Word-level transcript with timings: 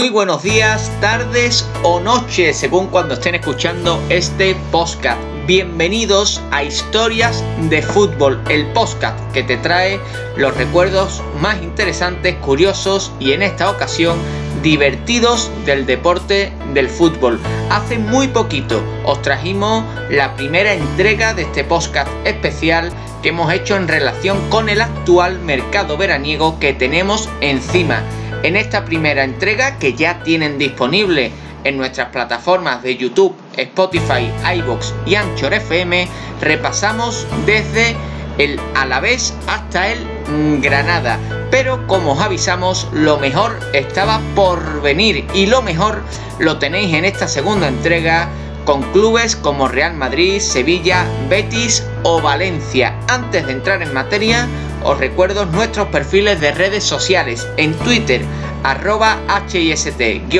Muy 0.00 0.08
buenos 0.08 0.42
días, 0.42 0.90
tardes 1.02 1.68
o 1.82 2.00
noches, 2.00 2.56
según 2.56 2.86
cuando 2.86 3.12
estén 3.12 3.34
escuchando 3.34 4.02
este 4.08 4.56
podcast. 4.72 5.20
Bienvenidos 5.46 6.40
a 6.50 6.64
Historias 6.64 7.44
de 7.68 7.82
Fútbol, 7.82 8.42
el 8.48 8.64
podcast 8.72 9.18
que 9.34 9.42
te 9.42 9.58
trae 9.58 10.00
los 10.38 10.56
recuerdos 10.56 11.22
más 11.42 11.60
interesantes, 11.60 12.34
curiosos 12.36 13.12
y 13.20 13.32
en 13.32 13.42
esta 13.42 13.70
ocasión 13.70 14.16
divertidos 14.62 15.50
del 15.66 15.84
deporte 15.84 16.50
del 16.72 16.88
fútbol. 16.88 17.38
Hace 17.68 17.98
muy 17.98 18.28
poquito 18.28 18.82
os 19.04 19.20
trajimos 19.20 19.84
la 20.08 20.34
primera 20.34 20.72
entrega 20.72 21.34
de 21.34 21.42
este 21.42 21.62
podcast 21.62 22.08
especial 22.24 22.90
que 23.22 23.28
hemos 23.28 23.52
hecho 23.52 23.76
en 23.76 23.86
relación 23.86 24.48
con 24.48 24.70
el 24.70 24.80
actual 24.80 25.40
mercado 25.40 25.98
veraniego 25.98 26.58
que 26.58 26.72
tenemos 26.72 27.28
encima 27.42 28.02
en 28.42 28.56
esta 28.56 28.84
primera 28.84 29.24
entrega 29.24 29.78
que 29.78 29.94
ya 29.94 30.22
tienen 30.22 30.58
disponible 30.58 31.32
en 31.64 31.76
nuestras 31.76 32.08
plataformas 32.08 32.82
de 32.82 32.96
YouTube, 32.96 33.34
Spotify, 33.56 34.30
iBox 34.56 34.94
y 35.06 35.14
Anchor 35.14 35.52
FM, 35.52 36.08
repasamos 36.40 37.26
desde 37.44 37.96
el 38.38 38.58
Alavés 38.74 39.34
hasta 39.46 39.88
el 39.88 39.98
Granada. 40.62 41.18
Pero 41.50 41.86
como 41.86 42.12
os 42.12 42.20
avisamos, 42.20 42.88
lo 42.92 43.18
mejor 43.18 43.58
estaba 43.74 44.20
por 44.34 44.80
venir 44.80 45.26
y 45.34 45.46
lo 45.46 45.60
mejor 45.62 46.02
lo 46.38 46.58
tenéis 46.58 46.94
en 46.94 47.04
esta 47.04 47.28
segunda 47.28 47.68
entrega 47.68 48.28
con 48.64 48.82
clubes 48.92 49.36
como 49.36 49.68
Real 49.68 49.94
Madrid, 49.94 50.40
Sevilla, 50.40 51.04
Betis 51.28 51.84
o 52.02 52.20
Valencia. 52.20 52.94
Antes 53.08 53.46
de 53.46 53.52
entrar 53.52 53.82
en 53.82 53.92
materia, 53.92 54.46
os 54.84 54.98
recuerdo 54.98 55.46
nuestros 55.46 55.88
perfiles 55.88 56.40
de 56.40 56.52
redes 56.52 56.84
sociales 56.84 57.48
en 57.56 57.74
Twitter 57.74 58.22
arroba 58.62 59.18
HIST-D-fútbol 59.48 60.30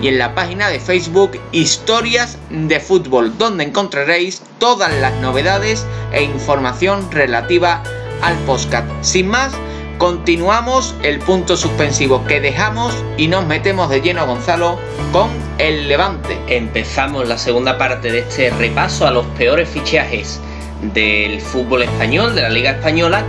y 0.00 0.08
en 0.08 0.18
la 0.18 0.34
página 0.34 0.68
de 0.68 0.80
Facebook 0.80 1.38
Historias 1.52 2.38
de 2.50 2.80
Fútbol, 2.80 3.36
donde 3.36 3.64
encontraréis 3.64 4.42
todas 4.58 4.92
las 5.00 5.14
novedades 5.20 5.86
e 6.12 6.22
información 6.22 7.10
relativa 7.10 7.82
al 8.22 8.36
podcast. 8.38 8.86
Sin 9.00 9.28
más, 9.28 9.52
continuamos 9.98 10.94
el 11.02 11.18
punto 11.18 11.56
suspensivo 11.56 12.24
que 12.26 12.40
dejamos 12.40 12.94
y 13.16 13.26
nos 13.28 13.46
metemos 13.46 13.90
de 13.90 14.00
lleno, 14.00 14.26
Gonzalo, 14.26 14.78
con 15.12 15.28
el 15.58 15.88
Levante. 15.88 16.38
Empezamos 16.46 17.26
la 17.28 17.38
segunda 17.38 17.76
parte 17.78 18.12
de 18.12 18.20
este 18.20 18.50
repaso 18.50 19.06
a 19.06 19.10
los 19.10 19.26
peores 19.26 19.68
fichajes 19.68 20.40
del 20.82 21.40
fútbol 21.40 21.82
español, 21.82 22.34
de 22.34 22.42
la 22.42 22.48
Liga 22.48 22.70
Española, 22.72 23.24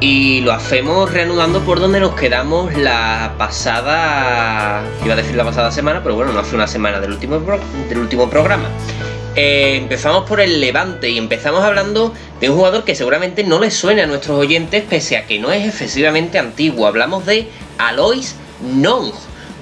y 0.00 0.40
lo 0.40 0.52
hacemos 0.52 1.10
reanudando 1.12 1.60
por 1.60 1.80
donde 1.80 2.00
nos 2.00 2.14
quedamos 2.14 2.74
la 2.76 3.34
pasada, 3.38 4.82
iba 5.04 5.14
a 5.14 5.16
decir 5.16 5.34
la 5.36 5.44
pasada 5.44 5.70
semana, 5.70 6.02
pero 6.02 6.14
bueno, 6.14 6.32
no 6.32 6.40
hace 6.40 6.54
una 6.54 6.66
semana 6.66 7.00
del 7.00 7.12
último, 7.12 7.40
del 7.88 7.98
último 7.98 8.28
programa. 8.28 8.68
Eh, 9.36 9.76
empezamos 9.76 10.28
por 10.28 10.40
el 10.40 10.60
Levante 10.60 11.10
y 11.10 11.18
empezamos 11.18 11.64
hablando 11.64 12.14
de 12.40 12.50
un 12.50 12.56
jugador 12.56 12.84
que 12.84 12.94
seguramente 12.94 13.42
no 13.42 13.58
le 13.58 13.70
suena 13.70 14.04
a 14.04 14.06
nuestros 14.06 14.38
oyentes, 14.38 14.84
pese 14.88 15.16
a 15.16 15.26
que 15.26 15.38
no 15.38 15.50
es 15.50 15.66
excesivamente 15.66 16.38
antiguo. 16.38 16.86
Hablamos 16.86 17.26
de 17.26 17.48
Alois 17.78 18.36
Nong, 18.62 19.12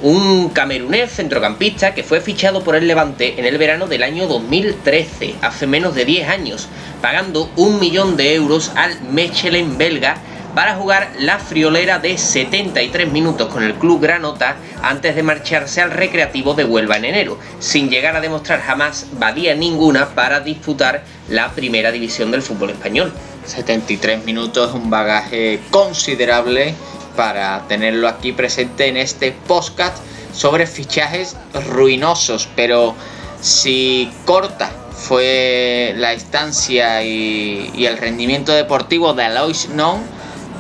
un 0.02 0.48
camerunés 0.48 1.12
centrocampista 1.12 1.94
que 1.94 2.02
fue 2.02 2.20
fichado 2.20 2.64
por 2.64 2.74
el 2.74 2.88
Levante 2.88 3.38
en 3.38 3.46
el 3.46 3.56
verano 3.56 3.86
del 3.86 4.02
año 4.02 4.26
2013, 4.26 5.36
hace 5.40 5.66
menos 5.66 5.94
de 5.94 6.04
10 6.04 6.28
años, 6.28 6.68
pagando 7.00 7.50
un 7.56 7.78
millón 7.78 8.16
de 8.16 8.34
euros 8.34 8.72
al 8.74 9.00
Mechelen 9.02 9.78
belga 9.78 10.16
para 10.56 10.74
jugar 10.74 11.12
la 11.18 11.38
friolera 11.38 11.98
de 11.98 12.18
73 12.18 13.10
minutos 13.10 13.48
con 13.48 13.62
el 13.62 13.74
club 13.74 14.02
Granota 14.02 14.56
antes 14.82 15.14
de 15.14 15.22
marcharse 15.22 15.80
al 15.80 15.92
recreativo 15.92 16.54
de 16.54 16.64
Huelva 16.64 16.96
en 16.96 17.06
enero, 17.06 17.38
sin 17.58 17.88
llegar 17.88 18.16
a 18.16 18.20
demostrar 18.20 18.60
jamás 18.60 19.06
valía 19.12 19.54
ninguna 19.54 20.10
para 20.10 20.40
disputar 20.40 21.04
la 21.28 21.52
primera 21.52 21.92
división 21.92 22.30
del 22.30 22.42
fútbol 22.42 22.70
español. 22.70 23.12
73 23.46 24.24
minutos 24.24 24.74
un 24.74 24.90
bagaje 24.90 25.60
considerable 25.70 26.74
para 27.16 27.66
tenerlo 27.68 28.08
aquí 28.08 28.32
presente 28.32 28.88
en 28.88 28.96
este 28.96 29.32
podcast 29.32 29.98
sobre 30.32 30.66
fichajes 30.66 31.36
ruinosos, 31.70 32.48
pero 32.56 32.94
si 33.40 34.10
corta 34.24 34.70
fue 34.92 35.94
la 35.96 36.12
estancia 36.12 37.02
y, 37.02 37.86
el 37.86 37.98
rendimiento 37.98 38.52
deportivo 38.52 39.14
de 39.14 39.24
Alois 39.24 39.68
Non, 39.70 40.00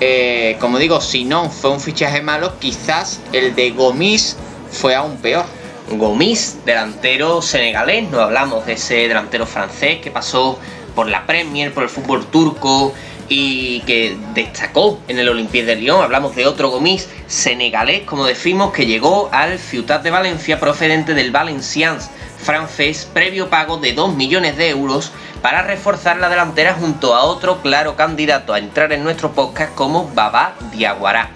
eh, 0.00 0.56
como 0.60 0.78
digo, 0.78 1.00
si 1.00 1.24
no 1.24 1.48
fue 1.48 1.70
un 1.70 1.80
fichaje 1.80 2.22
malo, 2.22 2.58
quizás 2.58 3.20
el 3.32 3.54
de 3.54 3.70
Gomis 3.70 4.36
fue 4.70 4.94
aún 4.94 5.16
peor. 5.18 5.44
Gomis, 5.90 6.58
delantero 6.64 7.42
senegalés, 7.42 8.10
no 8.10 8.20
hablamos 8.20 8.66
de 8.66 8.74
ese 8.74 9.08
delantero 9.08 9.46
francés 9.46 10.00
que 10.00 10.10
pasó 10.10 10.58
por 10.94 11.08
la 11.08 11.26
Premier, 11.26 11.72
por 11.72 11.84
el 11.84 11.88
fútbol 11.88 12.26
turco 12.26 12.92
y 13.28 13.80
que 13.80 14.16
destacó 14.34 15.00
en 15.08 15.18
el 15.18 15.28
Olympique 15.28 15.64
de 15.64 15.76
Lyon. 15.76 16.02
Hablamos 16.02 16.34
de 16.36 16.46
otro 16.46 16.70
Gomis 16.70 17.08
senegalés, 17.26 18.02
como 18.02 18.26
decimos, 18.26 18.72
que 18.72 18.86
llegó 18.86 19.28
al 19.32 19.58
Ciutat 19.58 20.02
de 20.02 20.10
Valencia 20.10 20.60
procedente 20.60 21.14
del 21.14 21.30
Valenciennes 21.30 22.10
francés 22.42 23.08
previo 23.12 23.48
pago 23.48 23.76
de 23.76 23.92
2 23.92 24.14
millones 24.16 24.56
de 24.56 24.68
euros 24.68 25.12
para 25.42 25.62
reforzar 25.62 26.16
la 26.18 26.28
delantera 26.28 26.74
junto 26.74 27.14
a 27.14 27.24
otro 27.24 27.62
claro 27.62 27.96
candidato 27.96 28.52
a 28.52 28.58
entrar 28.58 28.92
en 28.92 29.04
nuestro 29.04 29.32
podcast 29.32 29.74
como 29.74 30.08
Baba 30.14 30.54
Diaguará. 30.72 31.30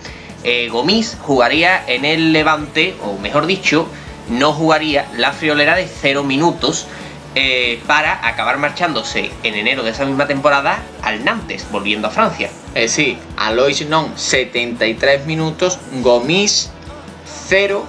Eh, 0.44 0.68
Gomis 0.68 1.16
jugaría 1.20 1.82
en 1.86 2.04
el 2.04 2.32
Levante, 2.32 2.94
o 3.04 3.18
mejor 3.18 3.46
dicho, 3.46 3.88
no 4.28 4.52
jugaría 4.52 5.06
la 5.16 5.32
friolera 5.32 5.76
de 5.76 5.88
0 5.88 6.24
minutos 6.24 6.86
eh, 7.38 7.82
para 7.86 8.26
acabar 8.26 8.56
marchándose 8.56 9.30
en 9.42 9.54
enero 9.54 9.82
de 9.82 9.90
esa 9.90 10.06
misma 10.06 10.26
temporada 10.26 10.78
al 11.02 11.22
Nantes, 11.22 11.66
volviendo 11.70 12.08
a 12.08 12.10
Francia. 12.10 12.48
Eh, 12.74 12.88
sí, 12.88 13.18
Alois 13.36 13.86
Non 13.86 14.16
73 14.16 15.26
minutos, 15.26 15.78
Gomis 16.00 16.72
0 17.48 17.84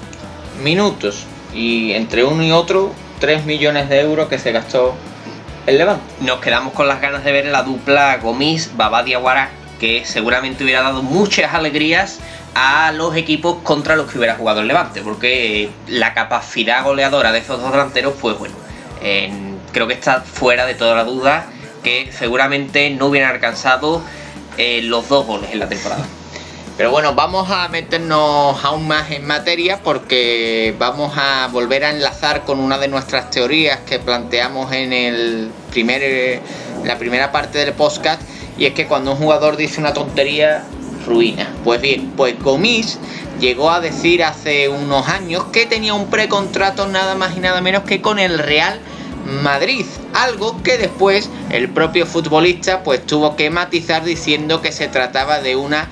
minutos. 0.62 1.26
Y 1.54 1.94
entre 1.94 2.26
uno 2.26 2.44
y 2.44 2.52
otro, 2.52 2.92
3 3.22 3.46
millones 3.46 3.88
de 3.88 4.02
euros 4.02 4.28
que 4.28 4.38
se 4.38 4.52
gastó 4.52 4.96
el 5.66 5.78
Levante. 5.78 6.04
Nos 6.20 6.42
quedamos 6.42 6.74
con 6.74 6.90
las 6.90 7.00
ganas 7.00 7.24
de 7.24 7.32
ver 7.32 7.46
la 7.46 7.64
dupla 7.64 8.18
Gomis 8.18 8.76
Babadiaguara, 8.76 9.50
que 9.80 10.04
seguramente 10.04 10.66
hubiera 10.66 10.82
dado 10.82 11.04
muchas 11.04 11.54
alegrías 11.54 12.20
a 12.54 12.92
los 12.92 13.16
equipos 13.16 13.60
contra 13.64 13.96
los 13.96 14.12
que 14.12 14.18
hubiera 14.18 14.36
jugado 14.36 14.60
el 14.60 14.68
Levante, 14.68 15.00
porque 15.02 15.70
la 15.88 16.14
capacidad 16.14 16.84
goleadora 16.84 17.32
de 17.32 17.40
esos 17.40 17.62
dos 17.62 17.72
delanteros, 17.72 18.14
pues 18.20 18.38
bueno, 18.38 18.67
creo 19.72 19.88
que 19.88 19.94
está 19.94 20.22
fuera 20.22 20.66
de 20.66 20.76
toda 20.76 20.96
la 20.96 21.04
duda 21.04 21.48
que 21.84 22.12
seguramente 22.12 22.90
no 22.90 23.08
hubieran 23.08 23.32
alcanzado 23.32 24.02
eh, 24.58 24.82
los 24.84 25.08
dos 25.08 25.26
goles 25.26 25.52
en 25.52 25.60
la 25.60 25.70
temporada. 25.70 26.06
Pero 26.78 26.92
bueno, 26.92 27.16
vamos 27.16 27.50
a 27.50 27.68
meternos 27.70 28.64
aún 28.64 28.88
más 28.88 29.10
en 29.10 29.26
materia 29.26 29.80
porque 29.82 30.76
vamos 30.78 31.14
a 31.16 31.48
volver 31.52 31.84
a 31.84 31.90
enlazar 31.90 32.44
con 32.44 32.60
una 32.60 32.78
de 32.78 32.88
nuestras 32.88 33.32
teorías 33.32 33.80
que 33.80 33.98
planteamos 33.98 34.72
en 34.74 34.94
el 34.94 35.50
primer, 35.72 36.42
la 36.84 37.00
primera 37.00 37.32
parte 37.32 37.58
del 37.58 37.74
podcast 37.74 38.22
y 38.60 38.66
es 38.66 38.74
que 38.74 38.86
cuando 38.86 39.12
un 39.14 39.18
jugador 39.18 39.58
dice 39.58 39.80
una 39.80 39.94
tontería, 39.94 40.66
ruina. 41.08 41.48
Pues 41.64 41.82
bien, 41.82 42.12
pues 42.16 42.38
Gomis 42.40 43.00
llegó 43.40 43.72
a 43.72 43.80
decir 43.80 44.24
hace 44.24 44.70
unos 44.70 45.08
años 45.08 45.46
que 45.46 45.66
tenía 45.66 45.94
un 45.94 46.10
precontrato 46.10 46.88
nada 46.88 47.16
más 47.16 47.36
y 47.36 47.40
nada 47.40 47.62
menos 47.62 47.84
que 47.84 48.02
con 48.02 48.20
el 48.20 48.38
Real 48.38 48.80
Madrid, 49.28 49.86
algo 50.14 50.64
que 50.64 50.78
después 50.78 51.30
el 51.50 51.70
propio 51.70 52.06
futbolista 52.06 52.84
pues 52.84 53.06
tuvo 53.06 53.36
que 53.36 53.50
matizar 53.50 54.06
diciendo 54.06 54.62
que 54.62 54.72
se 54.72 54.88
trataba 54.88 55.42
de 55.42 55.58
una 55.58 55.90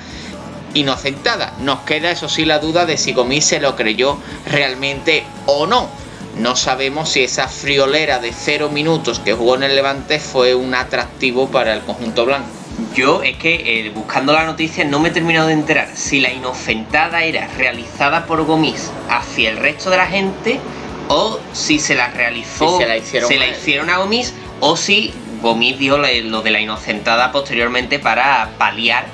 inocentada. 0.73 1.53
Nos 1.59 1.81
queda 1.81 2.11
eso 2.11 2.29
sí 2.29 2.45
la 2.45 2.59
duda 2.59 2.85
de 2.85 2.97
si 2.97 3.11
Gomis 3.11 3.45
se 3.45 3.59
lo 3.59 3.75
creyó 3.75 4.17
realmente 4.49 5.25
o 5.47 5.67
no. 5.67 5.89
No 6.37 6.55
sabemos 6.55 7.09
si 7.09 7.23
esa 7.23 7.49
friolera 7.49 8.19
de 8.19 8.31
cero 8.33 8.69
minutos 8.69 9.19
que 9.19 9.33
jugó 9.33 9.55
en 9.55 9.63
el 9.63 9.75
Levante 9.75 10.19
fue 10.19 10.55
un 10.55 10.73
atractivo 10.73 11.49
para 11.49 11.73
el 11.73 11.81
conjunto 11.81 12.25
blanco. 12.25 12.47
Yo 12.93 13.21
es 13.21 13.37
que 13.37 13.87
eh, 13.87 13.91
buscando 13.93 14.31
la 14.31 14.45
noticia 14.45 14.85
no 14.85 14.99
me 14.99 15.09
he 15.09 15.11
terminado 15.11 15.47
de 15.47 15.53
enterar 15.53 15.89
si 15.93 16.21
la 16.21 16.31
inocentada 16.31 17.23
era 17.23 17.47
realizada 17.57 18.25
por 18.25 18.45
Gomis 18.45 18.91
hacia 19.09 19.49
el 19.49 19.57
resto 19.57 19.89
de 19.89 19.97
la 19.97 20.07
gente 20.07 20.59
o 21.07 21.39
si 21.53 21.79
se 21.79 21.95
la 21.95 22.09
realizó, 22.09 22.77
se 22.77 22.85
la 22.85 22.97
hicieron, 22.97 23.29
se 23.29 23.37
la 23.37 23.47
hicieron 23.47 23.89
a 23.89 23.97
Gomis 23.97 24.33
o 24.59 24.75
si 24.75 25.13
Gomis 25.41 25.77
dio 25.77 25.97
lo 25.97 26.41
de 26.41 26.51
la 26.51 26.59
inocentada 26.59 27.31
posteriormente 27.31 27.99
para 27.99 28.49
paliar 28.57 29.05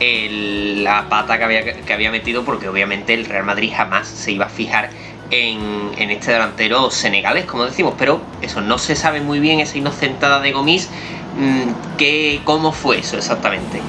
la 0.00 1.08
pata 1.08 1.36
que 1.36 1.44
había, 1.44 1.64
que 1.82 1.92
había 1.92 2.10
metido 2.10 2.44
porque 2.44 2.68
obviamente 2.68 3.12
el 3.12 3.26
Real 3.26 3.44
Madrid 3.44 3.72
jamás 3.74 4.08
se 4.08 4.32
iba 4.32 4.46
a 4.46 4.48
fijar 4.48 4.90
en, 5.30 6.10
este 6.10 6.32
delantero 6.32 6.90
senegalés, 6.90 7.44
como 7.44 7.64
decimos, 7.64 7.94
pero 7.98 8.20
eso 8.42 8.60
no 8.60 8.78
se 8.78 8.96
sabe 8.96 9.20
muy 9.20 9.40
bien, 9.40 9.60
esa 9.60 9.78
inocentada 9.78 10.40
de 10.40 10.52
Gomis, 10.52 10.88
mmm, 11.36 11.96
que, 11.96 12.40
cómo 12.44 12.72
fue 12.72 12.98
eso 12.98 13.16
exactamente. 13.16 13.80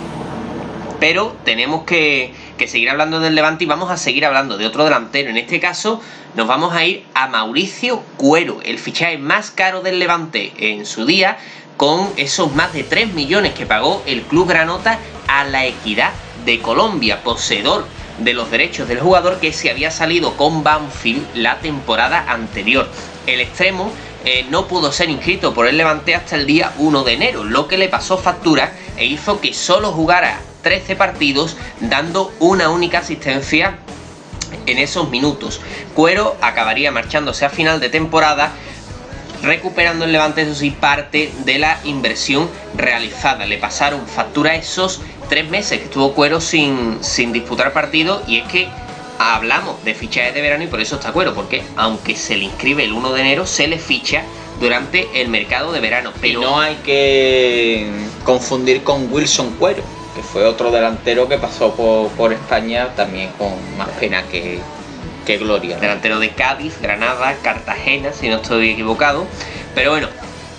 Pero 0.99 1.35
tenemos 1.43 1.83
que, 1.83 2.33
que 2.61 2.67
seguir 2.67 2.91
hablando 2.91 3.19
del 3.19 3.33
Levante 3.33 3.63
y 3.63 3.67
vamos 3.67 3.89
a 3.89 3.97
seguir 3.97 4.23
hablando 4.23 4.55
de 4.55 4.67
otro 4.67 4.83
delantero. 4.83 5.31
En 5.31 5.37
este 5.37 5.59
caso 5.59 5.99
nos 6.35 6.45
vamos 6.45 6.75
a 6.75 6.85
ir 6.85 7.03
a 7.15 7.27
Mauricio 7.27 8.03
Cuero, 8.17 8.59
el 8.63 8.77
fichaje 8.77 9.17
más 9.17 9.49
caro 9.49 9.81
del 9.81 9.97
Levante 9.97 10.53
en 10.59 10.85
su 10.85 11.07
día, 11.07 11.39
con 11.75 12.07
esos 12.17 12.53
más 12.53 12.71
de 12.71 12.83
3 12.83 13.15
millones 13.15 13.53
que 13.55 13.65
pagó 13.65 14.03
el 14.05 14.21
Club 14.21 14.49
Granota 14.49 14.99
a 15.27 15.43
la 15.43 15.65
Equidad 15.65 16.11
de 16.45 16.59
Colombia, 16.59 17.23
poseedor 17.23 17.87
de 18.19 18.35
los 18.35 18.51
derechos 18.51 18.87
del 18.87 18.99
jugador 18.99 19.39
que 19.39 19.53
se 19.53 19.71
había 19.71 19.89
salido 19.89 20.37
con 20.37 20.63
Banfield 20.63 21.25
la 21.33 21.61
temporada 21.61 22.25
anterior. 22.31 22.87
El 23.25 23.41
extremo 23.41 23.91
eh, 24.23 24.45
no 24.51 24.67
pudo 24.67 24.91
ser 24.91 25.09
inscrito 25.09 25.55
por 25.55 25.65
el 25.65 25.77
Levante 25.77 26.13
hasta 26.13 26.35
el 26.35 26.45
día 26.45 26.73
1 26.77 27.03
de 27.05 27.13
enero, 27.13 27.43
lo 27.43 27.67
que 27.67 27.79
le 27.79 27.89
pasó 27.89 28.19
factura 28.19 28.71
e 28.97 29.05
hizo 29.05 29.41
que 29.41 29.51
solo 29.51 29.91
jugara 29.93 30.41
13 30.61 30.95
partidos 30.95 31.57
dando 31.79 32.33
una 32.39 32.69
única 32.69 32.99
asistencia 32.99 33.77
en 34.65 34.77
esos 34.77 35.09
minutos. 35.09 35.61
Cuero 35.95 36.37
acabaría 36.41 36.91
marchándose 36.91 37.45
a 37.45 37.49
final 37.49 37.79
de 37.79 37.89
temporada 37.89 38.51
recuperando 39.43 40.05
el 40.05 40.11
Levante, 40.11 40.43
eso 40.43 40.55
sí, 40.55 40.71
parte 40.71 41.31
de 41.45 41.59
la 41.59 41.79
inversión 41.83 42.49
realizada. 42.75 43.45
Le 43.45 43.57
pasaron 43.57 44.07
factura 44.07 44.55
esos 44.55 45.01
tres 45.29 45.49
meses 45.49 45.79
que 45.79 45.85
estuvo 45.85 46.13
Cuero 46.13 46.41
sin, 46.41 47.03
sin 47.03 47.31
disputar 47.33 47.73
partido 47.73 48.21
y 48.27 48.37
es 48.39 48.47
que 48.47 48.67
hablamos 49.17 49.83
de 49.83 49.93
fichajes 49.93 50.33
de 50.33 50.41
verano 50.41 50.63
y 50.63 50.67
por 50.67 50.81
eso 50.81 50.95
está 50.95 51.11
Cuero, 51.11 51.33
porque 51.33 51.63
aunque 51.75 52.15
se 52.15 52.37
le 52.37 52.45
inscribe 52.45 52.83
el 52.83 52.93
1 52.93 53.13
de 53.13 53.21
enero, 53.21 53.45
se 53.45 53.67
le 53.67 53.77
ficha 53.79 54.23
durante 54.59 55.21
el 55.21 55.29
mercado 55.29 55.71
de 55.71 55.79
verano. 55.79 56.11
Pero 56.21 56.41
no 56.41 56.59
hay 56.59 56.75
que 56.83 57.89
confundir 58.23 58.83
con 58.83 59.11
Wilson 59.11 59.55
Cuero, 59.57 59.83
que 60.15 60.21
fue 60.21 60.45
otro 60.45 60.71
delantero 60.71 61.27
que 61.27 61.37
pasó 61.37 61.73
por, 61.75 62.33
España 62.33 62.89
también 62.95 63.31
con 63.37 63.51
más 63.77 63.89
pena 63.99 64.23
que, 64.23 64.59
que 65.25 65.37
gloria. 65.37 65.77
Delantero 65.77 66.19
de 66.19 66.29
Cádiz, 66.31 66.79
Granada, 66.81 67.35
Cartagena, 67.41 68.13
si 68.13 68.29
no 68.29 68.37
estoy 68.37 68.71
equivocado. 68.71 69.25
Pero 69.73 69.91
bueno, 69.91 70.07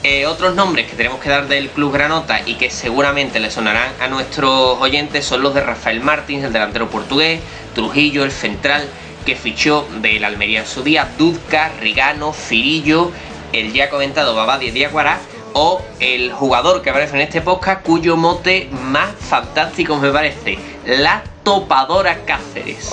eh, 0.02 0.26
otros 0.26 0.54
nombres 0.54 0.87
que 0.90 0.96
tenemos 0.96 1.20
que 1.20 1.28
dar 1.28 1.46
del 1.49 1.69
Club 1.69 1.93
Granota 1.93 2.40
y 2.46 2.54
que 2.54 2.70
seguramente 2.70 3.40
le 3.40 3.50
sonarán 3.50 3.93
a 4.00 4.08
nuestros 4.08 4.81
oyentes 4.81 5.25
son 5.25 5.43
los 5.43 5.54
de 5.54 5.60
Rafael 5.60 6.00
Martins, 6.00 6.44
el 6.44 6.52
delantero 6.52 6.90
portugués, 6.90 7.40
Trujillo, 7.75 8.25
el 8.25 8.32
central 8.32 8.88
que 9.25 9.37
fichó 9.37 9.87
del 10.00 10.25
Almería 10.25 10.60
en 10.60 10.66
su 10.66 10.82
día, 10.82 11.08
Dudka, 11.16 11.70
Rigano, 11.81 12.32
Firillo, 12.32 13.12
el 13.52 13.72
ya 13.72 13.90
comentado 13.90 14.34
Babadi 14.34 14.70
Diaguará 14.70 15.20
o 15.54 15.81
el 16.00 16.32
jugador 16.32 16.82
que 16.82 16.90
aparece 16.90 17.14
en 17.16 17.22
este 17.22 17.40
podcast 17.40 17.82
cuyo 17.82 18.16
mote 18.16 18.69
más 18.72 19.10
fantástico 19.19 19.96
me 19.96 20.10
parece, 20.10 20.58
la 20.87 21.22
topadora 21.43 22.25
Cáceres. 22.25 22.90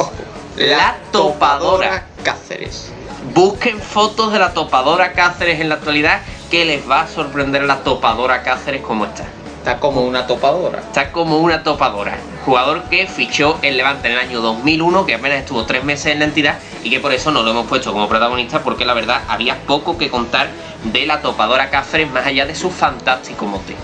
la, 0.56 0.98
topadora 1.12 2.06
Cáceres. 2.24 2.92
Busquen 3.34 3.80
fotos 3.80 4.32
de 4.34 4.40
la 4.40 4.54
topadora 4.54 5.14
Cáceres 5.14 5.60
en 5.60 5.70
la 5.70 5.76
actualidad 5.76 6.22
que 6.50 6.66
les 6.66 6.90
va 6.90 7.02
a 7.02 7.08
sorprender 7.08 7.64
la 7.64 7.84
topadora 7.84 8.44
Cáceres 8.44 8.82
como 8.82 9.06
está. 9.06 9.26
Está 9.60 9.78
como 9.78 10.02
una 10.02 10.26
topadora. 10.26 10.80
Está 10.80 11.12
como 11.12 11.40
una 11.40 11.64
topadora. 11.64 12.18
Jugador 12.46 12.84
que 12.84 13.06
fichó 13.08 13.60
el 13.62 13.76
Levante 13.76 14.08
en 14.08 14.14
el 14.14 14.20
año 14.20 14.40
2001, 14.40 15.06
que 15.06 15.16
apenas 15.16 15.40
estuvo 15.40 15.66
tres 15.66 15.84
meses 15.84 16.14
en 16.14 16.20
la 16.20 16.26
entidad 16.26 16.60
y 16.82 16.90
que 16.90 17.02
por 17.02 17.14
eso 17.14 17.30
no 17.30 17.44
lo 17.44 17.52
hemos 17.52 17.68
puesto 17.68 17.92
como 17.92 18.08
protagonista 18.08 18.64
porque 18.64 18.86
la 18.86 18.94
verdad 18.94 19.22
había 19.28 19.58
poco 19.68 19.98
que 19.98 20.10
contar 20.10 20.48
de 20.86 21.06
la 21.06 21.22
topadora 21.22 21.70
Cáceres 21.70 22.10
más 22.10 22.26
allá 22.26 22.46
de 22.46 22.56
su 22.56 22.72
fantástico 22.72 23.46
mote. 23.46 23.76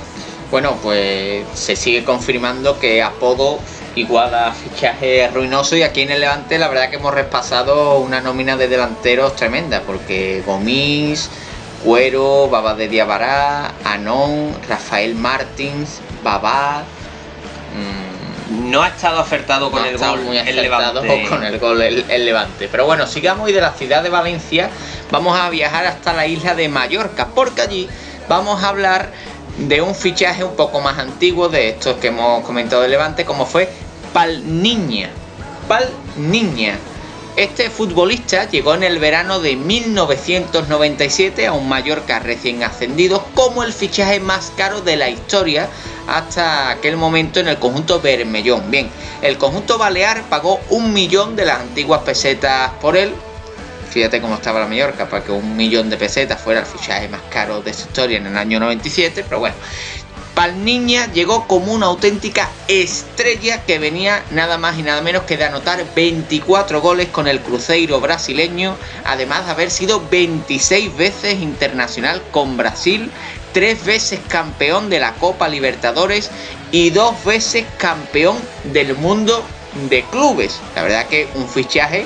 Bueno, 0.50 0.77
pues 0.81 1.45
se 1.54 1.75
sigue 1.75 2.06
confirmando 2.06 2.80
que 2.80 3.04
apodo 3.04 3.60
igual 3.95 4.33
a 4.33 4.54
fichaje 4.54 5.27
ruinoso 5.27 5.75
y 5.75 5.83
aquí 5.83 6.01
en 6.01 6.12
el 6.12 6.22
Levante 6.22 6.57
la 6.57 6.69
verdad 6.69 6.89
que 6.89 6.95
hemos 6.95 7.13
repasado 7.13 7.98
una 8.00 8.22
nómina 8.22 8.56
de 8.56 8.69
delanteros 8.69 9.36
tremenda 9.36 9.81
porque 9.81 10.42
Gomis, 10.45 11.30
Cuero, 11.86 12.50
Baba 12.50 12.74
de 12.74 12.88
Diabará, 12.88 13.72
Anón, 13.84 14.58
Rafael 14.68 15.14
Martins, 15.14 16.02
Babá. 16.24 16.84
Mm, 17.76 18.72
no 18.72 18.82
ha 18.82 18.88
estado 18.88 19.20
acertado 19.20 19.70
con 19.70 19.86
el 19.86 19.96
gol 19.96 20.22
muy 20.22 20.36
el 20.36 20.56
Levante. 20.56 21.26
con 21.30 21.44
el 21.44 21.60
gol 21.60 21.80
el, 21.84 22.26
Levante. 22.26 22.68
Pero 22.72 22.88
bueno, 22.88 23.06
sigamos 23.06 23.52
y 23.52 23.54
de 23.54 23.62
la 23.62 23.74
ciudad 23.74 24.02
de 24.02 24.10
Valencia 24.10 24.72
vamos 25.12 25.38
a 25.38 25.48
viajar 25.52 25.86
hasta 25.86 26.12
la 26.14 26.26
isla 26.26 26.56
de 26.56 26.70
Mallorca, 26.70 27.28
porque 27.36 27.62
allí 27.62 27.88
vamos 28.28 28.64
a 28.64 28.70
hablar 28.70 29.12
de 29.60 29.84
un 29.84 29.94
fichaje 29.94 30.44
un 30.44 30.56
poco 30.56 30.82
más 30.82 30.98
antiguo 30.98 31.50
de 31.50 31.70
estos 31.70 31.98
que 31.98 32.08
hemos 32.08 32.44
comentado 32.46 32.82
de 32.82 32.90
Levante, 32.90 33.26
como 33.26 33.46
fue 33.46 33.70
Pal 34.12 34.42
Niña. 34.60 35.12
Este 37.36 37.70
futbolista 37.70 38.50
llegó 38.50 38.76
en 38.76 38.84
el 38.84 38.98
verano 38.98 39.42
de 39.42 39.58
1997 39.58 41.48
a 41.48 41.52
un 41.52 41.68
Mallorca 41.68 42.20
recién 42.20 42.64
ascendido 42.64 43.26
como 43.34 43.64
el 43.64 43.74
fichaje 43.74 44.22
más 44.22 44.54
caro 44.56 44.80
de 44.80 44.96
la 44.96 45.10
historia 45.10 45.68
hasta 46.08 46.70
aquel 46.70 46.96
momento 46.96 47.42
en 47.42 47.50
el 47.50 47.58
conjunto 47.58 48.00
Bermellón. 48.00 48.72
Bien, 48.72 48.90
el 49.22 49.38
conjunto 49.38 49.78
Balear 49.78 50.24
pagó 50.30 50.62
un 50.70 50.94
millón 50.94 51.36
de 51.36 51.44
las 51.44 51.60
antiguas 51.60 52.04
pesetas 52.04 52.72
por 52.80 52.96
él. 52.96 53.14
Fíjate 53.90 54.22
cómo 54.22 54.36
estaba 54.36 54.62
la 54.62 54.68
Mallorca 54.68 55.10
para 55.10 55.26
que 55.26 55.34
un 55.34 55.58
millón 55.58 55.90
de 55.90 55.98
pesetas 55.98 56.40
fuera 56.40 56.62
el 56.62 56.66
fichaje 56.66 57.10
más 57.10 57.22
caro 57.30 57.62
de 57.62 57.74
su 57.74 57.88
historia 57.88 58.18
en 58.18 58.28
el 58.28 58.38
año 58.38 58.62
97, 58.62 59.26
pero 59.28 59.40
bueno, 59.40 59.56
Palniña 60.36 61.10
llegó 61.14 61.48
como 61.48 61.72
una 61.72 61.86
auténtica 61.86 62.50
estrella 62.68 63.64
que 63.64 63.80
venía 63.80 64.22
nada 64.32 64.58
más 64.58 64.78
y 64.78 64.84
nada 64.84 65.02
menos 65.02 65.24
que 65.24 65.38
de 65.38 65.46
anotar 65.46 65.86
24 65.96 66.82
goles 66.82 67.08
con 67.08 67.30
el 67.30 67.40
Cruzeiro 67.40 68.02
brasileño, 68.02 68.76
además 69.06 69.46
de 69.46 69.52
haber 69.54 69.72
sido 69.72 70.06
26 70.12 70.98
veces 70.98 71.42
internacional 71.42 72.22
con 72.32 72.58
Brasil, 72.58 73.10
tres 73.54 73.86
veces 73.86 74.20
campeón 74.28 74.90
de 74.90 75.00
la 75.00 75.14
Copa 75.14 75.48
Libertadores 75.48 76.30
y 76.70 76.90
dos 76.90 77.24
veces 77.24 77.66
campeón 77.78 78.38
del 78.66 78.94
mundo 78.98 79.42
de 79.90 80.04
clubes. 80.04 80.60
La 80.76 80.84
verdad 80.84 81.08
que 81.08 81.30
un 81.36 81.48
fichaje 81.48 82.06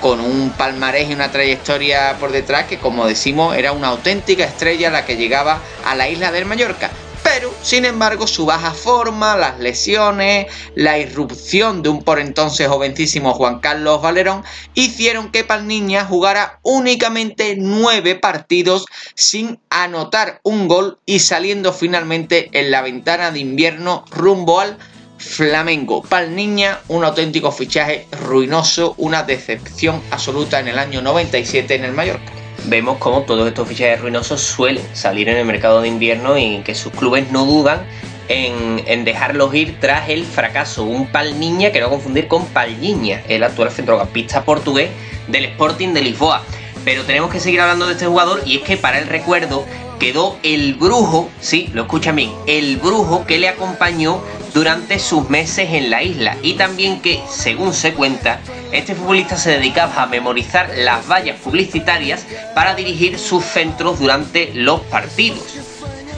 con 0.00 0.20
un 0.20 0.48
palmarés 0.48 1.10
y 1.10 1.12
una 1.12 1.30
trayectoria 1.30 2.16
por 2.18 2.32
detrás 2.32 2.64
que 2.64 2.78
como 2.78 3.06
decimos 3.06 3.54
era 3.54 3.72
una 3.72 3.88
auténtica 3.88 4.44
estrella 4.44 4.90
la 4.90 5.04
que 5.04 5.16
llegaba 5.16 5.60
a 5.84 5.94
la 5.94 6.08
isla 6.08 6.32
del 6.32 6.46
Mallorca 6.46 6.90
pero 7.36 7.52
sin 7.60 7.84
embargo 7.84 8.26
su 8.26 8.46
baja 8.46 8.70
forma, 8.70 9.36
las 9.36 9.60
lesiones, 9.60 10.46
la 10.74 10.98
irrupción 10.98 11.82
de 11.82 11.90
un 11.90 12.02
por 12.02 12.18
entonces 12.18 12.66
jovencísimo 12.66 13.34
Juan 13.34 13.60
Carlos 13.60 14.00
Valerón 14.00 14.42
hicieron 14.72 15.30
que 15.30 15.44
Palniña 15.44 16.06
jugara 16.06 16.60
únicamente 16.62 17.54
nueve 17.58 18.14
partidos 18.14 18.86
sin 19.14 19.60
anotar 19.68 20.40
un 20.44 20.66
gol 20.66 20.98
y 21.04 21.18
saliendo 21.18 21.74
finalmente 21.74 22.48
en 22.58 22.70
la 22.70 22.80
ventana 22.80 23.30
de 23.30 23.40
invierno 23.40 24.06
rumbo 24.10 24.60
al 24.60 24.78
Flamengo. 25.18 26.00
Palniña, 26.04 26.80
un 26.88 27.04
auténtico 27.04 27.52
fichaje 27.52 28.06
ruinoso, 28.12 28.94
una 28.96 29.24
decepción 29.24 30.00
absoluta 30.10 30.58
en 30.58 30.68
el 30.68 30.78
año 30.78 31.02
97 31.02 31.74
en 31.74 31.84
el 31.84 31.92
Mallorca 31.92 32.45
vemos 32.66 32.98
como 32.98 33.22
todos 33.22 33.46
estos 33.46 33.68
fichajes 33.68 34.00
ruinosos 34.00 34.40
suelen 34.40 34.84
salir 34.92 35.28
en 35.28 35.36
el 35.36 35.44
mercado 35.44 35.80
de 35.80 35.88
invierno 35.88 36.36
y 36.38 36.58
que 36.58 36.74
sus 36.74 36.92
clubes 36.92 37.30
no 37.30 37.44
dudan 37.44 37.86
en, 38.28 39.04
dejarlos 39.04 39.54
ir 39.54 39.78
tras 39.80 40.08
el 40.08 40.24
fracaso. 40.24 40.84
Un 40.84 41.06
Palniña 41.06 41.70
que 41.70 41.80
no 41.80 41.90
confundir 41.90 42.28
con 42.28 42.46
Palniña, 42.46 43.22
el 43.28 43.44
actual 43.44 43.70
centrocampista 43.70 44.44
portugués 44.44 44.90
del 45.28 45.44
Sporting 45.46 45.92
de 45.92 46.02
Lisboa. 46.02 46.42
Pero 46.84 47.04
tenemos 47.04 47.30
que 47.30 47.40
seguir 47.40 47.60
hablando 47.60 47.86
de 47.86 47.92
este 47.92 48.06
jugador 48.06 48.42
y 48.44 48.58
es 48.58 48.62
que 48.62 48.76
para 48.76 48.98
el 48.98 49.08
recuerdo 49.08 49.64
quedó 49.98 50.38
el 50.42 50.74
brujo, 50.74 51.30
sí, 51.40 51.70
lo 51.72 51.82
escuchan 51.82 52.16
bien, 52.16 52.30
el 52.46 52.76
brujo 52.76 53.26
que 53.26 53.38
le 53.38 53.48
acompañó 53.48 54.20
durante 54.56 54.98
sus 54.98 55.28
meses 55.28 55.68
en 55.70 55.90
la 55.90 56.02
isla 56.02 56.34
y 56.40 56.54
también 56.54 57.02
que, 57.02 57.22
según 57.28 57.74
se 57.74 57.92
cuenta, 57.92 58.40
este 58.72 58.94
futbolista 58.94 59.36
se 59.36 59.50
dedicaba 59.50 60.02
a 60.02 60.06
memorizar 60.06 60.70
las 60.78 61.06
vallas 61.06 61.38
publicitarias 61.40 62.24
para 62.54 62.74
dirigir 62.74 63.18
sus 63.18 63.44
centros 63.44 63.98
durante 63.98 64.52
los 64.54 64.80
partidos. 64.80 65.44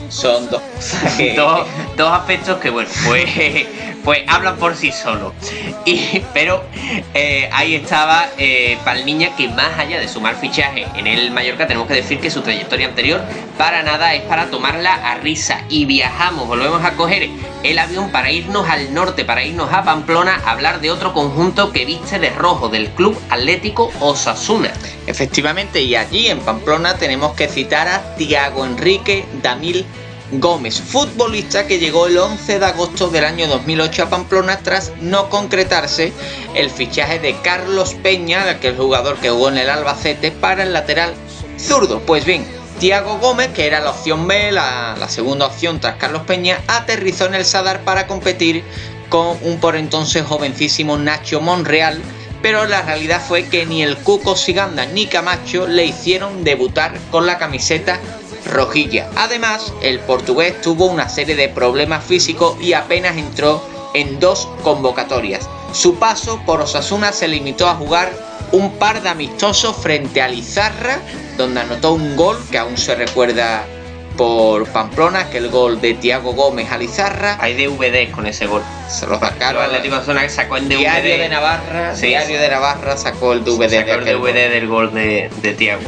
Son 0.09 0.49
dos, 0.51 0.63
dos, 1.97 2.13
aspectos 2.13 2.59
que, 2.59 2.71
bueno, 2.71 2.89
pues 3.05 3.29
pues 4.09 4.23
hablan 4.27 4.57
por 4.57 4.75
sí 4.75 4.91
solos. 4.91 5.35
Y, 5.85 6.23
pero 6.33 6.65
eh, 7.13 7.51
ahí 7.53 7.75
estaba 7.75 8.27
eh, 8.39 8.79
Palmiña, 8.83 9.37
que 9.37 9.49
más 9.49 9.79
allá 9.79 10.01
de 10.01 10.09
sumar 10.09 10.41
fichaje 10.41 10.87
en 10.97 11.07
el 11.07 11.31
Mallorca, 11.31 11.67
tenemos 11.67 11.89
que 11.89 11.93
decir 11.93 12.19
que 12.19 12.31
su 12.31 12.41
trayectoria 12.41 12.89
anterior 12.89 13.21
para 13.59 13.83
nada 13.83 14.15
es 14.15 14.23
para 14.23 14.47
tomarla 14.47 14.95
a 14.95 15.17
risa. 15.17 15.61
Y 15.69 15.85
viajamos, 15.85 16.49
volvemos 16.49 16.83
a 16.87 16.93
coger 16.93 17.29
el 17.63 17.79
avión 17.79 18.11
para 18.11 18.31
irnos 18.31 18.67
al 18.67 18.95
norte, 18.95 19.27
para 19.27 19.45
irnos 19.45 19.71
a 19.75 19.83
Pamplona 19.83 20.41
a 20.43 20.53
hablar 20.53 20.81
de 20.81 20.91
otro 20.91 21.13
conjunto 21.13 21.71
que 21.71 21.85
viste 21.85 22.19
de 22.19 22.31
rojo, 22.31 22.71
del 22.71 22.89
Club 22.89 23.15
Atlético 23.29 23.93
Osasuna. 24.01 24.73
Efectivamente, 25.07 25.83
y 25.83 25.97
allí 25.97 26.29
en 26.29 26.41
Pamplona 26.41 26.95
tenemos 26.95 27.35
que 27.35 27.47
citar 27.47 27.89
a 27.89 28.17
Tiago 28.17 28.65
Enrique 28.65 29.27
Damil 29.43 29.85
Gómez, 30.33 30.81
futbolista 30.81 31.67
que 31.67 31.79
llegó 31.79 32.07
el 32.07 32.19
11 32.19 32.59
de 32.59 32.67
agosto 32.67 33.09
del 33.09 33.25
año 33.25 33.47
2008 33.49 34.03
a 34.03 34.11
Pamplona 34.11 34.59
tras 34.59 34.93
no 35.01 35.31
concretarse 35.31 36.13
el 36.55 36.69
fichaje 36.71 37.19
de 37.19 37.35
Carlos 37.41 37.95
Peña, 37.95 38.49
aquel 38.51 38.77
jugador 38.77 39.17
que 39.17 39.31
jugó 39.31 39.49
en 39.49 39.57
el 39.57 39.71
Albacete, 39.71 40.31
para 40.31 40.65
el 40.65 40.75
lateral 40.75 41.15
zurdo. 41.59 42.01
Pues 42.01 42.27
bien, 42.27 42.47
Tiago 42.79 43.19
Gómez, 43.19 43.49
que 43.55 43.67
era 43.67 43.81
la 43.81 43.91
opción 43.91 44.29
B, 44.29 44.53
la, 44.53 44.97
la, 44.99 45.09
segunda 45.09 45.47
opción 45.47 45.81
tras 45.81 45.97
Carlos 45.97 46.23
Peña, 46.27 46.61
aterrizó 46.67 47.25
en 47.25 47.35
el 47.35 47.47
Sadar 47.47 47.81
para 47.81 48.07
competir 48.07 48.63
con 49.09 49.39
un 49.43 49.59
por 49.61 49.77
entonces 49.77 50.27
jovencísimo 50.27 50.99
Nacho 50.99 51.41
Monreal, 51.41 52.03
pero 52.43 52.67
la 52.67 52.83
realidad 52.83 53.23
fue 53.27 53.49
que 53.49 53.65
ni 53.65 53.83
el 53.83 53.97
Cuco 53.97 54.37
Siganda 54.37 54.85
ni 54.85 55.07
Camacho 55.07 55.67
le 55.67 55.87
hicieron 55.87 56.45
debutar 56.45 56.99
con 57.11 57.27
la 57.27 57.39
camiseta 57.39 57.99
rojilla. 58.49 59.09
Además, 59.17 59.73
el 59.83 60.01
portugués 60.01 60.61
tuvo 60.61 60.87
una 60.87 61.09
serie 61.09 61.37
de 61.37 61.49
problemas 61.49 62.05
físicos 62.05 62.57
y 62.61 62.73
apenas 62.73 63.17
entró 63.17 63.63
en 63.95 64.19
dos 64.21 64.49
convocatorias. 64.63 65.49
Su 65.73 65.97
paso 65.97 66.41
por 66.47 66.61
Osasuna 66.61 67.13
se 67.13 67.29
limitó 67.29 67.69
a 67.69 67.75
jugar 67.75 68.11
un 68.53 68.73
par 68.79 69.03
de 69.03 69.09
amistosos 69.11 69.77
frente 69.77 70.23
a 70.23 70.29
Lizarra, 70.29 70.99
donde 71.37 71.61
anotó 71.61 71.93
un 71.93 72.17
gol 72.17 72.39
que 72.51 72.59
aún 72.59 72.77
se 72.79 72.95
recuerda 72.95 73.65
por 74.17 74.67
Pamplona, 74.71 75.31
que 75.31 75.39
el 75.39 75.49
gol 75.49 75.81
de 75.81 75.95
Tiago 75.95 76.33
Gómez 76.33 76.73
a 76.73 76.79
Lizarra. 76.79 77.37
Hay 77.41 77.55
DVD 77.55 78.11
con 78.11 78.27
ese 78.27 78.47
gol. 78.47 78.63
Se 78.89 79.07
lo 79.07 79.19
sacaron. 79.21 79.63
El 79.63 79.71
Atlético 79.77 80.01
Zona 80.03 80.23
que 80.23 80.31
sacó 80.31 80.57
en 80.57 80.69
DVD. 80.69 80.79
Diario 80.79 81.19
de 81.19 81.29
Navarra. 81.29 81.95
Sí, 81.95 82.09
Diario 82.09 82.37
sí. 82.37 82.43
de 82.43 82.49
Navarra 82.49 82.97
sacó 82.97 83.33
el 83.35 83.45
DVD, 83.45 83.71
Sacó 83.87 83.93
el 84.01 84.05
DVD 84.05 84.19
gol. 84.19 84.33
del 84.35 84.67
gol 84.69 84.95
de, 84.95 85.31
de 85.41 85.53
Tiago. 85.55 85.83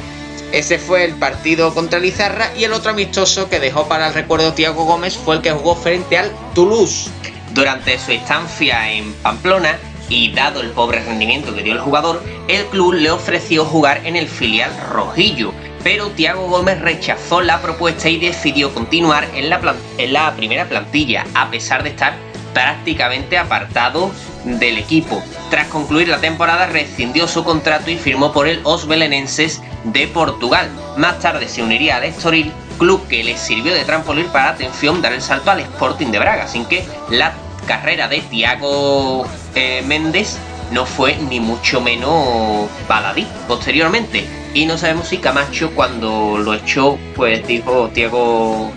Ese 0.52 0.78
fue 0.78 1.04
el 1.04 1.14
partido 1.14 1.73
contra 1.73 2.00
Lizarra 2.00 2.50
y 2.57 2.64
el 2.64 2.73
otro 2.73 2.90
amistoso 2.90 3.49
que 3.49 3.61
dejó 3.61 3.87
para 3.87 4.09
el 4.09 4.14
recuerdo 4.14 4.52
Tiago 4.52 4.85
Gómez 4.85 5.16
fue 5.16 5.37
el 5.37 5.42
que 5.42 5.52
jugó 5.52 5.76
frente 5.76 6.19
al 6.19 6.33
Toulouse. 6.54 7.09
Durante 7.54 7.99
su 7.99 8.11
estancia 8.11 8.90
en 8.90 9.12
Pamplona 9.14 9.78
y 10.09 10.33
dado 10.33 10.61
el 10.61 10.71
pobre 10.71 11.04
rendimiento 11.04 11.54
que 11.54 11.62
dio 11.62 11.73
el 11.73 11.80
jugador, 11.80 12.21
el 12.49 12.66
club 12.66 12.95
le 12.95 13.12
ofreció 13.12 13.64
jugar 13.64 14.04
en 14.04 14.16
el 14.16 14.28
filial 14.28 14.73
rojillo, 14.90 15.52
pero 15.85 16.11
Tiago 16.11 16.49
Gómez 16.49 16.80
rechazó 16.80 17.40
la 17.42 17.62
propuesta 17.62 18.09
y 18.09 18.19
decidió 18.19 18.75
continuar 18.75 19.28
en 19.35 19.50
la, 19.50 19.75
en 19.99 20.12
la 20.12 20.35
primera 20.35 20.69
plantilla, 20.69 21.26
a 21.35 21.49
pesar 21.49 21.85
de 21.85 21.90
estar 21.90 22.14
prácticamente 22.52 23.38
apartado 23.38 24.11
del 24.45 24.79
equipo. 24.79 25.23
Tras 25.51 25.69
concluir 25.69 26.09
la 26.09 26.21
temporada 26.21 26.67
rescindió 26.67 27.29
su 27.29 27.45
contrato 27.45 27.91
y 27.91 27.97
firmó 27.97 28.33
por 28.33 28.49
el 28.49 28.61
Os 28.65 28.87
Belenenses 28.87 29.61
de 29.85 30.07
Portugal. 30.09 30.71
Más 30.97 31.19
tarde 31.21 31.49
se 31.49 31.63
uniría 31.63 31.97
al 31.97 32.05
Estoril, 32.05 32.53
club 32.79 33.07
que 33.09 33.23
le 33.23 33.37
sirvió 33.37 33.75
de 33.75 33.85
trampolín 33.85 34.27
para 34.27 34.51
atención 34.51 35.03
dar 35.03 35.13
el 35.13 35.23
salto 35.23 35.51
al 35.51 35.61
Sporting 35.61 36.09
de 36.09 36.19
Braga, 36.19 36.49
sin 36.49 36.65
que 36.65 36.85
la 37.11 37.35
carrera 37.67 38.09
de 38.09 38.21
Tiago 38.21 39.27
eh, 39.55 39.83
Méndez 39.87 40.39
no 40.73 40.87
fue 40.87 41.17
ni 41.17 41.41
mucho 41.41 41.81
menos 41.81 42.69
baladí 42.89 43.27
posteriormente. 43.49 44.27
Y 44.55 44.67
no 44.67 44.79
sabemos 44.79 45.09
si 45.09 45.19
Camacho 45.19 45.71
cuando 45.75 46.39
lo 46.39 46.55
echó, 46.55 46.99
pues 47.15 47.47
dijo 47.47 47.89
Tiago... 47.93 48.73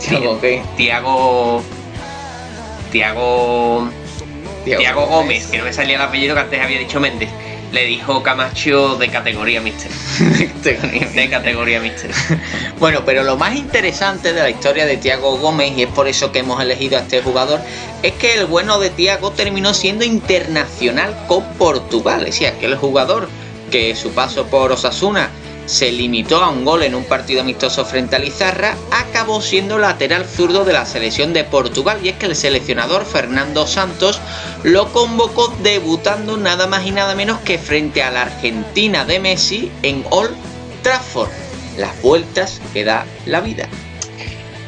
Tiago. 0.00 0.40
Tiago... 0.76 1.62
Tiago... 2.90 3.90
Tiago 4.74 5.06
Gómez, 5.06 5.46
que 5.46 5.58
no 5.58 5.64
me 5.64 5.72
salía 5.72 5.96
el 5.96 6.02
apellido 6.02 6.34
que 6.34 6.40
antes 6.40 6.60
había 6.60 6.78
dicho 6.78 6.98
Méndez. 6.98 7.30
Le 7.72 7.84
dijo 7.84 8.22
Camacho 8.22 8.96
de 8.96 9.08
categoría 9.08 9.60
mister. 9.60 9.90
De 10.62 11.28
categoría 11.30 11.80
mister. 11.80 12.10
Bueno, 12.78 13.02
pero 13.06 13.22
lo 13.22 13.36
más 13.36 13.56
interesante 13.56 14.32
de 14.32 14.42
la 14.42 14.50
historia 14.50 14.84
de 14.84 14.96
Tiago 14.98 15.38
Gómez, 15.38 15.72
y 15.76 15.82
es 15.84 15.88
por 15.88 16.08
eso 16.08 16.30
que 16.30 16.40
hemos 16.40 16.60
elegido 16.60 16.98
a 16.98 17.00
este 17.00 17.22
jugador, 17.22 17.60
es 18.02 18.12
que 18.14 18.34
el 18.34 18.46
bueno 18.46 18.78
de 18.78 18.90
Tiago 18.90 19.30
terminó 19.30 19.72
siendo 19.72 20.04
internacional 20.04 21.16
con 21.26 21.44
Portugal. 21.54 22.20
Es 22.20 22.26
decir, 22.26 22.48
aquel 22.48 22.76
jugador 22.76 23.28
que 23.70 23.94
su 23.96 24.10
paso 24.10 24.46
por 24.46 24.72
Osasuna 24.72 25.30
se 25.66 25.92
limitó 25.92 26.42
a 26.42 26.48
un 26.48 26.64
gol 26.64 26.82
en 26.82 26.94
un 26.94 27.04
partido 27.04 27.42
amistoso 27.42 27.84
frente 27.84 28.16
a 28.16 28.18
Lizarra, 28.18 28.76
acabó 28.90 29.42
siendo 29.42 29.78
lateral 29.78 30.24
zurdo 30.24 30.64
de 30.64 30.72
la 30.72 30.86
selección 30.86 31.32
de 31.32 31.44
Portugal. 31.44 31.98
Y 32.02 32.08
es 32.08 32.16
que 32.16 32.26
el 32.26 32.36
seleccionador 32.36 33.04
Fernando 33.04 33.66
Santos 33.66 34.20
lo 34.62 34.92
convocó 34.92 35.54
debutando 35.62 36.36
nada 36.36 36.66
más 36.66 36.86
y 36.86 36.92
nada 36.92 37.14
menos 37.14 37.40
que 37.40 37.58
frente 37.58 38.02
a 38.02 38.10
la 38.10 38.22
Argentina 38.22 39.04
de 39.04 39.18
Messi 39.18 39.70
en 39.82 40.04
Old 40.10 40.34
Trafford. 40.82 41.30
Las 41.76 42.00
vueltas 42.00 42.60
que 42.72 42.84
da 42.84 43.04
la 43.26 43.40
vida. 43.40 43.68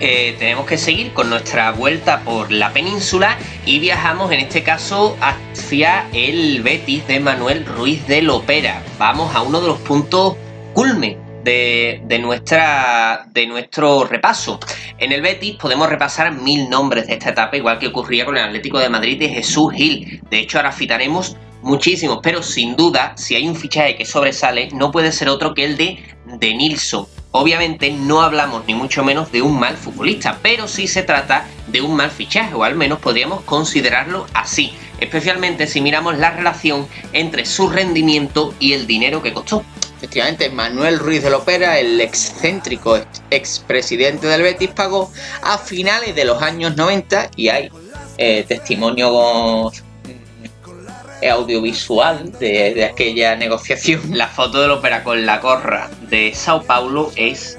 Eh, 0.00 0.36
tenemos 0.38 0.66
que 0.66 0.78
seguir 0.78 1.12
con 1.12 1.28
nuestra 1.28 1.72
vuelta 1.72 2.20
por 2.20 2.52
la 2.52 2.72
península 2.72 3.36
y 3.66 3.80
viajamos 3.80 4.30
en 4.30 4.38
este 4.38 4.62
caso 4.62 5.16
hacia 5.20 6.06
el 6.12 6.62
Betis 6.62 7.04
de 7.08 7.18
Manuel 7.18 7.66
Ruiz 7.66 8.06
de 8.06 8.22
Lopera. 8.22 8.82
Vamos 8.96 9.34
a 9.34 9.42
uno 9.42 9.60
de 9.60 9.66
los 9.66 9.78
puntos 9.78 10.36
de, 11.42 12.02
de 12.04 12.18
nuestra, 12.20 13.26
de 13.32 13.46
nuestro 13.48 14.04
repaso. 14.04 14.60
En 14.98 15.10
el 15.10 15.22
Betis 15.22 15.56
podemos 15.56 15.88
repasar 15.88 16.32
mil 16.32 16.70
nombres 16.70 17.08
de 17.08 17.14
esta 17.14 17.30
etapa, 17.30 17.56
igual 17.56 17.80
que 17.80 17.88
ocurría 17.88 18.24
con 18.24 18.36
el 18.36 18.44
Atlético 18.44 18.78
de 18.78 18.88
Madrid 18.88 19.18
de 19.18 19.28
Jesús 19.28 19.72
Gil. 19.72 20.22
De 20.30 20.38
hecho, 20.38 20.58
ahora 20.58 20.70
citaremos 20.70 21.36
muchísimos, 21.62 22.20
pero 22.22 22.44
sin 22.44 22.76
duda, 22.76 23.12
si 23.16 23.34
hay 23.34 23.48
un 23.48 23.56
fichaje 23.56 23.96
que 23.96 24.04
sobresale, 24.04 24.68
no 24.72 24.92
puede 24.92 25.10
ser 25.10 25.28
otro 25.28 25.52
que 25.52 25.64
el 25.64 25.76
de 25.76 25.98
De 26.26 26.54
Nilsson. 26.54 27.06
Obviamente 27.32 27.90
no 27.90 28.22
hablamos 28.22 28.64
ni 28.66 28.74
mucho 28.74 29.02
menos 29.02 29.32
de 29.32 29.42
un 29.42 29.58
mal 29.58 29.76
futbolista, 29.76 30.38
pero 30.42 30.68
sí 30.68 30.86
se 30.86 31.02
trata 31.02 31.44
de 31.66 31.80
un 31.80 31.96
mal 31.96 32.12
fichaje, 32.12 32.54
o 32.54 32.62
al 32.62 32.76
menos 32.76 33.00
podríamos 33.00 33.40
considerarlo 33.42 34.26
así, 34.32 34.72
especialmente 35.00 35.66
si 35.66 35.80
miramos 35.80 36.16
la 36.18 36.30
relación 36.30 36.86
entre 37.12 37.44
su 37.44 37.68
rendimiento 37.68 38.54
y 38.60 38.74
el 38.74 38.86
dinero 38.86 39.22
que 39.22 39.32
costó. 39.32 39.64
Efectivamente, 39.98 40.48
Manuel 40.48 40.98
Ruiz 41.00 41.22
de 41.24 41.30
Lopera, 41.30 41.78
el 41.78 42.00
excéntrico 42.00 42.96
ex- 42.96 43.20
expresidente 43.30 44.26
del 44.28 44.42
Betis, 44.42 44.70
pagó 44.70 45.12
a 45.42 45.58
finales 45.58 46.14
de 46.14 46.24
los 46.24 46.40
años 46.40 46.76
90 46.76 47.32
y 47.36 47.48
hay 47.48 47.68
eh, 48.16 48.44
testimonios 48.46 49.10
mm, 50.04 51.26
audiovisual 51.30 52.30
de, 52.38 52.74
de 52.74 52.84
aquella 52.84 53.34
negociación. 53.36 54.00
La 54.16 54.28
foto 54.28 54.60
del 54.62 54.70
ópera 54.70 55.02
con 55.02 55.26
la 55.26 55.38
gorra 55.38 55.90
de 56.08 56.32
Sao 56.34 56.62
Paulo 56.62 57.10
es... 57.16 57.58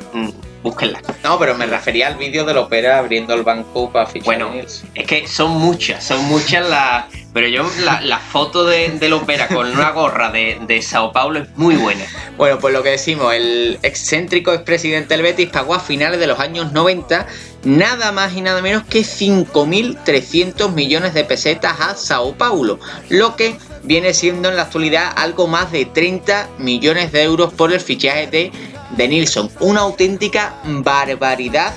búsquenla. 0.63 1.01
No, 1.23 1.39
pero 1.39 1.55
me 1.55 1.65
refería 1.65 2.07
al 2.07 2.15
vídeo 2.15 2.45
de 2.45 2.53
Lopera 2.53 2.97
abriendo 2.97 3.33
el 3.33 3.43
banco 3.43 3.91
para 3.91 4.05
fichar 4.05 4.25
Bueno. 4.25 4.51
Es 4.53 5.05
que 5.07 5.27
son 5.27 5.51
muchas, 5.51 6.03
son 6.03 6.25
muchas 6.25 6.67
las... 6.67 7.05
Pero 7.31 7.47
yo, 7.47 7.69
la, 7.83 8.01
la 8.01 8.17
foto 8.17 8.65
de, 8.65 8.89
del 8.89 9.13
ópera 9.13 9.47
con 9.47 9.69
una 9.69 9.91
gorra 9.91 10.31
de, 10.31 10.59
de 10.65 10.81
Sao 10.81 11.11
Paulo 11.11 11.39
es 11.39 11.57
muy 11.57 11.75
buena. 11.75 12.03
Bueno, 12.37 12.57
pues 12.57 12.73
lo 12.73 12.81
que 12.81 12.89
decimos, 12.89 13.33
el 13.33 13.77
excéntrico 13.83 14.51
expresidente 14.51 15.13
del 15.13 15.21
Betis 15.21 15.49
pagó 15.49 15.75
a 15.75 15.79
finales 15.79 16.19
de 16.19 16.25
los 16.25 16.39
años 16.39 16.71
90 16.71 17.27
nada 17.63 18.11
más 18.11 18.35
y 18.35 18.41
nada 18.41 18.61
menos 18.61 18.83
que 18.83 19.01
5.300 19.01 20.71
millones 20.73 21.13
de 21.13 21.23
pesetas 21.23 21.79
a 21.79 21.95
Sao 21.95 22.33
Paulo, 22.33 22.79
lo 23.09 23.35
que 23.35 23.57
viene 23.83 24.13
siendo 24.13 24.49
en 24.49 24.55
la 24.55 24.63
actualidad 24.63 25.11
algo 25.15 25.47
más 25.47 25.71
de 25.71 25.85
30 25.85 26.49
millones 26.57 27.11
de 27.11 27.23
euros 27.23 27.53
por 27.53 27.71
el 27.71 27.79
fichaje 27.79 28.27
de, 28.27 28.51
de 28.91 29.07
Nilsson. 29.07 29.49
Una 29.59 29.81
auténtica 29.81 30.55
barbaridad 30.63 31.73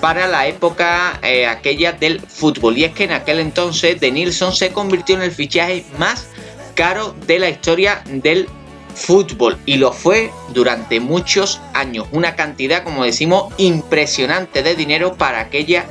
para 0.00 0.26
la 0.26 0.46
época 0.46 1.18
eh, 1.22 1.46
aquella 1.46 1.92
del 1.92 2.20
fútbol. 2.20 2.76
Y 2.78 2.84
es 2.84 2.92
que 2.92 3.04
en 3.04 3.12
aquel 3.12 3.40
entonces 3.40 3.98
de 4.00 4.10
Nilsson 4.10 4.54
se 4.54 4.70
convirtió 4.70 5.16
en 5.16 5.22
el 5.22 5.32
fichaje 5.32 5.84
más 5.98 6.28
caro 6.74 7.14
de 7.26 7.38
la 7.38 7.48
historia 7.48 8.02
del 8.06 8.48
fútbol 8.94 9.58
y 9.66 9.76
lo 9.76 9.92
fue 9.92 10.30
durante 10.54 11.00
muchos 11.00 11.60
años. 11.74 12.06
Una 12.12 12.34
cantidad, 12.34 12.82
como 12.82 13.04
decimos, 13.04 13.52
impresionante 13.58 14.62
de 14.62 14.74
dinero 14.74 15.14
para 15.16 15.40
aquella 15.40 15.86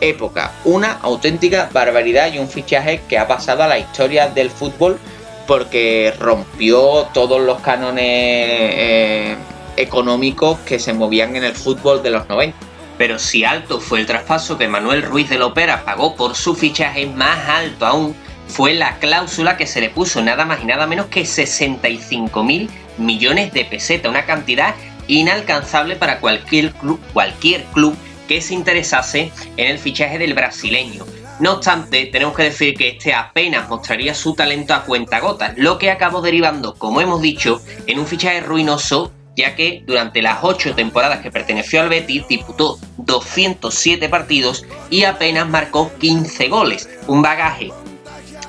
época. 0.00 0.52
Una 0.64 0.92
auténtica 0.92 1.68
barbaridad 1.72 2.32
y 2.32 2.38
un 2.38 2.48
fichaje 2.48 3.00
que 3.08 3.18
ha 3.18 3.26
pasado 3.26 3.62
a 3.62 3.68
la 3.68 3.78
historia 3.78 4.28
del 4.28 4.50
fútbol 4.50 4.98
porque 5.46 6.12
rompió 6.18 7.08
todos 7.12 7.40
los 7.40 7.60
cánones 7.60 8.04
eh, 8.06 9.36
económicos 9.76 10.58
que 10.60 10.78
se 10.78 10.92
movían 10.92 11.36
en 11.36 11.44
el 11.44 11.54
fútbol 11.54 12.02
de 12.02 12.10
los 12.10 12.28
90. 12.28 12.56
Pero 12.96 13.18
si 13.18 13.44
alto 13.44 13.80
fue 13.80 14.00
el 14.00 14.06
traspaso 14.06 14.56
que 14.56 14.68
Manuel 14.68 15.02
Ruiz 15.02 15.28
de 15.28 15.38
Lopera 15.38 15.84
pagó 15.84 16.14
por 16.14 16.36
su 16.36 16.54
fichaje, 16.54 17.06
más 17.06 17.48
alto 17.48 17.86
aún 17.86 18.14
fue 18.46 18.74
la 18.74 18.98
cláusula 18.98 19.56
que 19.56 19.66
se 19.66 19.80
le 19.80 19.90
puso 19.90 20.22
nada 20.22 20.44
más 20.44 20.62
y 20.62 20.66
nada 20.66 20.86
menos 20.86 21.06
que 21.06 21.26
65 21.26 22.44
mil 22.44 22.70
millones 22.98 23.52
de 23.52 23.64
pesetas, 23.64 24.10
una 24.10 24.26
cantidad 24.26 24.74
inalcanzable 25.08 25.96
para 25.96 26.20
cualquier 26.20 26.72
club, 26.72 27.00
cualquier 27.12 27.64
club 27.64 27.96
que 28.28 28.40
se 28.40 28.54
interesase 28.54 29.32
en 29.56 29.66
el 29.66 29.78
fichaje 29.78 30.18
del 30.18 30.34
brasileño. 30.34 31.04
No 31.40 31.54
obstante, 31.54 32.06
tenemos 32.06 32.36
que 32.36 32.44
decir 32.44 32.74
que 32.74 32.90
este 32.90 33.12
apenas 33.12 33.68
mostraría 33.68 34.14
su 34.14 34.34
talento 34.34 34.72
a 34.72 34.84
cuentagotas, 34.84 35.54
lo 35.56 35.78
que 35.78 35.90
acabó 35.90 36.20
derivando, 36.20 36.74
como 36.76 37.00
hemos 37.00 37.20
dicho, 37.20 37.60
en 37.86 37.98
un 37.98 38.06
fichaje 38.06 38.40
ruinoso 38.40 39.12
ya 39.36 39.54
que 39.54 39.82
durante 39.86 40.22
las 40.22 40.38
ocho 40.42 40.74
temporadas 40.74 41.20
que 41.20 41.30
perteneció 41.30 41.80
al 41.80 41.88
Betis 41.88 42.26
disputó 42.28 42.78
207 42.98 44.08
partidos 44.08 44.64
y 44.90 45.04
apenas 45.04 45.48
marcó 45.48 45.92
15 45.98 46.48
goles. 46.48 46.88
Un 47.06 47.22
bagaje 47.22 47.70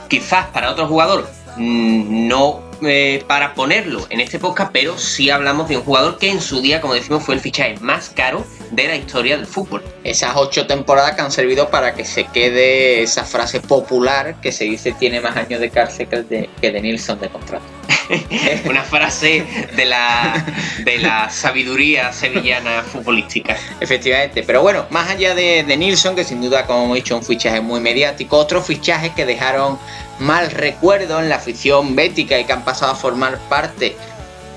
quizás 0.07 0.47
para 0.47 0.71
otro 0.71 0.87
jugador 0.87 1.27
mm, 1.57 2.27
no 2.27 2.65
eh, 2.81 3.23
para 3.27 3.53
ponerlo 3.53 4.05
en 4.09 4.19
este 4.19 4.37
podcast, 4.37 4.71
pero 4.73 4.97
sí 4.97 5.29
hablamos 5.29 5.69
de 5.69 5.77
un 5.77 5.83
jugador 5.83 6.17
que 6.17 6.29
en 6.29 6.41
su 6.41 6.61
día, 6.61 6.81
como 6.81 6.93
decimos, 6.93 7.23
fue 7.23 7.35
el 7.35 7.41
fichaje 7.41 7.77
más 7.79 8.09
caro 8.09 8.45
de 8.71 8.87
la 8.87 8.95
historia 8.97 9.37
del 9.37 9.45
fútbol. 9.45 9.81
Esas 10.03 10.35
ocho 10.35 10.67
temporadas 10.67 11.15
que 11.15 11.21
han 11.21 11.31
servido 11.31 11.69
para 11.69 11.93
que 11.93 12.03
se 12.03 12.25
quede 12.25 13.01
esa 13.03 13.23
frase 13.23 13.61
popular 13.61 14.41
que 14.41 14.51
se 14.51 14.65
dice 14.65 14.91
tiene 14.91 15.21
más 15.21 15.37
años 15.37 15.61
de 15.61 15.69
cárcel 15.69 16.07
que 16.07 16.23
de, 16.23 16.49
que 16.59 16.71
de 16.71 16.81
Nilsson 16.81 17.19
de 17.19 17.29
contrato. 17.29 17.63
Una 18.65 18.83
frase 18.83 19.45
de 19.75 19.85
la, 19.85 20.45
de 20.83 20.97
la 20.99 21.29
sabiduría 21.29 22.11
sevillana 22.11 22.83
futbolística. 22.83 23.57
Efectivamente, 23.79 24.43
pero 24.43 24.61
bueno, 24.61 24.85
más 24.89 25.09
allá 25.09 25.35
de, 25.35 25.63
de 25.63 25.77
Nilsson, 25.77 26.15
que 26.15 26.23
sin 26.23 26.41
duda, 26.41 26.65
como 26.65 26.85
hemos 26.85 26.95
dicho, 26.95 27.15
un 27.15 27.23
fichaje 27.23 27.61
muy 27.61 27.79
mediático, 27.79 28.37
otros 28.37 28.65
fichajes 28.65 29.11
que 29.11 29.25
dejaron 29.25 29.79
mal 30.19 30.51
recuerdo 30.51 31.19
en 31.19 31.29
la 31.29 31.35
afición 31.35 31.95
bética 31.95 32.39
y 32.39 32.45
que 32.45 32.53
han 32.53 32.63
pasado 32.63 32.93
a 32.93 32.95
formar 32.95 33.37
parte 33.49 33.95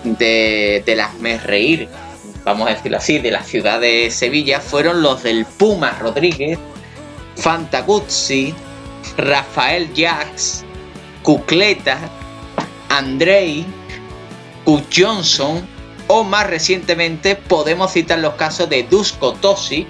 de, 0.04 0.82
de 0.84 0.96
las 0.96 1.10
reír, 1.42 1.88
vamos 2.44 2.68
a 2.68 2.74
decirlo 2.74 2.98
así, 2.98 3.18
de 3.18 3.30
la 3.30 3.42
ciudad 3.42 3.80
de 3.80 4.10
Sevilla, 4.10 4.60
fueron 4.60 5.02
los 5.02 5.22
del 5.22 5.44
Puma 5.44 5.96
Rodríguez, 6.00 6.58
Fantaguzzi, 7.36 8.54
Rafael 9.16 9.92
Jacks, 9.94 10.64
Cucleta, 11.22 11.98
Andrei, 12.88 13.64
Cook 14.64 14.84
Johnson 14.94 15.66
o 16.08 16.24
más 16.24 16.46
recientemente 16.48 17.36
podemos 17.36 17.92
citar 17.92 18.18
los 18.18 18.34
casos 18.34 18.68
de 18.68 18.82
Dusko 18.84 19.34
Tosic 19.34 19.86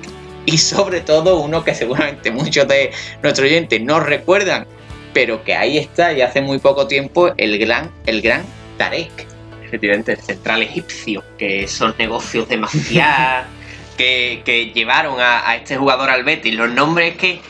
y 0.47 0.59
sobre 0.59 1.01
todo 1.01 1.41
uno 1.41 1.63
que 1.63 1.75
seguramente 1.75 2.31
muchos 2.31 2.67
de 2.69 2.91
nuestros 3.23 3.49
oyentes 3.49 3.81
no 3.83 4.01
recuerdan, 4.01 4.67
pero 5.13 5.45
que 5.45 5.55
ahí 5.55 5.79
está 5.79 6.13
y 6.13 6.23
hace 6.23 6.41
muy 6.41 6.59
poco 6.59 6.87
tiempo 6.87 7.33
el 7.37 7.59
gran, 7.59 7.91
el 8.07 8.21
gran 8.23 8.45
Tarek. 8.79 9.27
Efectivamente, 9.65 10.13
el 10.13 10.19
central 10.21 10.63
egipcio, 10.63 11.23
que 11.37 11.69
son 11.69 11.95
negocios 11.99 12.49
demasiado 12.49 13.47
que, 13.99 14.43
que 14.45 14.73
llevaron 14.73 15.21
a, 15.21 15.47
a, 15.49 15.57
este 15.57 15.77
jugador 15.77 16.09
al 16.09 16.25
Betis. 16.25 16.55
Los 16.55 16.71
nombres 16.71 17.17
que 17.17 17.41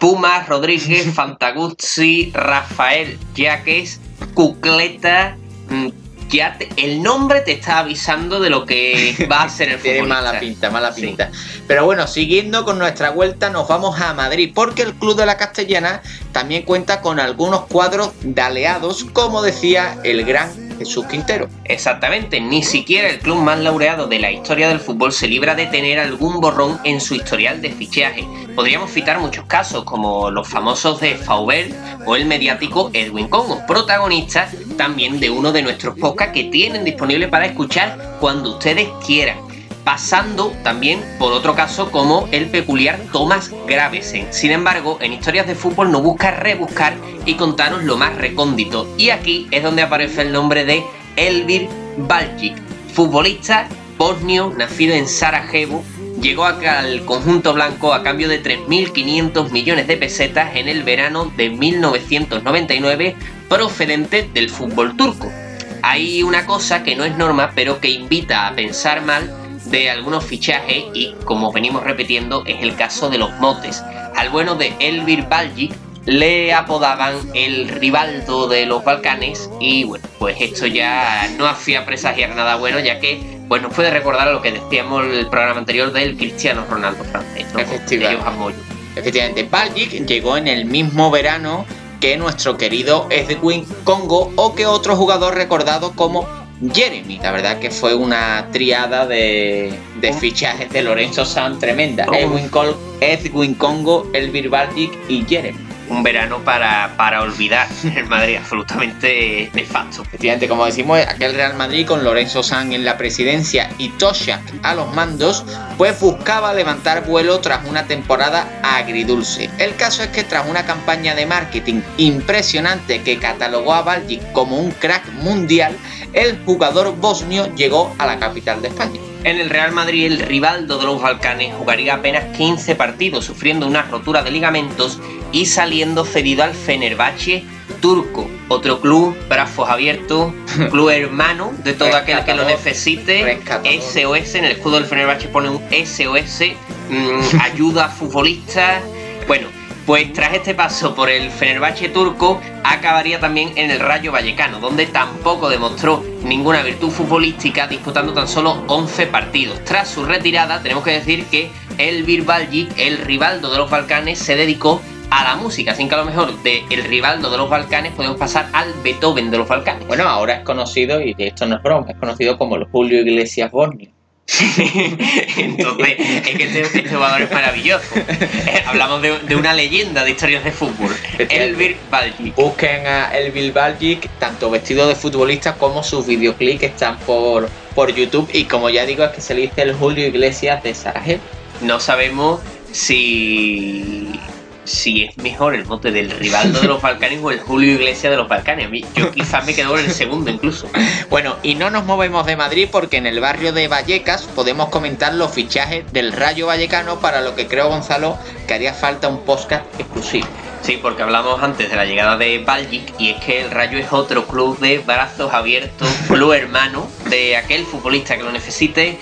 Puma, 0.00 0.44
Rodríguez, 0.44 1.06
Fantaguzzi, 1.14 2.32
Rafael 2.34 3.16
Yaques, 3.36 4.00
Cucleta, 4.34 5.36
mm, 5.68 5.88
ya 6.28 6.58
el 6.76 7.02
nombre 7.02 7.40
te 7.40 7.52
está 7.52 7.78
avisando 7.78 8.40
de 8.40 8.50
lo 8.50 8.66
que 8.66 9.26
va 9.30 9.42
a 9.42 9.48
ser 9.48 9.70
el 9.70 9.78
Tiene 9.82 10.02
mala 10.02 10.38
pinta, 10.38 10.70
mala 10.70 10.94
pinta. 10.94 11.30
Sí. 11.32 11.62
Pero 11.66 11.84
bueno, 11.84 12.06
siguiendo 12.06 12.64
con 12.64 12.78
nuestra 12.78 13.10
vuelta, 13.10 13.50
nos 13.50 13.68
vamos 13.68 14.00
a 14.00 14.14
Madrid, 14.14 14.52
porque 14.54 14.82
el 14.82 14.94
Club 14.94 15.16
de 15.16 15.26
la 15.26 15.36
Castellana 15.36 16.02
también 16.32 16.62
cuenta 16.62 17.00
con 17.00 17.20
algunos 17.20 17.66
cuadros 17.66 18.12
de 18.22 18.40
aliados, 18.40 19.04
como 19.12 19.42
decía 19.42 19.98
el 20.04 20.24
gran 20.24 20.67
Jesús 20.78 21.06
Quintero. 21.06 21.48
Exactamente, 21.64 22.40
ni 22.40 22.62
siquiera 22.62 23.08
el 23.08 23.18
club 23.18 23.38
más 23.38 23.58
laureado 23.58 24.06
de 24.06 24.18
la 24.18 24.30
historia 24.30 24.68
del 24.68 24.80
fútbol 24.80 25.12
se 25.12 25.28
libra 25.28 25.54
de 25.54 25.66
tener 25.66 25.98
algún 25.98 26.40
borrón 26.40 26.78
en 26.84 27.00
su 27.00 27.14
historial 27.14 27.60
de 27.60 27.70
fichaje. 27.70 28.26
Podríamos 28.54 28.90
citar 28.90 29.18
muchos 29.18 29.44
casos, 29.46 29.84
como 29.84 30.30
los 30.30 30.48
famosos 30.48 31.00
de 31.00 31.16
Faubert 31.16 31.72
o 32.06 32.16
el 32.16 32.26
mediático 32.26 32.90
Edwin 32.92 33.28
Congo, 33.28 33.60
protagonistas 33.66 34.54
también 34.76 35.20
de 35.20 35.30
uno 35.30 35.52
de 35.52 35.62
nuestros 35.62 35.98
podcasts 35.98 36.34
que 36.34 36.44
tienen 36.44 36.84
disponible 36.84 37.28
para 37.28 37.46
escuchar 37.46 38.16
cuando 38.20 38.52
ustedes 38.52 38.88
quieran 39.04 39.47
pasando 39.88 40.54
también 40.62 41.02
por 41.18 41.32
otro 41.32 41.54
caso 41.54 41.90
como 41.90 42.28
el 42.30 42.50
peculiar 42.50 43.00
Thomas 43.10 43.50
Gravesen. 43.66 44.26
Sin 44.34 44.50
embargo, 44.50 44.98
en 45.00 45.14
historias 45.14 45.46
de 45.46 45.54
fútbol 45.54 45.90
no 45.90 46.02
busca 46.02 46.30
rebuscar 46.30 46.94
y 47.24 47.36
contaros 47.36 47.84
lo 47.84 47.96
más 47.96 48.14
recóndito. 48.14 48.86
Y 48.98 49.08
aquí 49.08 49.48
es 49.50 49.62
donde 49.62 49.80
aparece 49.80 50.20
el 50.20 50.30
nombre 50.30 50.66
de 50.66 50.84
Elvir 51.16 51.70
Baljic, 51.96 52.54
futbolista 52.92 53.66
bosnio 53.96 54.52
nacido 54.58 54.94
en 54.94 55.08
Sarajevo. 55.08 55.82
Llegó 56.20 56.44
al 56.44 57.06
conjunto 57.06 57.54
blanco 57.54 57.94
a 57.94 58.02
cambio 58.02 58.28
de 58.28 58.42
3.500 58.42 59.50
millones 59.52 59.86
de 59.86 59.96
pesetas 59.96 60.54
en 60.54 60.68
el 60.68 60.82
verano 60.82 61.32
de 61.34 61.48
1999 61.48 63.16
procedente 63.48 64.28
del 64.34 64.50
fútbol 64.50 64.98
turco. 64.98 65.32
Hay 65.80 66.22
una 66.22 66.44
cosa 66.44 66.82
que 66.82 66.94
no 66.94 67.06
es 67.06 67.16
norma 67.16 67.52
pero 67.54 67.80
que 67.80 67.88
invita 67.88 68.46
a 68.46 68.54
pensar 68.54 69.00
mal 69.00 69.47
de 69.70 69.90
algunos 69.90 70.24
fichajes 70.24 70.84
y 70.94 71.14
como 71.24 71.52
venimos 71.52 71.84
repitiendo 71.84 72.42
es 72.46 72.62
el 72.62 72.76
caso 72.76 73.10
de 73.10 73.18
los 73.18 73.30
motes. 73.38 73.82
Al 74.16 74.30
bueno 74.30 74.54
de 74.54 74.72
Elvir 74.78 75.26
Baljic 75.28 75.72
le 76.06 76.54
apodaban 76.54 77.16
el 77.34 77.68
Rivaldo 77.68 78.48
de 78.48 78.64
los 78.64 78.82
Balcanes 78.82 79.50
y 79.60 79.84
bueno, 79.84 80.08
pues 80.18 80.36
esto 80.40 80.66
ya 80.66 81.28
no 81.36 81.46
hacía 81.46 81.84
presagiar 81.84 82.34
nada 82.34 82.56
bueno 82.56 82.80
ya 82.80 82.98
que 82.98 83.20
pues 83.48 83.62
nos 83.62 83.72
puede 83.72 83.90
recordar 83.90 84.28
a 84.28 84.32
lo 84.32 84.42
que 84.42 84.52
decíamos 84.52 85.04
en 85.04 85.12
el 85.12 85.26
programa 85.26 85.58
anterior 85.58 85.92
del 85.92 86.16
Cristiano 86.16 86.64
Ronaldo 86.68 87.04
francés, 87.04 87.46
¿no? 87.52 87.60
Efectivamente. 87.60 88.58
Efectivamente, 88.96 89.46
Baljic 89.50 90.06
llegó 90.06 90.36
en 90.36 90.48
el 90.48 90.64
mismo 90.64 91.10
verano 91.10 91.64
que 92.00 92.16
nuestro 92.16 92.56
querido 92.56 93.06
Edwin 93.10 93.64
Congo 93.84 94.32
o 94.36 94.54
que 94.54 94.66
otro 94.66 94.96
jugador 94.96 95.34
recordado 95.34 95.92
como 95.92 96.26
Jeremy. 96.72 97.18
La 97.22 97.32
verdad 97.32 97.58
que 97.58 97.70
fue 97.70 97.94
una 97.94 98.48
triada 98.52 99.06
de, 99.06 99.78
de 100.00 100.12
fichajes 100.12 100.70
de 100.70 100.82
Lorenzo 100.82 101.24
San 101.24 101.58
tremenda. 101.58 102.06
Oh. 102.08 102.14
Edwin, 102.14 102.48
Col 102.48 102.76
Edwin 103.00 103.54
Congo, 103.54 104.10
Elvir 104.12 104.48
Baltic 104.48 104.92
y 105.08 105.24
Jeremy. 105.24 105.68
Un 105.88 106.02
verano 106.02 106.40
para, 106.44 106.92
para 106.98 107.22
olvidar 107.22 107.66
el 107.96 108.04
Madrid, 108.06 108.36
absolutamente 108.36 109.50
nefasto. 109.54 110.02
Efectivamente, 110.02 110.46
como 110.46 110.66
decimos, 110.66 110.98
aquel 110.98 111.32
Real 111.32 111.54
Madrid 111.54 111.86
con 111.86 112.04
Lorenzo 112.04 112.42
San 112.42 112.72
en 112.72 112.84
la 112.84 112.98
presidencia 112.98 113.70
y 113.78 113.88
Toshak 113.90 114.42
a 114.62 114.74
los 114.74 114.94
mandos, 114.94 115.44
pues 115.78 115.98
buscaba 115.98 116.52
levantar 116.52 117.06
vuelo 117.06 117.40
tras 117.40 117.64
una 117.66 117.86
temporada 117.86 118.60
agridulce. 118.62 119.48
El 119.58 119.76
caso 119.76 120.02
es 120.02 120.10
que 120.10 120.24
tras 120.24 120.46
una 120.46 120.66
campaña 120.66 121.14
de 121.14 121.24
marketing 121.24 121.80
impresionante 121.96 123.00
que 123.02 123.18
catalogó 123.18 123.72
a 123.72 123.80
Baltic 123.80 124.32
como 124.32 124.58
un 124.58 124.72
crack 124.72 125.10
mundial, 125.22 125.74
el 126.12 126.38
jugador 126.44 126.96
bosnio 126.96 127.54
llegó 127.54 127.94
a 127.98 128.06
la 128.06 128.18
capital 128.18 128.62
de 128.62 128.68
España. 128.68 129.00
En 129.24 129.38
el 129.40 129.50
Real 129.50 129.72
Madrid, 129.72 130.06
el 130.06 130.20
Rivaldo 130.20 130.78
de 130.78 130.86
los 130.86 131.02
Balcanes 131.02 131.54
jugaría 131.54 131.94
apenas 131.94 132.36
15 132.36 132.76
partidos, 132.76 133.24
sufriendo 133.24 133.66
una 133.66 133.82
rotura 133.82 134.22
de 134.22 134.30
ligamentos 134.30 135.00
y 135.32 135.46
saliendo 135.46 136.04
cedido 136.04 136.44
al 136.44 136.54
Fenerbahce 136.54 137.44
turco, 137.80 138.28
otro 138.48 138.80
club, 138.80 139.16
brazos 139.28 139.68
abiertos, 139.68 140.32
club 140.70 140.90
hermano 140.90 141.52
de 141.64 141.74
todo 141.74 141.94
aquel 141.96 142.24
que 142.24 142.34
lo 142.34 142.44
necesite. 142.44 143.24
Rescatador. 143.24 143.80
SOS, 143.80 144.34
en 144.36 144.44
el 144.44 144.52
escudo 144.52 144.76
del 144.76 144.86
Fenerbahce 144.86 145.28
pone 145.28 145.50
un 145.50 145.60
SOS, 145.70 146.42
mmm, 146.88 147.40
ayuda 147.40 147.86
a 147.86 147.88
futbolistas. 147.88 148.82
Bueno, 149.26 149.48
pues 149.88 150.12
tras 150.12 150.34
este 150.34 150.54
paso 150.54 150.94
por 150.94 151.08
el 151.08 151.30
Fenerbahce 151.30 151.88
turco, 151.88 152.42
acabaría 152.62 153.20
también 153.20 153.52
en 153.56 153.70
el 153.70 153.80
Rayo 153.80 154.12
Vallecano, 154.12 154.60
donde 154.60 154.84
tampoco 154.84 155.48
demostró 155.48 156.04
ninguna 156.24 156.60
virtud 156.60 156.90
futbolística, 156.90 157.66
disputando 157.66 158.12
tan 158.12 158.28
solo 158.28 158.64
11 158.66 159.06
partidos. 159.06 159.64
Tras 159.64 159.88
su 159.88 160.04
retirada, 160.04 160.60
tenemos 160.62 160.84
que 160.84 160.90
decir 160.90 161.24
que 161.30 161.50
el 161.78 162.02
Birbaljic, 162.02 162.78
el 162.78 162.98
Rivaldo 162.98 163.50
de 163.50 163.56
los 163.56 163.70
Balcanes, 163.70 164.18
se 164.18 164.36
dedicó 164.36 164.82
a 165.08 165.24
la 165.24 165.36
música, 165.36 165.72
así 165.72 165.88
que 165.88 165.94
a 165.94 165.98
lo 165.98 166.04
mejor 166.04 166.42
de 166.42 166.64
el 166.68 166.84
Rivaldo 166.84 167.30
de 167.30 167.38
los 167.38 167.48
Balcanes 167.48 167.92
podemos 167.92 168.18
pasar 168.18 168.50
al 168.52 168.74
Beethoven 168.84 169.30
de 169.30 169.38
los 169.38 169.48
Balcanes. 169.48 169.88
Bueno, 169.88 170.06
ahora 170.06 170.34
es 170.34 170.44
conocido, 170.44 171.00
y 171.00 171.14
esto 171.16 171.46
no 171.46 171.56
es 171.56 171.62
broma, 171.62 171.86
es 171.88 171.96
conocido 171.96 172.36
como 172.36 172.56
el 172.56 172.64
Julio 172.64 173.00
Iglesias 173.00 173.50
Bosnio. 173.50 173.97
Entonces, 175.38 175.96
es 175.98 176.36
que 176.36 176.44
este, 176.44 176.60
este, 176.60 176.88
jugador 176.88 177.22
es 177.22 177.30
maravilloso. 177.30 177.86
Eh, 177.96 178.62
hablamos 178.66 179.00
de, 179.00 179.18
de, 179.20 179.36
una 179.36 179.54
leyenda 179.54 180.04
de 180.04 180.10
historias 180.10 180.44
de 180.44 180.52
fútbol. 180.52 180.94
Elvir 181.18 181.78
Baljic. 181.90 182.34
Busquen 182.34 182.86
a 182.86 183.16
Elvir 183.16 183.52
Baljic, 183.54 184.08
tanto 184.18 184.50
vestido 184.50 184.86
de 184.86 184.94
futbolista 184.94 185.54
como 185.54 185.82
sus 185.82 186.06
videoclips 186.06 186.62
están 186.62 186.98
por, 187.00 187.48
por 187.74 187.94
YouTube. 187.94 188.28
Y 188.32 188.44
como 188.44 188.68
ya 188.68 188.84
digo, 188.84 189.04
es 189.04 189.12
que 189.12 189.22
se 189.22 189.34
le 189.34 189.42
dice 189.42 189.62
el 189.62 189.74
Julio 189.74 190.06
Iglesias 190.06 190.62
de 190.62 190.74
Sarajevo. 190.74 191.22
No 191.62 191.80
sabemos 191.80 192.40
si 192.70 194.20
si 194.68 195.04
es 195.04 195.16
mejor 195.16 195.54
el 195.54 195.64
mote 195.66 195.90
del 195.90 196.10
Rivaldo 196.10 196.60
de 196.60 196.68
los 196.68 196.82
Balcanes 196.88 197.20
o 197.22 197.30
el 197.30 197.40
Julio 197.40 197.74
Iglesias 197.74 198.10
de 198.10 198.16
los 198.16 198.28
Balcanes. 198.28 198.68
Yo 198.94 199.10
quizás 199.14 199.44
me 199.46 199.54
quedo 199.54 199.78
en 199.78 199.86
el 199.86 199.92
segundo 199.92 200.30
incluso. 200.30 200.68
Bueno, 201.10 201.36
y 201.42 201.54
no 201.54 201.70
nos 201.70 201.84
movemos 201.84 202.26
de 202.26 202.36
Madrid 202.36 202.68
porque 202.70 202.98
en 202.98 203.06
el 203.06 203.20
barrio 203.20 203.52
de 203.52 203.68
Vallecas 203.68 204.22
podemos 204.34 204.68
comentar 204.68 205.14
los 205.14 205.32
fichajes 205.32 205.90
del 205.92 206.12
Rayo 206.12 206.46
Vallecano 206.46 207.00
para 207.00 207.20
lo 207.20 207.34
que 207.34 207.46
creo, 207.46 207.68
Gonzalo, 207.68 208.18
que 208.46 208.54
haría 208.54 208.74
falta 208.74 209.08
un 209.08 209.24
podcast 209.24 209.64
exclusivo. 209.80 210.26
Sí, 210.62 210.78
porque 210.82 211.02
hablamos 211.02 211.42
antes 211.42 211.70
de 211.70 211.76
la 211.76 211.84
llegada 211.84 212.16
de 212.16 212.38
Baljic 212.44 212.92
y 212.98 213.10
es 213.10 213.24
que 213.24 213.42
el 213.42 213.50
Rayo 213.50 213.78
es 213.78 213.92
otro 213.92 214.26
club 214.26 214.58
de 214.58 214.78
brazos 214.78 215.32
abiertos, 215.32 215.88
club 216.08 216.32
hermano 216.32 216.88
de 217.08 217.36
aquel 217.36 217.64
futbolista 217.64 218.16
que 218.16 218.24
lo 218.24 218.32
necesite, 218.32 218.98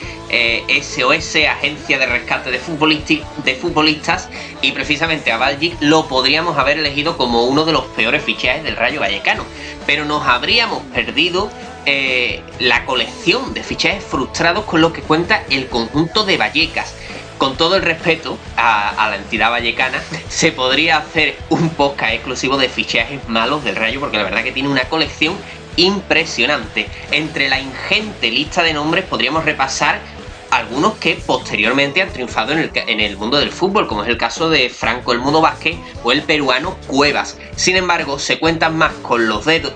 SOS, 0.83 1.37
eh, 1.37 1.49
Agencia 1.49 1.99
de 1.99 2.07
Rescate 2.07 2.51
de, 2.51 2.59
de 3.45 3.55
Futbolistas, 3.55 4.29
y 4.63 4.73
precisamente 4.73 5.33
a 5.33 5.39
Baljic 5.39 5.77
lo 5.81 6.07
podríamos 6.07 6.59
haber 6.59 6.79
elegido 6.79 7.17
como 7.17 7.45
uno 7.45 7.65
de 7.65 7.73
los 7.73 7.85
peores 7.87 8.23
fichajes 8.23 8.63
del 8.63 8.77
Rayo 8.77 9.01
Vallecano, 9.01 9.45
pero 9.87 10.05
nos 10.05 10.27
habríamos 10.27 10.83
perdido 10.95 11.51
eh, 11.85 12.43
la 12.59 12.85
colección 12.85 13.55
de 13.55 13.63
fichajes 13.63 14.05
frustrados 14.05 14.65
con 14.65 14.81
lo 14.81 14.93
que 14.93 15.03
cuenta 15.03 15.45
el 15.51 15.69
conjunto 15.69 16.25
de 16.25 16.37
Vallecas 16.37 16.95
con 17.39 17.57
todo 17.57 17.77
el 17.77 17.83
respeto 17.83 18.39
a, 18.57 19.09
la 19.11 19.17
entidad 19.17 19.51
vallecana, 19.51 20.03
se 20.29 20.53
podría 20.53 20.99
hacer 20.99 21.37
un 21.51 21.71
podcast 21.71 22.15
exclusivo 22.15 22.57
de 22.57 22.69
fichajes 22.69 23.29
malos 23.29 23.65
del 23.65 23.77
Rayo, 23.77 24.01
porque 24.01 24.17
la 24.17 24.25
verdad 24.25 24.43
que 24.43 24.53
tiene 24.53 24.69
una 24.69 24.85
colección 24.85 25.37
impresionante. 25.77 26.89
Entre 27.11 27.49
la 27.49 27.61
ingente 27.61 28.31
lista 28.31 28.63
de 28.63 28.73
nombres 28.73 29.05
podríamos 29.05 29.45
repasar 29.45 30.01
algunos 30.57 30.95
que 30.95 31.17
posteriormente 31.17 32.01
han 32.01 32.11
triunfado 32.11 32.53
en 32.53 32.59
el, 32.59 32.71
en 32.75 33.01
el, 33.01 33.17
mundo 33.17 33.39
del 33.39 33.51
fútbol, 33.51 33.87
como 33.87 34.03
es 34.03 34.09
el 34.09 34.17
caso 34.17 34.49
de 34.49 34.71
Franco 34.71 35.13
El 35.13 35.19
Mundo 35.19 35.41
Vázquez 35.41 35.77
o 36.03 36.13
el 36.13 36.23
peruano 36.23 36.77
Cuevas. 36.87 37.37
Sin 37.57 37.77
embargo, 37.77 38.19
se 38.19 38.39
cuentan 38.39 38.77
más 38.77 38.93
con 39.03 39.29
los 39.29 39.45
dedos, 39.45 39.73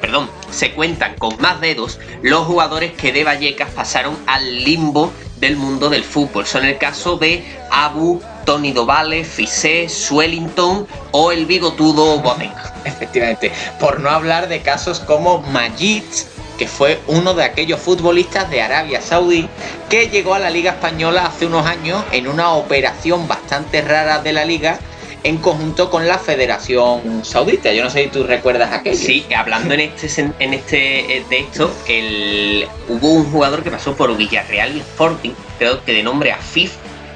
perdón, 0.00 0.30
se 0.50 0.72
cuentan 0.72 1.16
con 1.16 1.40
más 1.40 1.60
dedos 1.60 2.00
los 2.22 2.46
jugadores 2.46 2.92
que 2.92 3.12
de 3.12 3.24
Vallecas 3.24 3.70
pasaron 3.70 4.16
al 4.26 4.64
limbo 4.64 5.12
del 5.42 5.56
mundo 5.56 5.90
del 5.90 6.04
fútbol. 6.04 6.46
Son 6.46 6.64
el 6.64 6.78
caso 6.78 7.16
de 7.16 7.44
Abu, 7.70 8.22
Tony 8.46 8.72
Dovale, 8.72 9.24
Fisé, 9.24 9.88
Swellington 9.88 10.86
o 11.10 11.32
el 11.32 11.46
bigotudo 11.46 12.20
Boateng. 12.20 12.54
Efectivamente, 12.84 13.52
por 13.78 14.00
no 14.00 14.08
hablar 14.08 14.48
de 14.48 14.62
casos 14.62 15.00
como 15.00 15.42
Majid, 15.42 16.04
que 16.62 16.68
fue 16.68 17.00
uno 17.08 17.34
de 17.34 17.42
aquellos 17.42 17.80
futbolistas 17.80 18.48
de 18.48 18.62
Arabia 18.62 19.00
Saudí 19.00 19.48
que 19.90 20.06
llegó 20.06 20.34
a 20.34 20.38
la 20.38 20.48
Liga 20.48 20.70
Española 20.70 21.26
hace 21.26 21.46
unos 21.46 21.66
años 21.66 22.04
en 22.12 22.28
una 22.28 22.52
operación 22.52 23.26
bastante 23.26 23.82
rara 23.82 24.22
de 24.22 24.32
la 24.32 24.44
liga 24.44 24.78
en 25.24 25.38
conjunto 25.38 25.90
con 25.90 26.06
la 26.06 26.18
Federación 26.18 27.24
Saudita. 27.24 27.72
Yo 27.72 27.82
no 27.82 27.90
sé 27.90 28.04
si 28.04 28.10
tú 28.10 28.22
recuerdas 28.22 28.72
aquello. 28.72 28.96
Sí, 28.96 29.26
hablando 29.36 29.74
en 29.74 29.80
este 29.80 30.32
en 30.38 30.54
este 30.54 31.16
eh, 31.16 31.24
de 31.28 31.38
esto, 31.40 31.68
hubo 32.88 33.08
un 33.08 33.32
jugador 33.32 33.64
que 33.64 33.72
pasó 33.72 33.96
por 33.96 34.16
Villarreal 34.16 34.76
y 34.76 34.78
Sporting, 34.78 35.32
creo 35.58 35.84
que 35.84 35.94
de 35.94 36.04
nombre 36.04 36.30
Afif, 36.30 36.74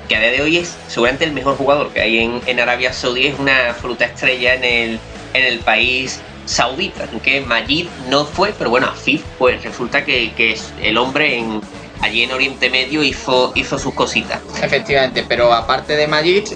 que 0.09 0.17
a 0.17 0.21
día 0.21 0.33
de 0.33 0.43
hoy 0.43 0.57
es 0.57 0.77
seguramente 0.89 1.25
el 1.25 1.33
mejor 1.35 1.57
jugador 1.57 1.91
que 1.91 2.01
hay 2.01 2.19
en, 2.19 2.59
Arabia 2.59 2.93
Saudí, 2.93 3.29
es 3.29 3.39
una 3.39 3.75
fruta 3.75 4.07
estrella 4.07 4.55
en 4.55 4.65
el, 4.65 5.01
en 5.35 5.45
el 5.45 5.61
país 5.61 6.21
saudita, 6.47 7.07
que 7.23 7.41
Majid 7.43 7.89
no 8.09 8.25
fue, 8.25 8.55
pero 8.57 8.71
bueno, 8.71 8.87
Afif, 8.87 9.23
pues 9.39 9.63
resulta 9.63 10.05
que, 10.05 10.33
es 10.39 10.73
el 10.81 10.97
hombre 10.97 11.39
en, 11.39 11.61
allí 12.01 12.23
en 12.23 12.33
Oriente 12.33 12.71
Medio 12.71 13.03
hizo, 13.03 13.53
sus 13.55 13.95
cositas. 13.95 14.41
Efectivamente, 14.63 15.25
pero 15.29 15.53
aparte 15.53 15.97
de 15.97 16.07
Majid, 16.07 16.55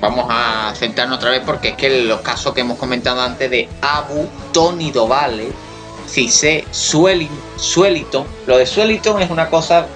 vamos 0.00 0.26
a 0.28 0.74
centrarnos 0.74 1.18
otra 1.18 1.30
vez 1.30 1.42
porque 1.46 1.68
es 1.68 1.76
que 1.76 2.04
los 2.04 2.20
casos 2.22 2.52
que 2.54 2.62
hemos 2.62 2.78
comentado 2.78 3.20
antes 3.20 3.50
de 3.50 3.68
Abu, 3.80 4.28
Tony 4.52 4.90
Dovale, 4.90 5.52
Cise, 6.06 6.64
Suelito, 6.72 8.26
lo 8.46 8.58
de 8.58 8.66
Suelito 8.66 9.18
es 9.18 9.30
una 9.30 9.48
cosa 9.48 9.86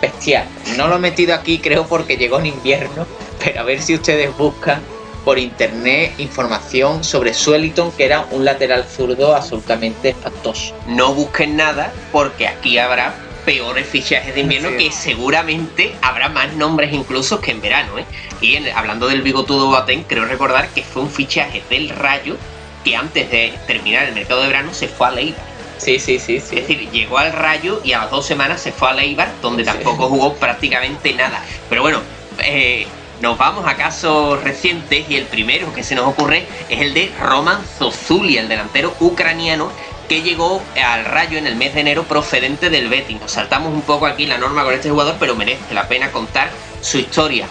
bestial. 0.00 0.46
No 0.76 0.88
lo 0.88 0.96
he 0.96 0.98
metido 0.98 1.34
aquí 1.34 1.58
creo 1.58 1.86
porque 1.86 2.16
llegó 2.16 2.40
en 2.40 2.46
invierno, 2.46 3.06
pero 3.42 3.60
a 3.60 3.62
ver 3.62 3.80
si 3.80 3.94
ustedes 3.94 4.36
buscan 4.36 4.82
por 5.24 5.38
internet 5.38 6.12
información 6.18 7.04
sobre 7.04 7.34
Sueliton, 7.34 7.92
que 7.92 8.04
era 8.04 8.26
un 8.30 8.44
lateral 8.44 8.84
zurdo 8.84 9.34
absolutamente 9.34 10.10
espantoso. 10.10 10.74
No 10.86 11.14
busquen 11.14 11.56
nada 11.56 11.92
porque 12.10 12.48
aquí 12.48 12.78
habrá 12.78 13.14
peores 13.44 13.86
fichajes 13.86 14.34
de 14.34 14.40
invierno 14.40 14.70
que 14.76 14.90
seguramente 14.92 15.94
habrá 16.00 16.28
más 16.28 16.52
nombres 16.54 16.92
incluso 16.92 17.40
que 17.40 17.50
en 17.50 17.60
verano. 17.60 17.98
¿eh? 17.98 18.04
Y 18.40 18.68
hablando 18.68 19.08
del 19.08 19.22
bigotudo 19.22 19.68
Boateng, 19.68 20.04
creo 20.04 20.24
recordar 20.24 20.68
que 20.68 20.82
fue 20.82 21.02
un 21.02 21.10
fichaje 21.10 21.62
del 21.68 21.88
Rayo 21.88 22.36
que 22.84 22.96
antes 22.96 23.30
de 23.30 23.54
terminar 23.66 24.04
el 24.04 24.14
mercado 24.14 24.42
de 24.42 24.48
verano 24.48 24.74
se 24.74 24.88
fue 24.88 25.06
a 25.06 25.10
Leibar. 25.12 25.52
Sí, 25.78 25.98
sí, 25.98 26.18
sí, 26.18 26.38
sí. 26.40 26.58
Es 26.58 26.68
decir, 26.68 26.90
llegó 26.90 27.18
al 27.18 27.32
Rayo 27.32 27.80
y 27.84 27.92
a 27.92 28.02
las 28.02 28.10
dos 28.10 28.24
semanas 28.24 28.60
se 28.60 28.70
fue 28.70 28.88
a 28.88 28.92
Leibar, 28.92 29.32
donde 29.40 29.64
tampoco 29.64 30.08
jugó 30.08 30.34
prácticamente 30.34 31.12
nada. 31.12 31.44
Pero 31.68 31.82
bueno, 31.82 32.00
eh, 32.44 32.86
nos 33.22 33.38
vamos 33.38 33.64
a 33.68 33.76
casos 33.76 34.42
recientes 34.42 35.08
y 35.08 35.14
el 35.14 35.26
primero 35.26 35.72
que 35.72 35.84
se 35.84 35.94
nos 35.94 36.08
ocurre 36.08 36.44
es 36.68 36.80
el 36.80 36.92
de 36.92 37.12
Roman 37.20 37.64
Zozuli, 37.64 38.36
el 38.36 38.48
delantero 38.48 38.92
ucraniano 38.98 39.70
que 40.08 40.22
llegó 40.22 40.60
al 40.84 41.04
Rayo 41.04 41.38
en 41.38 41.46
el 41.46 41.54
mes 41.54 41.72
de 41.72 41.82
enero 41.82 42.02
procedente 42.02 42.68
del 42.68 42.88
Betis. 42.88 43.20
Nos 43.20 43.30
saltamos 43.30 43.72
un 43.72 43.82
poco 43.82 44.06
aquí 44.06 44.26
la 44.26 44.38
norma 44.38 44.64
con 44.64 44.74
este 44.74 44.90
jugador, 44.90 45.14
pero 45.20 45.36
merece 45.36 45.72
la 45.72 45.86
pena 45.86 46.10
contar 46.10 46.50
su 46.80 46.98
historia. 46.98 47.46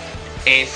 Eh, 0.46 0.68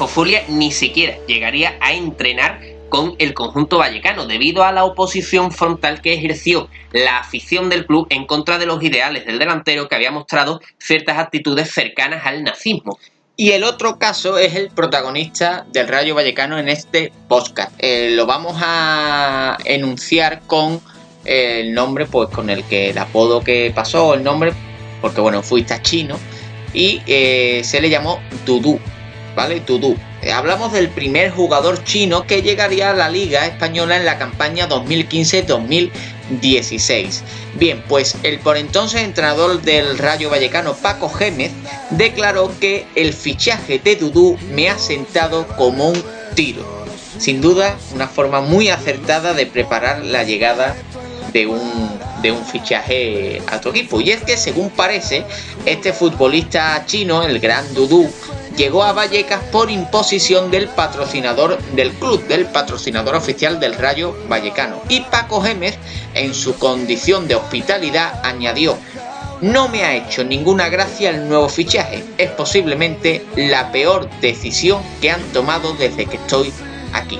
ni 0.47 0.71
siquiera 0.71 1.17
llegaría 1.27 1.75
a 1.81 1.91
entrenar 1.91 2.61
con 2.87 3.15
el 3.19 3.33
conjunto 3.33 3.79
vallecano 3.79 4.25
debido 4.25 4.63
a 4.63 4.71
la 4.71 4.85
oposición 4.85 5.51
frontal 5.51 6.01
que 6.01 6.13
ejerció 6.13 6.69
la 6.93 7.17
afición 7.17 7.69
del 7.69 7.85
club 7.85 8.07
en 8.09 8.25
contra 8.25 8.57
de 8.57 8.65
los 8.65 8.81
ideales 8.81 9.25
del 9.25 9.39
delantero 9.39 9.89
que 9.89 9.95
había 9.95 10.11
mostrado 10.11 10.61
ciertas 10.77 11.17
actitudes 11.17 11.69
cercanas 11.71 12.25
al 12.25 12.43
nazismo. 12.43 12.97
Y 13.37 13.51
el 13.51 13.65
otro 13.65 13.99
caso 13.99 14.37
es 14.37 14.55
el 14.55 14.69
protagonista 14.69 15.65
del 15.73 15.89
Rayo 15.89 16.15
Vallecano 16.15 16.57
en 16.57 16.69
este 16.69 17.11
podcast. 17.27 17.73
Eh, 17.79 18.11
lo 18.11 18.25
vamos 18.25 18.55
a 18.61 19.57
enunciar 19.65 20.41
con 20.47 20.79
el 21.25 21.73
nombre, 21.73 22.05
pues 22.05 22.29
con 22.29 22.49
el 22.49 22.63
que 22.63 22.91
el 22.91 22.97
apodo 22.97 23.43
que 23.43 23.73
pasó, 23.75 24.13
el 24.13 24.23
nombre, 24.23 24.53
porque 25.01 25.19
bueno, 25.19 25.43
fuiste 25.43 25.81
chino, 25.81 26.17
y 26.73 27.01
eh, 27.07 27.61
se 27.65 27.81
le 27.81 27.89
llamó 27.89 28.21
Dudu, 28.45 28.79
¿vale? 29.35 29.59
Dudu. 29.59 29.97
Eh, 30.21 30.31
hablamos 30.31 30.71
del 30.71 30.87
primer 30.87 31.31
jugador 31.31 31.83
chino 31.83 32.25
que 32.25 32.41
llegaría 32.41 32.91
a 32.91 32.93
la 32.93 33.09
Liga 33.09 33.45
Española 33.45 33.97
en 33.97 34.05
la 34.05 34.17
campaña 34.17 34.69
2015-2016. 34.69 35.91
Bien, 36.29 37.83
pues 37.87 38.15
el 38.23 38.39
por 38.39 38.57
entonces 38.57 39.01
entrenador 39.01 39.61
del 39.61 39.97
Rayo 39.97 40.29
Vallecano, 40.29 40.75
Paco 40.75 41.09
Gémez, 41.09 41.51
declaró 41.91 42.51
que 42.59 42.87
el 42.95 43.13
fichaje 43.13 43.79
de 43.79 43.95
Dudu 43.95 44.37
me 44.51 44.69
ha 44.69 44.77
sentado 44.77 45.47
como 45.49 45.89
un 45.89 46.03
tiro. 46.33 46.63
Sin 47.17 47.41
duda, 47.41 47.77
una 47.93 48.07
forma 48.07 48.41
muy 48.41 48.69
acertada 48.69 49.33
de 49.33 49.45
preparar 49.45 50.03
la 50.03 50.23
llegada 50.23 50.75
de 51.31 51.47
un, 51.47 51.99
de 52.21 52.31
un 52.31 52.45
fichaje 52.45 53.41
a 53.47 53.61
tu 53.61 53.69
equipo. 53.69 54.01
Y 54.01 54.11
es 54.11 54.23
que, 54.23 54.35
según 54.35 54.69
parece, 54.69 55.23
este 55.65 55.93
futbolista 55.93 56.83
chino, 56.85 57.23
el 57.23 57.39
gran 57.39 57.73
Dudu, 57.73 58.09
llegó 58.57 58.83
a 58.83 58.93
Vallecas 58.93 59.43
por 59.51 59.69
imposición 59.69 60.51
del 60.51 60.67
patrocinador 60.69 61.57
del 61.73 61.91
club, 61.93 62.25
del 62.27 62.45
patrocinador 62.45 63.15
oficial 63.15 63.59
del 63.59 63.75
Rayo 63.75 64.15
Vallecano. 64.27 64.81
Y 64.89 65.01
Paco 65.01 65.41
Gémez, 65.41 65.77
en 66.13 66.33
su 66.33 66.57
condición 66.57 67.27
de 67.27 67.35
hospitalidad, 67.35 68.19
añadió, 68.23 68.77
no 69.41 69.67
me 69.67 69.83
ha 69.83 69.95
hecho 69.95 70.23
ninguna 70.23 70.69
gracia 70.69 71.09
el 71.09 71.27
nuevo 71.27 71.49
fichaje, 71.49 72.03
es 72.17 72.31
posiblemente 72.31 73.25
la 73.35 73.71
peor 73.71 74.09
decisión 74.21 74.81
que 75.01 75.11
han 75.11 75.21
tomado 75.33 75.73
desde 75.73 76.05
que 76.05 76.15
estoy 76.17 76.53
aquí. 76.93 77.19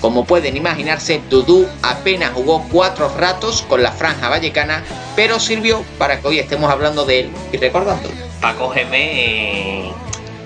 Como 0.00 0.24
pueden 0.24 0.56
imaginarse, 0.56 1.20
Dudu 1.30 1.66
apenas 1.82 2.30
jugó 2.32 2.64
cuatro 2.70 3.08
ratos 3.16 3.62
con 3.62 3.82
la 3.82 3.90
franja 3.90 4.28
vallecana, 4.28 4.84
pero 5.16 5.40
sirvió 5.40 5.82
para 5.98 6.20
que 6.20 6.28
hoy 6.28 6.38
estemos 6.38 6.70
hablando 6.70 7.04
de 7.04 7.20
él 7.20 7.30
y 7.52 7.56
recordándolo. 7.56 8.14
Paco 8.40 8.70
Geme. 8.70 9.92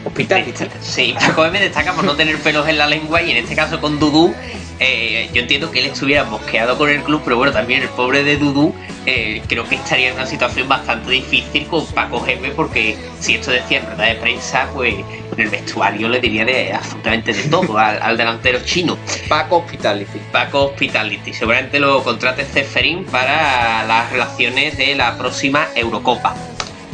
Hospital. 0.04 0.44
Sí, 0.80 1.14
Paco 1.18 1.44
Geme 1.44 1.60
destaca 1.60 1.92
por 1.92 2.04
no 2.04 2.14
tener 2.14 2.38
pelos 2.38 2.68
en 2.68 2.78
la 2.78 2.86
lengua 2.86 3.22
y 3.22 3.30
en 3.30 3.38
este 3.38 3.54
caso 3.54 3.80
con 3.80 3.98
Dudu 3.98 4.34
eh, 4.82 5.28
yo 5.34 5.42
entiendo 5.42 5.70
que 5.70 5.80
él 5.80 5.86
estuviera 5.86 6.24
mosqueado 6.24 6.78
con 6.78 6.88
el 6.88 7.02
club, 7.02 7.20
pero 7.22 7.36
bueno, 7.36 7.52
también 7.52 7.82
el 7.82 7.90
pobre 7.90 8.24
de 8.24 8.38
Dudu 8.38 8.74
eh, 9.04 9.42
creo 9.46 9.68
que 9.68 9.74
estaría 9.74 10.08
en 10.08 10.14
una 10.14 10.24
situación 10.24 10.68
bastante 10.68 11.10
difícil 11.10 11.66
con 11.66 11.86
Paco 11.88 12.20
Geme, 12.20 12.48
porque 12.52 12.96
si 13.18 13.34
esto 13.34 13.50
decía 13.50 13.80
en 13.80 13.86
verdad 13.86 14.06
de 14.06 14.14
prensa, 14.14 14.70
pues 14.72 14.94
en 15.32 15.40
el 15.40 15.50
vestuario 15.50 16.08
le 16.08 16.18
diría 16.18 16.46
de 16.46 16.72
absolutamente 16.72 17.34
de 17.34 17.42
todo 17.44 17.76
al, 17.76 18.16
delantero 18.16 18.60
chino. 18.64 18.96
Paco 19.28 19.58
Hospitality. 19.58 20.18
Paco 20.32 20.68
Hospitality. 20.68 21.34
Seguramente 21.34 21.78
lo 21.78 22.02
contrate 22.02 22.46
Ceferín 22.46 23.04
para 23.04 23.84
las 23.84 24.10
relaciones 24.10 24.78
de 24.78 24.94
la 24.94 25.18
próxima 25.18 25.68
Eurocopa. 25.74 26.34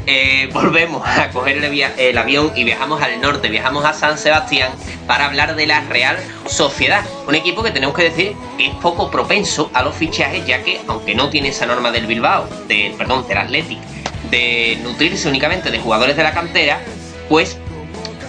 Eh, 0.06 0.48
volvemos 0.52 1.02
a 1.06 1.30
coger 1.30 1.56
el, 1.56 2.18
avión 2.18 2.52
y 2.54 2.64
viajamos 2.64 3.02
al 3.02 3.20
norte, 3.20 3.48
viajamos 3.48 3.84
a 3.84 3.92
San 3.92 4.16
Sebastián 4.16 4.70
para 5.06 5.26
hablar 5.26 5.56
de 5.56 5.66
la 5.66 5.80
Real 5.82 6.16
Sociedad, 6.46 7.04
un 7.26 7.34
equipo 7.34 7.62
que 7.62 7.72
tenemos 7.72 7.94
que 7.96 8.04
decir 8.04 8.36
es 8.58 8.74
poco 8.76 9.10
propenso 9.10 9.70
a 9.74 9.82
los 9.82 9.94
fichajes, 9.96 10.46
ya 10.46 10.62
que 10.62 10.80
aunque 10.86 11.14
no 11.14 11.28
tiene 11.28 11.48
esa 11.48 11.66
norma 11.66 11.90
del 11.90 12.06
Bilbao, 12.06 12.48
del 12.68 12.92
perdón, 12.92 13.26
del 13.26 13.38
Athletic, 13.38 13.78
de 14.30 14.78
nutrirse 14.82 15.28
únicamente 15.28 15.70
de 15.70 15.78
jugadores 15.80 16.16
de 16.16 16.22
la 16.22 16.32
cantera, 16.32 16.80
pues 17.28 17.58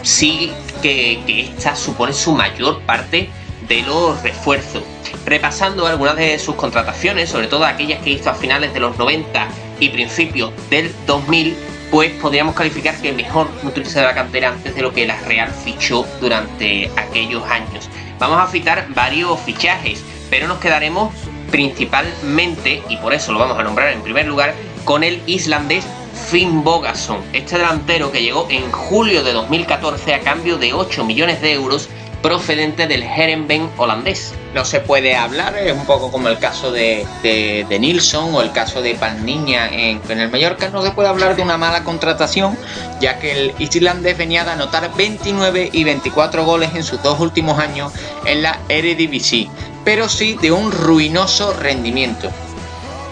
sí 0.01 0.51
que, 0.81 1.21
que 1.25 1.41
esta 1.41 1.75
supone 1.75 2.13
su 2.13 2.33
mayor 2.33 2.81
parte 2.81 3.29
de 3.67 3.81
los 3.83 4.21
refuerzos. 4.23 4.83
Repasando 5.25 5.85
algunas 5.85 6.15
de 6.15 6.39
sus 6.39 6.55
contrataciones, 6.55 7.29
sobre 7.29 7.47
todo 7.47 7.65
aquellas 7.65 8.01
que 8.01 8.11
hizo 8.11 8.29
a 8.29 8.33
finales 8.33 8.73
de 8.73 8.79
los 8.79 8.97
90 8.97 9.47
y 9.79 9.89
principios 9.89 10.51
del 10.69 10.93
2000, 11.05 11.55
pues 11.91 12.11
podríamos 12.13 12.55
calificar 12.55 12.95
que 13.01 13.13
mejor 13.13 13.47
utilizar 13.63 14.03
la 14.03 14.13
cantera 14.13 14.49
antes 14.49 14.75
de 14.75 14.81
lo 14.81 14.93
que 14.93 15.07
la 15.07 15.19
Real 15.21 15.49
fichó 15.63 16.05
durante 16.19 16.91
aquellos 16.95 17.43
años. 17.45 17.89
Vamos 18.19 18.41
a 18.41 18.51
citar 18.51 18.87
varios 18.89 19.39
fichajes, 19.41 20.03
pero 20.29 20.47
nos 20.47 20.59
quedaremos 20.59 21.13
principalmente, 21.51 22.81
y 22.89 22.97
por 22.97 23.13
eso 23.13 23.31
lo 23.31 23.39
vamos 23.39 23.57
a 23.57 23.63
nombrar 23.63 23.93
en 23.93 24.01
primer 24.01 24.25
lugar, 24.27 24.53
con 24.83 25.03
el 25.03 25.21
islandés 25.27 25.85
Finn 26.29 26.63
Bogason, 26.63 27.21
este 27.31 27.57
delantero 27.57 28.11
que 28.11 28.21
llegó 28.21 28.47
en 28.49 28.69
julio 28.71 29.23
de 29.23 29.33
2014 29.33 30.13
a 30.13 30.19
cambio 30.21 30.57
de 30.57 30.73
8 30.73 31.05
millones 31.05 31.41
de 31.41 31.53
euros 31.53 31.89
procedente 32.21 32.87
del 32.87 33.03
Herenveen 33.03 33.69
holandés. 33.77 34.33
No 34.53 34.65
se 34.65 34.79
puede 34.79 35.15
hablar, 35.15 35.55
es 35.57 35.73
un 35.73 35.85
poco 35.85 36.11
como 36.11 36.29
el 36.29 36.39
caso 36.39 36.71
de, 36.71 37.05
de, 37.21 37.79
Nilsson 37.79 38.33
o 38.33 38.41
el 38.41 38.51
caso 38.51 38.81
de 38.81 38.95
Panniña 38.95 39.67
en, 39.69 40.01
en, 40.09 40.19
el 40.19 40.29
Mallorca, 40.29 40.69
no 40.69 40.81
se 40.81 40.91
puede 40.91 41.09
hablar 41.09 41.35
de 41.35 41.41
una 41.41 41.57
mala 41.57 41.83
contratación, 41.83 42.57
ya 42.99 43.19
que 43.19 43.31
el 43.31 43.53
islandés 43.59 44.17
venía 44.17 44.43
de 44.43 44.51
anotar 44.51 44.91
29 44.95 45.69
y 45.71 45.83
24 45.83 46.43
goles 46.43 46.71
en 46.73 46.83
sus 46.83 47.01
dos 47.03 47.19
últimos 47.19 47.59
años 47.59 47.93
en 48.25 48.41
la 48.41 48.59
Eredivisie, 48.69 49.49
pero 49.85 50.09
sí 50.09 50.37
de 50.41 50.51
un 50.51 50.71
ruinoso 50.71 51.53
rendimiento. 51.53 52.29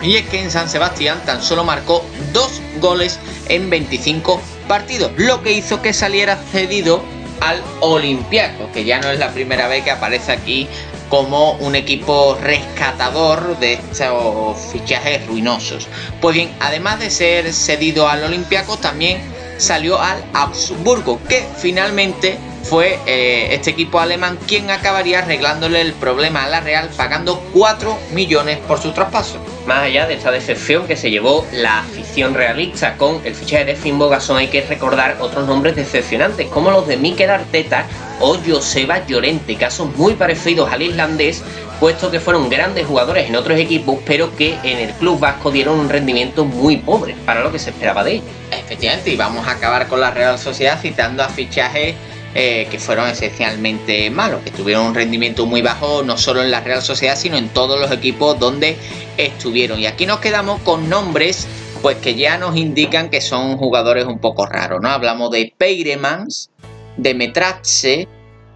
Y 0.01 0.17
es 0.17 0.25
que 0.27 0.41
en 0.41 0.51
San 0.51 0.69
Sebastián 0.69 1.21
tan 1.25 1.41
solo 1.41 1.63
marcó 1.63 2.05
dos 2.33 2.61
goles 2.79 3.19
en 3.49 3.69
25 3.69 4.41
partidos, 4.67 5.11
lo 5.17 5.41
que 5.41 5.53
hizo 5.53 5.81
que 5.81 5.93
saliera 5.93 6.35
cedido 6.51 7.03
al 7.41 7.61
Olympiacos, 7.81 8.69
que 8.71 8.85
ya 8.85 8.99
no 8.99 9.09
es 9.09 9.19
la 9.19 9.31
primera 9.31 9.67
vez 9.67 9.83
que 9.83 9.91
aparece 9.91 10.31
aquí 10.31 10.67
como 11.09 11.53
un 11.53 11.75
equipo 11.75 12.37
rescatador 12.41 13.57
de 13.59 13.73
estos 13.73 14.57
fichajes 14.71 15.25
ruinosos. 15.27 15.87
Pues 16.21 16.35
bien, 16.35 16.51
además 16.59 16.99
de 16.99 17.09
ser 17.09 17.53
cedido 17.53 18.09
al 18.09 18.23
Olympiacos, 18.23 18.81
también 18.81 19.21
salió 19.57 19.99
al 20.01 20.23
Augsburgo, 20.33 21.19
que 21.29 21.45
finalmente 21.57 22.37
fue 22.63 22.99
eh, 23.05 23.49
este 23.51 23.69
equipo 23.69 23.99
alemán 23.99 24.39
quien 24.47 24.71
acabaría 24.71 25.19
arreglándole 25.19 25.81
el 25.81 25.93
problema 25.93 26.45
a 26.45 26.49
la 26.49 26.61
Real 26.61 26.89
pagando 26.97 27.39
4 27.53 27.97
millones 28.11 28.57
por 28.67 28.81
su 28.81 28.91
traspaso. 28.91 29.39
Más 29.65 29.79
allá 29.79 30.05
de 30.05 30.13
esta 30.13 30.29
decepción 30.29 30.85
que 30.85 30.95
se 30.95 31.09
llevó 31.09 31.43
la 31.51 31.79
afición 31.79 32.35
realista 32.35 32.97
con 32.97 33.19
el 33.25 33.33
fichaje 33.33 33.65
de 33.65 33.75
Finn 33.75 33.97
Bogason, 33.97 34.37
hay 34.37 34.47
que 34.47 34.61
recordar 34.61 35.17
otros 35.19 35.47
nombres 35.47 35.75
decepcionantes 35.75 36.47
como 36.49 36.69
los 36.69 36.87
de 36.87 36.97
Mikel 36.97 37.31
Arteta 37.31 37.87
o 38.19 38.37
Joseba 38.45 39.07
Llorente, 39.07 39.55
casos 39.55 39.87
muy 39.95 40.13
parecidos 40.13 40.71
al 40.71 40.83
islandés, 40.83 41.43
puesto 41.79 42.11
que 42.11 42.19
fueron 42.19 42.47
grandes 42.47 42.85
jugadores 42.85 43.27
en 43.27 43.35
otros 43.35 43.59
equipos, 43.59 43.97
pero 44.05 44.35
que 44.35 44.55
en 44.61 44.77
el 44.77 44.93
club 44.93 45.19
vasco 45.19 45.49
dieron 45.49 45.79
un 45.79 45.89
rendimiento 45.89 46.45
muy 46.45 46.77
pobre 46.77 47.15
para 47.25 47.41
lo 47.41 47.51
que 47.51 47.57
se 47.57 47.71
esperaba 47.71 48.03
de 48.03 48.13
ellos. 48.13 48.25
Efectivamente, 48.51 49.09
y 49.09 49.15
vamos 49.15 49.47
a 49.47 49.51
acabar 49.51 49.87
con 49.87 49.99
la 49.99 50.11
Real 50.11 50.37
Sociedad 50.37 50.79
citando 50.79 51.23
a 51.23 51.29
fichajes 51.29 51.95
eh, 52.37 52.67
que 52.69 52.79
fueron 52.79 53.07
esencialmente 53.07 54.09
malos, 54.09 54.43
que 54.43 54.51
tuvieron 54.51 54.87
un 54.87 54.93
rendimiento 54.93 55.45
muy 55.45 55.61
bajo 55.61 56.03
no 56.03 56.17
solo 56.17 56.43
en 56.43 56.51
la 56.51 56.59
Real 56.59 56.81
Sociedad, 56.81 57.15
sino 57.15 57.37
en 57.37 57.47
todos 57.47 57.79
los 57.79 57.89
equipos 57.91 58.37
donde 58.37 58.77
estuvieron. 59.15 59.79
Y 59.79 59.85
aquí 59.85 60.05
nos 60.05 60.19
quedamos 60.19 60.59
con 60.61 60.89
nombres 60.89 61.47
pues 61.81 61.95
que 61.97 62.15
ya 62.15 62.37
nos 62.37 62.57
indican 62.57 63.09
que 63.09 63.21
son 63.21 63.57
jugadores 63.57 64.05
un 64.05 64.19
poco 64.19 64.45
raros, 64.45 64.81
¿no? 64.81 64.89
Hablamos 64.89 65.31
de 65.31 65.53
Peiremans, 65.57 66.49
de 66.97 67.13
Metrache, 67.13 68.07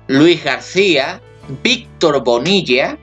Luis 0.07 0.43
García, 0.43 1.21
Víctor 1.63 2.21
Bonilla, 2.23 2.97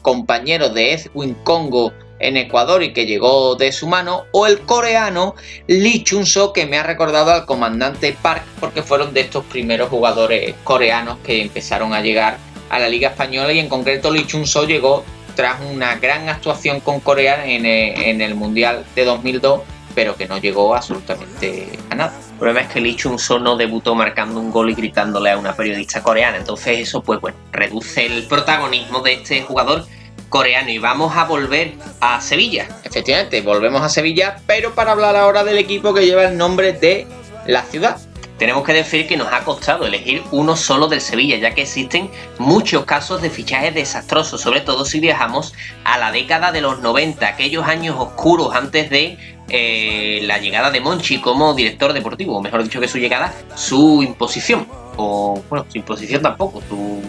compañero 0.00 0.70
de 0.70 0.94
Edwin 0.94 1.34
Congo 1.44 1.92
en 2.28 2.36
Ecuador 2.36 2.82
y 2.82 2.92
que 2.92 3.06
llegó 3.06 3.54
de 3.56 3.72
su 3.72 3.86
mano, 3.86 4.24
o 4.32 4.46
el 4.46 4.60
coreano 4.60 5.34
Lee 5.66 6.02
Chun-so 6.04 6.52
que 6.52 6.66
me 6.66 6.78
ha 6.78 6.82
recordado 6.82 7.32
al 7.32 7.46
comandante 7.46 8.16
Park 8.20 8.44
porque 8.60 8.82
fueron 8.82 9.14
de 9.14 9.20
estos 9.20 9.44
primeros 9.44 9.88
jugadores 9.88 10.54
coreanos 10.64 11.18
que 11.24 11.42
empezaron 11.42 11.94
a 11.94 12.00
llegar 12.00 12.38
a 12.70 12.78
la 12.78 12.88
Liga 12.88 13.10
Española 13.10 13.52
y 13.52 13.58
en 13.58 13.68
concreto 13.68 14.10
Lee 14.10 14.26
Chun-so 14.26 14.64
llegó 14.66 15.04
tras 15.34 15.60
una 15.60 15.96
gran 15.96 16.28
actuación 16.28 16.80
con 16.80 17.00
Corea 17.00 17.44
en 17.46 17.66
el, 17.66 18.34
Mundial 18.34 18.84
de 18.94 19.04
2002 19.04 19.60
pero 19.94 20.16
que 20.16 20.26
no 20.26 20.38
llegó 20.38 20.74
absolutamente 20.74 21.78
a 21.88 21.94
nada. 21.94 22.18
El 22.32 22.38
problema 22.38 22.60
es 22.62 22.68
que 22.68 22.80
Lee 22.80 22.96
Chun-so 22.96 23.38
no 23.38 23.56
debutó 23.56 23.94
marcando 23.94 24.40
un 24.40 24.50
gol 24.50 24.70
y 24.70 24.74
gritándole 24.74 25.30
a 25.30 25.38
una 25.38 25.54
periodista 25.54 26.02
coreana, 26.02 26.36
entonces 26.36 26.80
eso 26.80 27.00
pues 27.00 27.20
bueno, 27.20 27.36
reduce 27.52 28.04
el 28.04 28.24
protagonismo 28.24 29.00
de 29.02 29.12
este 29.12 29.42
jugador 29.42 29.86
coreano 30.34 30.68
y 30.68 30.78
vamos 30.78 31.16
a 31.16 31.26
volver 31.26 31.74
a 32.00 32.20
Sevilla. 32.20 32.66
Efectivamente, 32.82 33.40
volvemos 33.40 33.82
a 33.82 33.88
Sevilla, 33.88 34.38
pero 34.48 34.74
para 34.74 34.90
hablar 34.90 35.14
ahora 35.14 35.44
del 35.44 35.58
equipo 35.58 35.94
que 35.94 36.04
lleva 36.04 36.24
el 36.24 36.36
nombre 36.36 36.72
de 36.72 37.06
la 37.46 37.62
ciudad. 37.62 37.98
Tenemos 38.36 38.64
que 38.64 38.72
decir 38.72 39.06
que 39.06 39.16
nos 39.16 39.32
ha 39.32 39.44
costado 39.44 39.86
elegir 39.86 40.24
uno 40.32 40.56
solo 40.56 40.88
del 40.88 41.00
Sevilla, 41.00 41.36
ya 41.36 41.54
que 41.54 41.62
existen 41.62 42.10
muchos 42.38 42.84
casos 42.84 43.22
de 43.22 43.30
fichajes 43.30 43.76
desastrosos, 43.76 44.40
sobre 44.40 44.60
todo 44.60 44.84
si 44.84 44.98
viajamos 44.98 45.54
a 45.84 45.98
la 45.98 46.10
década 46.10 46.50
de 46.50 46.62
los 46.62 46.80
90, 46.80 47.24
aquellos 47.24 47.64
años 47.68 47.94
oscuros 47.96 48.56
antes 48.56 48.90
de 48.90 49.16
eh, 49.50 50.18
la 50.24 50.38
llegada 50.38 50.72
de 50.72 50.80
Monchi 50.80 51.20
como 51.20 51.54
director 51.54 51.92
deportivo, 51.92 52.38
o 52.38 52.42
mejor 52.42 52.64
dicho 52.64 52.80
que 52.80 52.88
su 52.88 52.98
llegada, 52.98 53.32
su 53.54 54.02
imposición, 54.02 54.66
o 54.96 55.40
bueno, 55.48 55.64
su 55.68 55.78
imposición 55.78 56.22
tampoco, 56.22 56.60
su 56.68 57.00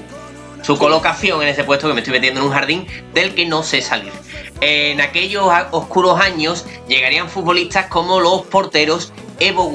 su 0.65 0.79
colocación 0.79 1.43
en 1.43 1.49
ese 1.49 1.63
puesto 1.63 1.87
que 1.87 1.93
me 1.93 1.99
estoy 1.99 2.13
metiendo 2.13 2.39
en 2.39 2.47
un 2.47 2.51
jardín 2.51 2.87
del 3.13 3.35
que 3.35 3.45
no 3.45 3.61
sé 3.61 3.81
salir. 3.81 4.11
En 4.61 4.99
aquellos 4.99 5.47
oscuros 5.71 6.19
años 6.19 6.65
llegarían 6.87 7.29
futbolistas 7.29 7.85
como 7.85 8.19
los 8.19 8.41
porteros 8.47 9.13
Evo 9.39 9.71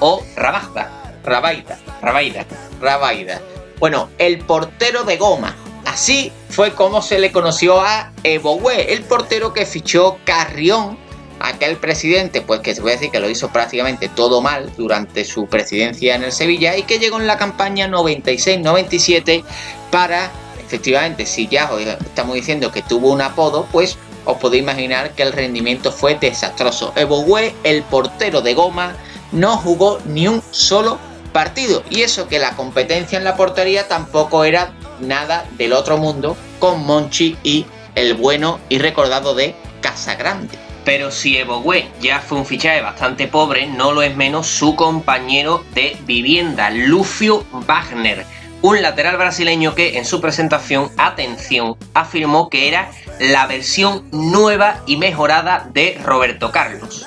o 0.00 0.24
Rabaida. 0.34 1.20
Rabaida, 1.24 1.78
Rabaida, 2.00 2.44
Rabaida. 2.80 3.40
Bueno, 3.78 4.08
el 4.18 4.38
portero 4.38 5.04
de 5.04 5.16
goma. 5.16 5.54
Así 5.84 6.32
fue 6.48 6.72
como 6.72 7.02
se 7.02 7.20
le 7.20 7.30
conoció 7.30 7.80
a 7.80 8.10
Evo 8.24 8.70
el 8.70 9.02
portero 9.04 9.52
que 9.52 9.64
fichó 9.64 10.18
Carrión 10.24 10.98
aquel 11.38 11.76
presidente, 11.76 12.40
pues 12.40 12.60
que 12.60 12.74
se 12.74 12.80
puede 12.80 12.96
decir 12.96 13.10
que 13.10 13.20
lo 13.20 13.28
hizo 13.28 13.48
prácticamente 13.50 14.08
todo 14.08 14.40
mal 14.40 14.72
durante 14.76 15.24
su 15.24 15.46
presidencia 15.46 16.14
en 16.14 16.24
el 16.24 16.32
Sevilla 16.32 16.76
y 16.76 16.84
que 16.84 16.98
llegó 16.98 17.20
en 17.20 17.26
la 17.26 17.36
campaña 17.36 17.88
96-97 17.88 19.44
para, 19.92 20.32
efectivamente, 20.58 21.26
si 21.26 21.46
ya 21.46 21.70
estamos 22.00 22.34
diciendo 22.34 22.72
que 22.72 22.82
tuvo 22.82 23.12
un 23.12 23.20
apodo, 23.20 23.68
pues 23.70 23.98
os 24.24 24.38
podéis 24.38 24.62
imaginar 24.62 25.10
que 25.10 25.22
el 25.22 25.32
rendimiento 25.32 25.92
fue 25.92 26.14
desastroso. 26.14 26.92
Eboué, 26.96 27.54
el 27.62 27.82
portero 27.82 28.40
de 28.40 28.54
goma, 28.54 28.94
no 29.32 29.58
jugó 29.58 30.00
ni 30.06 30.26
un 30.26 30.42
solo 30.50 30.98
partido. 31.32 31.82
Y 31.90 32.00
eso 32.00 32.26
que 32.26 32.38
la 32.38 32.56
competencia 32.56 33.18
en 33.18 33.24
la 33.24 33.36
portería 33.36 33.86
tampoco 33.86 34.44
era 34.44 34.72
nada 35.00 35.44
del 35.58 35.74
otro 35.74 35.98
mundo 35.98 36.36
con 36.58 36.84
Monchi 36.84 37.36
y 37.42 37.66
el 37.94 38.14
bueno 38.14 38.60
y 38.70 38.78
recordado 38.78 39.34
de 39.34 39.54
Casagrande. 39.82 40.58
Pero 40.86 41.10
si 41.10 41.36
Ebogüe 41.36 41.86
ya 42.00 42.20
fue 42.20 42.38
un 42.38 42.46
fichaje 42.46 42.80
bastante 42.80 43.28
pobre, 43.28 43.66
no 43.66 43.92
lo 43.92 44.02
es 44.02 44.16
menos 44.16 44.46
su 44.46 44.74
compañero 44.74 45.64
de 45.74 45.96
vivienda, 46.06 46.70
Lucio 46.70 47.44
Wagner, 47.66 48.24
un 48.62 48.80
lateral 48.80 49.16
brasileño 49.16 49.74
que 49.74 49.98
en 49.98 50.04
su 50.04 50.20
presentación, 50.20 50.90
atención, 50.96 51.76
afirmó 51.94 52.48
que 52.48 52.68
era 52.68 52.90
la 53.20 53.46
versión 53.46 54.08
nueva 54.12 54.82
y 54.86 54.96
mejorada 54.96 55.68
de 55.72 56.00
Roberto 56.02 56.50
Carlos. 56.50 57.06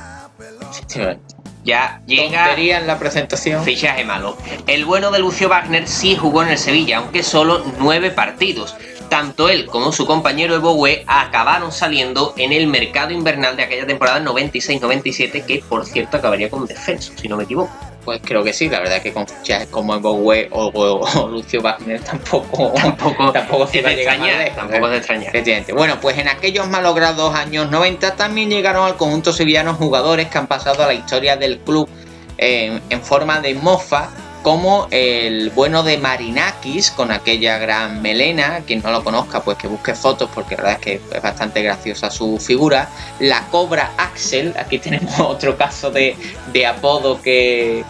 Ya 1.63 2.01
llega 2.05 2.53
en 2.55 2.85
la 2.85 2.99
presentación. 2.99 3.63
Fichaje 3.63 4.03
malo. 4.03 4.37
El 4.67 4.85
bueno 4.85 5.09
de 5.09 5.19
Lucio 5.19 5.49
Wagner 5.49 5.87
sí 5.87 6.15
jugó 6.15 6.43
en 6.43 6.49
el 6.49 6.59
Sevilla, 6.59 6.97
aunque 6.97 7.23
solo 7.23 7.63
nueve 7.79 8.11
partidos 8.11 8.75
tanto 9.09 9.49
él 9.49 9.65
como 9.67 9.91
su 9.91 10.05
compañero 10.05 10.59
Bowe 10.59 11.03
acabaron 11.07 11.71
saliendo 11.71 12.33
en 12.37 12.51
el 12.51 12.67
mercado 12.67 13.11
invernal 13.11 13.55
de 13.55 13.63
aquella 13.63 13.85
temporada 13.85 14.19
96-97, 14.19 15.45
que 15.45 15.63
por 15.67 15.85
cierto 15.85 16.17
acabaría 16.17 16.49
con 16.49 16.65
descenso, 16.65 17.13
si 17.15 17.27
no 17.27 17.37
me 17.37 17.43
equivoco. 17.43 17.71
Pues 18.05 18.21
creo 18.23 18.43
que 18.43 18.53
sí, 18.53 18.69
la 18.69 18.79
verdad 18.79 19.01
que 19.01 19.11
con 19.11 19.27
fichajes 19.27 19.67
como 19.69 19.99
Bowe 19.99 20.47
o, 20.51 20.71
o, 20.73 21.27
Lucio 21.27 21.59
Wagner 21.61 21.99
tampoco, 22.01 22.71
tampoco, 22.75 23.31
tampoco 23.33 23.67
se 23.67 23.81
va 23.81 23.89
a 23.89 23.93
extrañar. 23.93 24.55
Tampoco 24.55 24.89
se 24.89 24.97
extrañar. 24.97 25.65
Bueno, 25.73 25.99
pues 25.99 26.19
en 26.19 26.27
aquellos 26.27 26.69
malogrados 26.69 27.33
años 27.33 27.71
90 27.71 28.15
también 28.15 28.49
llegaron 28.51 28.85
al 28.85 28.95
conjunto 28.95 29.33
sevillano 29.33 29.73
jugadores 29.73 30.27
que 30.27 30.37
han 30.37 30.45
pasado 30.45 30.83
a 30.83 30.87
la 30.87 30.93
historia 30.93 31.35
del 31.35 31.57
club 31.59 31.89
en, 32.37 32.79
en 32.89 33.01
forma 33.01 33.41
de 33.41 33.55
mofa 33.55 34.11
como 34.45 34.87
el 34.91 35.49
bueno 35.49 35.81
de 35.81 35.97
Marinakis 35.97 36.91
con 36.91 37.11
aquella 37.11 37.57
gran 37.57 38.03
melena, 38.03 38.61
quien 38.67 38.83
no 38.83 38.91
lo 38.91 39.03
conozca 39.03 39.41
pues 39.41 39.57
que 39.57 39.67
busque 39.67 39.95
fotos 39.95 40.29
porque 40.35 40.55
la 40.55 40.61
verdad 40.61 40.79
es 40.79 40.85
que 40.85 41.15
es 41.15 41.21
bastante 41.23 41.63
graciosa 41.63 42.11
su 42.11 42.37
figura, 42.37 42.87
la 43.19 43.47
cobra 43.47 43.93
Axel, 43.97 44.53
aquí 44.55 44.77
tenemos 44.77 45.19
otro 45.19 45.57
caso 45.57 45.89
de, 45.89 46.15
apodo 46.63 47.19
que, 47.23 47.83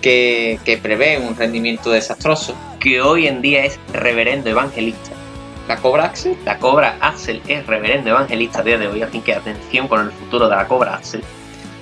que, 0.00 0.80
prevé 0.82 1.18
un 1.18 1.36
rendimiento 1.36 1.90
desastroso. 1.90 2.54
Que 2.78 3.00
hoy 3.00 3.26
en 3.26 3.42
día 3.42 3.64
es 3.64 3.78
reverendo 3.92 4.50
evangelista. 4.50 5.10
¿La 5.68 5.76
Cobra 5.76 6.06
Axel? 6.06 6.36
La 6.44 6.58
Cobra 6.58 6.96
Axel 7.00 7.42
es 7.46 7.66
reverendo 7.66 8.10
evangelista 8.10 8.60
a 8.60 8.62
día 8.62 8.78
de 8.78 8.88
hoy, 8.88 9.02
así 9.02 9.20
que 9.20 9.34
atención 9.34 9.86
con 9.86 10.00
el 10.00 10.12
futuro 10.12 10.48
de 10.48 10.56
la 10.56 10.66
Cobra 10.66 10.94
Axel. 10.94 11.22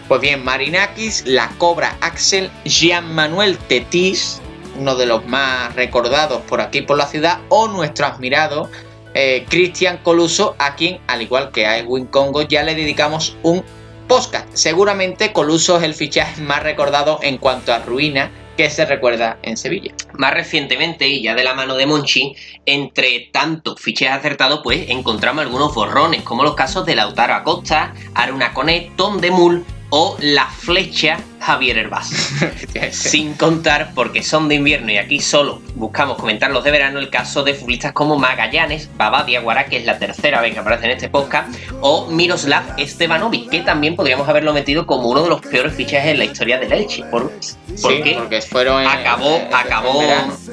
Pues 0.08 0.20
bien, 0.20 0.44
Marinakis, 0.44 1.24
la 1.26 1.48
Cobra 1.58 1.96
Axel, 2.00 2.50
Jean-Manuel 2.64 3.56
Tetis, 3.56 4.40
uno 4.78 4.94
de 4.96 5.06
los 5.06 5.26
más 5.26 5.74
recordados 5.74 6.42
por 6.42 6.60
aquí 6.60 6.82
por 6.82 6.98
la 6.98 7.06
ciudad, 7.06 7.40
o 7.48 7.68
nuestro 7.68 8.06
admirado 8.06 8.70
eh, 9.14 9.46
Cristian 9.48 9.98
Coluso, 9.98 10.54
a 10.58 10.74
quien, 10.76 11.00
al 11.06 11.22
igual 11.22 11.50
que 11.50 11.66
a 11.66 11.78
Edwin 11.78 12.06
Congo, 12.06 12.42
ya 12.42 12.62
le 12.62 12.74
dedicamos 12.74 13.36
un 13.42 13.64
podcast. 14.08 14.48
Seguramente 14.54 15.32
Coluso 15.32 15.76
es 15.76 15.84
el 15.84 15.94
fichaje 15.94 16.40
más 16.42 16.62
recordado 16.62 17.20
en 17.22 17.38
cuanto 17.38 17.72
a 17.72 17.78
ruina 17.78 18.30
que 18.56 18.70
se 18.70 18.84
recuerda 18.86 19.38
en 19.42 19.56
Sevilla. 19.56 19.94
Más 20.14 20.34
recientemente, 20.34 21.06
y 21.06 21.22
ya 21.22 21.36
de 21.36 21.44
la 21.44 21.54
mano 21.54 21.76
de 21.76 21.86
Monchi, 21.86 22.34
entre 22.66 23.28
tantos 23.32 23.80
fichajes 23.80 24.18
acertados, 24.18 24.60
pues 24.64 24.90
encontramos 24.90 25.42
algunos 25.42 25.74
borrones, 25.74 26.22
como 26.22 26.42
los 26.42 26.56
casos 26.56 26.84
de 26.84 26.96
Lautaro 26.96 27.34
Acosta, 27.34 27.94
Aruna 28.14 28.52
Conet, 28.54 28.96
Tom 28.96 29.20
Demul 29.20 29.64
o 29.90 30.16
la 30.20 30.46
flecha 30.46 31.18
Javier 31.40 31.78
Herbaz. 31.78 32.10
Sin 32.90 33.34
contar, 33.34 33.92
porque 33.94 34.22
son 34.22 34.48
de 34.48 34.56
invierno 34.56 34.92
y 34.92 34.98
aquí 34.98 35.20
solo 35.20 35.62
buscamos 35.76 36.18
comentarlos 36.18 36.64
de 36.64 36.70
verano, 36.70 36.98
el 36.98 37.10
caso 37.10 37.42
de 37.42 37.54
futbolistas 37.54 37.92
como 37.92 38.16
Magallanes, 38.16 38.90
Babadia 38.96 39.40
Guará, 39.40 39.66
que 39.66 39.78
es 39.78 39.86
la 39.86 39.98
tercera 39.98 40.40
vez 40.40 40.52
que 40.52 40.60
aparece 40.60 40.86
en 40.86 40.90
este 40.92 41.08
podcast, 41.08 41.54
o 41.80 42.06
Miroslav 42.06 42.64
Stevanovic, 42.78 43.48
que 43.48 43.60
también 43.60 43.96
podríamos 43.96 44.28
haberlo 44.28 44.52
metido 44.52 44.86
como 44.86 45.08
uno 45.08 45.22
de 45.22 45.28
los 45.30 45.40
peores 45.40 45.74
fichajes 45.74 46.12
en 46.12 46.18
la 46.18 46.24
historia 46.24 46.58
del 46.58 46.72
Elche. 46.72 47.04
Por, 47.04 47.32
porque, 47.80 48.16
porque 48.18 48.42
fueron 48.42 48.86
acabó, 48.86 49.40
acabó, 49.52 50.02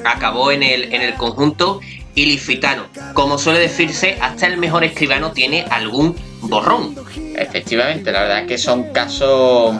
acabó 0.04 0.50
en 0.50 0.62
el, 0.62 0.94
en 0.94 1.02
el 1.02 1.14
conjunto 1.14 1.80
ilicitano. 2.14 2.86
Como 3.12 3.38
suele 3.38 3.60
decirse, 3.60 4.16
hasta 4.20 4.46
el 4.46 4.56
mejor 4.56 4.82
escribano 4.84 5.32
tiene 5.32 5.66
algún 5.70 6.16
borrón. 6.48 6.94
Efectivamente, 7.36 8.12
la 8.12 8.22
verdad 8.22 8.40
es 8.40 8.46
que 8.46 8.58
son 8.58 8.92
casos 8.92 9.74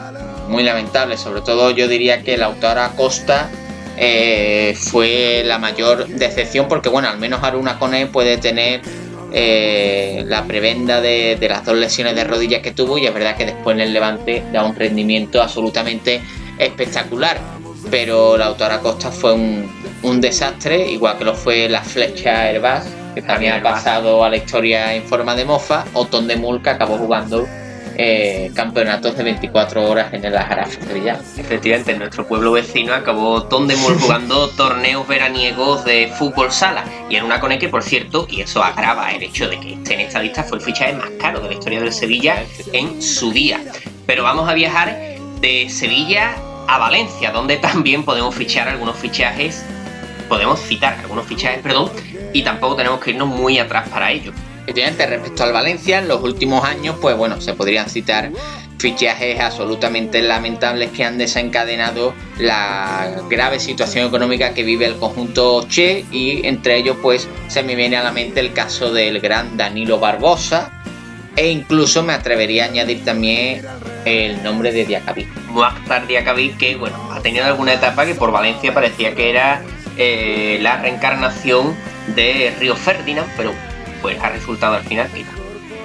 muy 0.48 0.62
lamentables. 0.62 1.20
Sobre 1.20 1.40
todo 1.40 1.70
yo 1.70 1.88
diría 1.88 2.22
que 2.22 2.36
la 2.36 2.46
autora 2.46 2.92
Costa 2.96 3.50
eh, 3.96 4.76
fue 4.78 5.42
la 5.44 5.58
mayor 5.58 6.06
decepción 6.06 6.68
porque 6.68 6.88
bueno, 6.88 7.08
al 7.08 7.18
menos 7.18 7.42
Aruna 7.42 7.78
Cone 7.78 8.06
puede 8.06 8.36
tener 8.36 8.82
eh, 9.32 10.22
la 10.26 10.44
prebenda 10.44 11.00
de, 11.00 11.38
las 11.48 11.64
dos 11.64 11.76
lesiones 11.76 12.14
de 12.14 12.24
rodillas 12.24 12.62
que 12.62 12.72
tuvo 12.72 12.98
y 12.98 13.06
es 13.06 13.14
verdad 13.14 13.36
que 13.36 13.46
después 13.46 13.74
en 13.74 13.80
el 13.80 13.92
levante 13.92 14.42
da 14.52 14.64
un 14.64 14.74
rendimiento 14.74 15.42
absolutamente 15.42 16.20
espectacular. 16.58 17.38
Pero 17.90 18.36
la 18.36 18.46
autora 18.46 18.80
Costa 18.80 19.12
fue 19.12 19.32
un, 19.32 19.70
un 20.02 20.20
desastre, 20.20 20.90
igual 20.90 21.18
que 21.18 21.24
lo 21.24 21.34
fue 21.34 21.68
la 21.68 21.82
flecha 21.82 22.50
Herbaz, 22.50 22.86
que 23.16 23.22
también 23.22 23.54
ha 23.54 23.62
pasado 23.62 24.22
a 24.22 24.28
la 24.28 24.36
historia 24.36 24.92
en 24.92 25.02
forma 25.02 25.34
de 25.34 25.46
mofa, 25.46 25.86
o 25.94 26.04
Ton 26.04 26.26
de 26.26 26.36
Mul, 26.36 26.60
que 26.60 26.68
acabó 26.68 26.98
jugando 26.98 27.46
eh, 27.96 28.50
campeonatos 28.54 29.16
de 29.16 29.24
24 29.24 29.88
horas 29.88 30.12
en 30.12 30.22
el 30.22 30.36
Ajarafe 30.36 30.82
Sevilla. 30.82 31.18
Efectivamente, 31.38 31.92
en 31.92 32.00
nuestro 32.00 32.26
pueblo 32.28 32.52
vecino 32.52 32.92
acabó 32.92 33.44
Ton 33.44 33.68
de 33.68 33.76
Mul 33.76 33.98
jugando 33.98 34.50
torneos 34.58 35.08
veraniegos 35.08 35.82
de 35.86 36.12
fútbol 36.18 36.52
sala. 36.52 36.84
Y 37.08 37.16
en 37.16 37.24
una 37.24 37.40
cone 37.40 37.58
que, 37.58 37.70
por 37.70 37.82
cierto, 37.82 38.26
y 38.28 38.42
eso 38.42 38.62
agrava 38.62 39.10
el 39.12 39.22
hecho 39.22 39.48
de 39.48 39.58
que 39.60 39.72
esté 39.72 39.94
en 39.94 40.00
esta 40.00 40.20
lista, 40.20 40.44
fue 40.44 40.58
el 40.58 40.64
fichaje 40.64 40.92
más 40.92 41.08
caro 41.18 41.40
de 41.40 41.48
la 41.48 41.54
historia 41.54 41.80
del 41.80 41.94
Sevilla 41.94 42.44
en 42.74 43.00
su 43.00 43.32
día. 43.32 43.62
Pero 44.04 44.24
vamos 44.24 44.46
a 44.46 44.52
viajar 44.52 44.94
de 45.40 45.70
Sevilla 45.70 46.36
a 46.68 46.76
Valencia, 46.76 47.30
donde 47.30 47.56
también 47.56 48.04
podemos 48.04 48.34
fichar 48.34 48.68
algunos 48.68 48.96
fichajes 48.96 49.64
podemos 50.28 50.60
citar 50.60 50.98
algunos 50.98 51.26
fichajes, 51.26 51.60
perdón, 51.62 51.90
y 52.32 52.42
tampoco 52.42 52.76
tenemos 52.76 53.00
que 53.00 53.10
irnos 53.10 53.28
muy 53.28 53.58
atrás 53.58 53.88
para 53.88 54.10
ello. 54.10 54.32
Efectivamente, 54.62 55.06
respecto 55.06 55.44
al 55.44 55.52
Valencia, 55.52 55.98
en 55.98 56.08
los 56.08 56.20
últimos 56.22 56.64
años, 56.64 56.96
pues 57.00 57.16
bueno, 57.16 57.40
se 57.40 57.54
podrían 57.54 57.88
citar 57.88 58.32
fichajes 58.78 59.40
absolutamente 59.40 60.22
lamentables 60.22 60.90
que 60.90 61.04
han 61.04 61.18
desencadenado 61.18 62.14
la 62.38 63.22
grave 63.28 63.58
situación 63.58 64.06
económica 64.06 64.54
que 64.54 64.64
vive 64.64 64.86
el 64.86 64.96
conjunto 64.96 65.66
Che 65.68 66.04
y 66.12 66.46
entre 66.46 66.76
ellos 66.76 66.96
pues 67.00 67.28
se 67.48 67.62
me 67.62 67.74
viene 67.74 67.96
a 67.96 68.02
la 68.02 68.12
mente 68.12 68.40
el 68.40 68.52
caso 68.52 68.92
del 68.92 69.20
gran 69.20 69.56
Danilo 69.56 69.98
Barbosa 69.98 70.70
e 71.36 71.50
incluso 71.50 72.02
me 72.02 72.12
atrevería 72.12 72.64
a 72.64 72.68
añadir 72.68 73.04
también 73.04 73.62
el 74.04 74.42
nombre 74.42 74.72
de 74.72 74.84
Diacabí. 74.84 75.26
Muakhtar 75.48 76.06
Diacabí 76.06 76.50
que 76.50 76.76
bueno, 76.76 76.96
ha 77.12 77.20
tenido 77.20 77.44
alguna 77.46 77.74
etapa 77.74 78.04
que 78.04 78.14
por 78.14 78.30
Valencia 78.30 78.74
parecía 78.74 79.14
que 79.14 79.30
era 79.30 79.62
eh, 79.96 80.58
la 80.60 80.80
reencarnación 80.80 81.74
de 82.14 82.54
Río 82.58 82.76
Ferdinand, 82.76 83.28
pero 83.36 83.52
pues 84.02 84.18
ha 84.22 84.28
resultado 84.28 84.74
al 84.74 84.84
final 84.84 85.08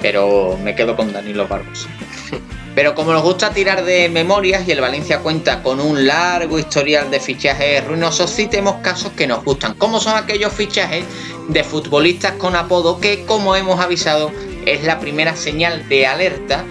Pero 0.02 0.58
me 0.62 0.76
quedo 0.76 0.96
con 0.96 1.14
Danilo 1.14 1.48
Barbosa. 1.48 1.90
Pero 2.76 2.96
como 2.96 3.12
nos 3.12 3.24
gusta 3.24 3.52
tirar 3.52 3.84
de 3.84 4.08
memorias 4.08 4.66
y 4.66 4.72
el 4.72 4.80
Valencia 4.80 5.20
cuenta 5.20 5.62
con 5.62 5.82
un 5.82 6.08
largo 6.08 6.58
historial 6.58 7.12
de 7.12 7.20
fichajes 7.20 7.86
ruinosos, 7.86 8.34
citemos 8.34 8.76
casos 8.76 9.12
que 9.12 9.28
nos 9.28 9.44
gustan, 9.44 9.74
como 9.74 10.00
son 10.00 10.16
aquellos 10.16 10.54
fichajes 10.54 11.04
de 11.50 11.66
futbolistas 11.66 12.32
con 12.34 12.56
apodo 12.56 13.02
que, 13.02 13.26
como 13.26 13.58
hemos 13.58 13.82
avisado, 13.82 14.32
es 14.66 14.86
la 14.86 15.02
primera 15.02 15.36
señal 15.36 15.88
de 15.90 16.08
alerta 16.08 16.64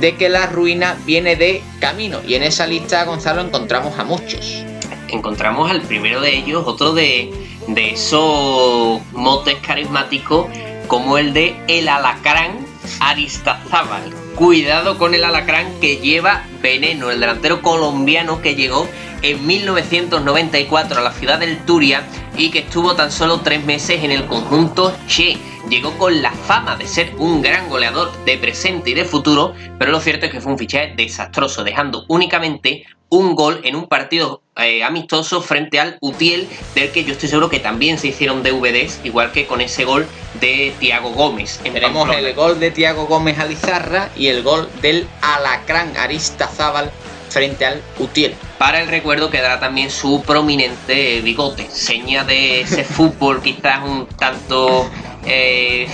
de 0.00 0.16
que 0.16 0.28
la 0.28 0.46
ruina 0.46 0.96
viene 1.06 1.36
de 1.36 1.62
camino. 1.78 2.20
Y 2.26 2.34
en 2.34 2.42
esa 2.42 2.66
lista, 2.66 3.04
Gonzalo, 3.04 3.40
encontramos 3.40 3.96
a 3.96 4.02
muchos 4.02 4.64
encontramos 5.08 5.70
al 5.70 5.82
primero 5.82 6.20
de 6.20 6.36
ellos, 6.36 6.64
otro 6.66 6.92
de, 6.92 7.32
de 7.68 7.90
esos 7.90 9.00
motes 9.12 9.56
carismáticos 9.66 10.46
como 10.86 11.18
el 11.18 11.32
de 11.32 11.56
el 11.68 11.88
alacrán 11.88 12.66
Aristazábal. 13.00 14.12
Cuidado 14.34 14.98
con 14.98 15.14
el 15.14 15.24
alacrán 15.24 15.80
que 15.80 15.96
lleva 15.96 16.44
veneno, 16.60 17.10
el 17.10 17.20
delantero 17.20 17.62
colombiano 17.62 18.42
que 18.42 18.54
llegó 18.54 18.88
en 19.22 19.46
1994 19.46 20.98
a 20.98 21.02
la 21.02 21.12
ciudad 21.12 21.38
del 21.38 21.64
Turia 21.64 22.02
y 22.36 22.50
que 22.50 22.60
estuvo 22.60 22.94
tan 22.94 23.10
solo 23.10 23.40
tres 23.40 23.64
meses 23.64 24.02
en 24.02 24.10
el 24.10 24.26
conjunto 24.26 24.94
Che. 25.06 25.38
Llegó 25.70 25.96
con 25.96 26.20
la 26.20 26.32
fama 26.32 26.76
de 26.76 26.86
ser 26.86 27.14
un 27.16 27.40
gran 27.40 27.70
goleador 27.70 28.12
de 28.24 28.36
presente 28.36 28.90
y 28.90 28.94
de 28.94 29.06
futuro, 29.06 29.54
pero 29.78 29.92
lo 29.92 30.00
cierto 30.00 30.26
es 30.26 30.32
que 30.32 30.40
fue 30.40 30.52
un 30.52 30.58
fichaje 30.58 30.92
desastroso, 30.94 31.64
dejando 31.64 32.04
únicamente 32.08 32.84
un 33.08 33.34
gol 33.34 33.60
en 33.64 33.76
un 33.76 33.88
partido 33.88 34.42
eh, 34.56 34.84
amistoso 34.84 35.40
frente 35.40 35.80
al 35.80 35.98
Utiel, 36.00 36.48
del 36.74 36.90
que 36.92 37.04
yo 37.04 37.12
estoy 37.12 37.28
seguro 37.28 37.48
que 37.48 37.60
también 37.60 37.98
se 37.98 38.08
hicieron 38.08 38.42
DVDs, 38.42 39.00
igual 39.04 39.32
que 39.32 39.46
con 39.46 39.60
ese 39.60 39.84
gol 39.84 40.06
de 40.40 40.72
Tiago 40.78 41.10
Gómez. 41.10 41.60
Tenemos 41.62 42.08
el 42.14 42.32
gol 42.34 42.60
de 42.60 42.70
Tiago 42.70 43.06
Gómez 43.06 43.38
a 43.38 43.46
Lizarra 43.46 44.10
y 44.16 44.28
el 44.28 44.42
gol 44.42 44.68
del 44.80 45.06
Alacrán 45.22 45.96
Aristazábal 45.96 46.90
frente 47.30 47.66
al 47.66 47.82
Utiel. 47.98 48.34
Para 48.58 48.80
el 48.80 48.88
recuerdo 48.88 49.28
quedará 49.28 49.58
también 49.58 49.90
su 49.90 50.22
prominente 50.22 51.20
bigote, 51.20 51.68
seña 51.70 52.22
de 52.24 52.60
ese 52.60 52.84
fútbol 52.84 53.42
quizás 53.42 53.82
un 53.84 54.06
tanto 54.06 54.88
eh, 55.26 55.88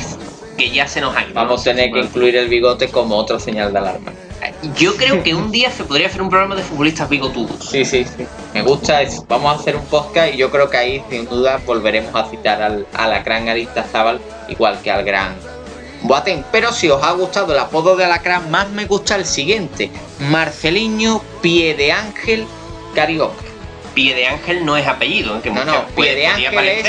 que 0.58 0.70
ya 0.70 0.86
se 0.86 1.00
nos 1.00 1.16
ha 1.16 1.24
ido. 1.24 1.32
Vamos 1.32 1.62
a 1.62 1.64
tener 1.64 1.90
que 1.92 2.00
incluir 2.00 2.36
el 2.36 2.48
bigote 2.48 2.90
como 2.90 3.16
otro 3.16 3.40
señal 3.40 3.72
de 3.72 3.78
alarma. 3.78 4.12
Yo 4.76 4.96
creo 4.96 5.22
que 5.22 5.34
un 5.34 5.50
día 5.50 5.70
se 5.70 5.84
podría 5.84 6.06
hacer 6.08 6.22
un 6.22 6.30
programa 6.30 6.54
de 6.54 6.62
futbolistas 6.62 7.08
bigotudos. 7.08 7.68
Sí, 7.68 7.84
sí, 7.84 8.04
sí. 8.04 8.26
Me 8.54 8.62
gusta 8.62 9.02
eso. 9.02 9.24
Vamos 9.28 9.52
a 9.52 9.60
hacer 9.60 9.76
un 9.76 9.84
podcast 9.86 10.34
y 10.34 10.36
yo 10.36 10.50
creo 10.50 10.68
que 10.70 10.76
ahí, 10.76 11.04
sin 11.10 11.26
duda, 11.26 11.60
volveremos 11.64 12.14
a 12.14 12.28
citar 12.28 12.62
al, 12.62 12.86
a 12.94 13.08
la 13.08 13.22
gran 13.22 13.48
Arista 13.48 13.84
Zabal, 13.84 14.20
igual 14.48 14.80
que 14.82 14.90
al 14.90 15.04
gran 15.04 15.36
Boateng. 16.02 16.44
Pero 16.50 16.72
si 16.72 16.88
os 16.88 17.02
ha 17.02 17.12
gustado 17.12 17.52
el 17.52 17.58
apodo 17.58 17.96
de 17.96 18.04
Alacrán, 18.04 18.50
más 18.50 18.68
me 18.70 18.86
gusta 18.86 19.16
el 19.16 19.26
siguiente: 19.26 19.90
Marceliño 20.18 21.22
Pie 21.42 21.74
de 21.74 21.92
Ángel 21.92 22.46
Carioca. 22.94 23.42
Pie 23.94 24.14
de 24.14 24.26
Ángel 24.26 24.64
no 24.64 24.76
es 24.76 24.86
apellido, 24.86 25.36
¿eh? 25.36 25.40
que 25.42 25.50
no, 25.50 25.64
no, 25.64 25.84
Pie 25.96 26.14
de 26.14 26.26
Ángel 26.26 26.68
es 26.68 26.86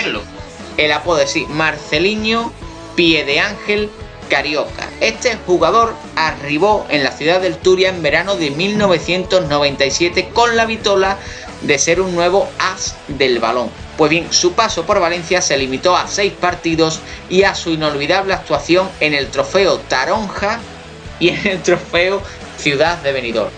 el 0.78 0.92
apodo, 0.92 1.26
sí, 1.28 1.46
Marceliño 1.50 2.52
Pie 2.96 3.26
de 3.26 3.40
Ángel 3.40 3.90
Carioca. 4.32 4.88
Este 5.02 5.38
jugador 5.46 5.94
arribó 6.16 6.88
en 6.90 7.04
la 7.04 7.12
ciudad 7.12 7.42
del 7.42 7.58
Turia 7.58 7.90
en 7.90 8.02
verano 8.02 8.38
de 8.38 8.50
1997 8.50 10.30
con 10.34 10.56
la 10.56 10.66
vitola 10.66 11.18
de 11.64 11.78
ser 11.78 12.00
un 12.00 12.16
nuevo 12.16 12.50
as 12.58 12.96
del 13.10 13.40
balón. 13.40 13.70
Pues 13.98 14.10
bien, 14.10 14.32
su 14.32 14.54
paso 14.54 14.86
por 14.86 15.02
Valencia 15.02 15.42
se 15.42 15.58
limitó 15.58 15.98
a 15.98 16.08
seis 16.08 16.32
partidos 16.32 17.02
y 17.30 17.44
a 17.44 17.54
su 17.56 17.72
inolvidable 17.72 18.34
actuación 18.34 18.90
en 19.02 19.14
el 19.14 19.28
trofeo 19.28 19.80
Taronja 19.80 20.60
y 21.20 21.30
en 21.30 21.48
el 21.48 21.62
trofeo 21.62 22.22
Ciudad 22.58 23.00
de 23.00 23.12
Benidorm. 23.12 23.52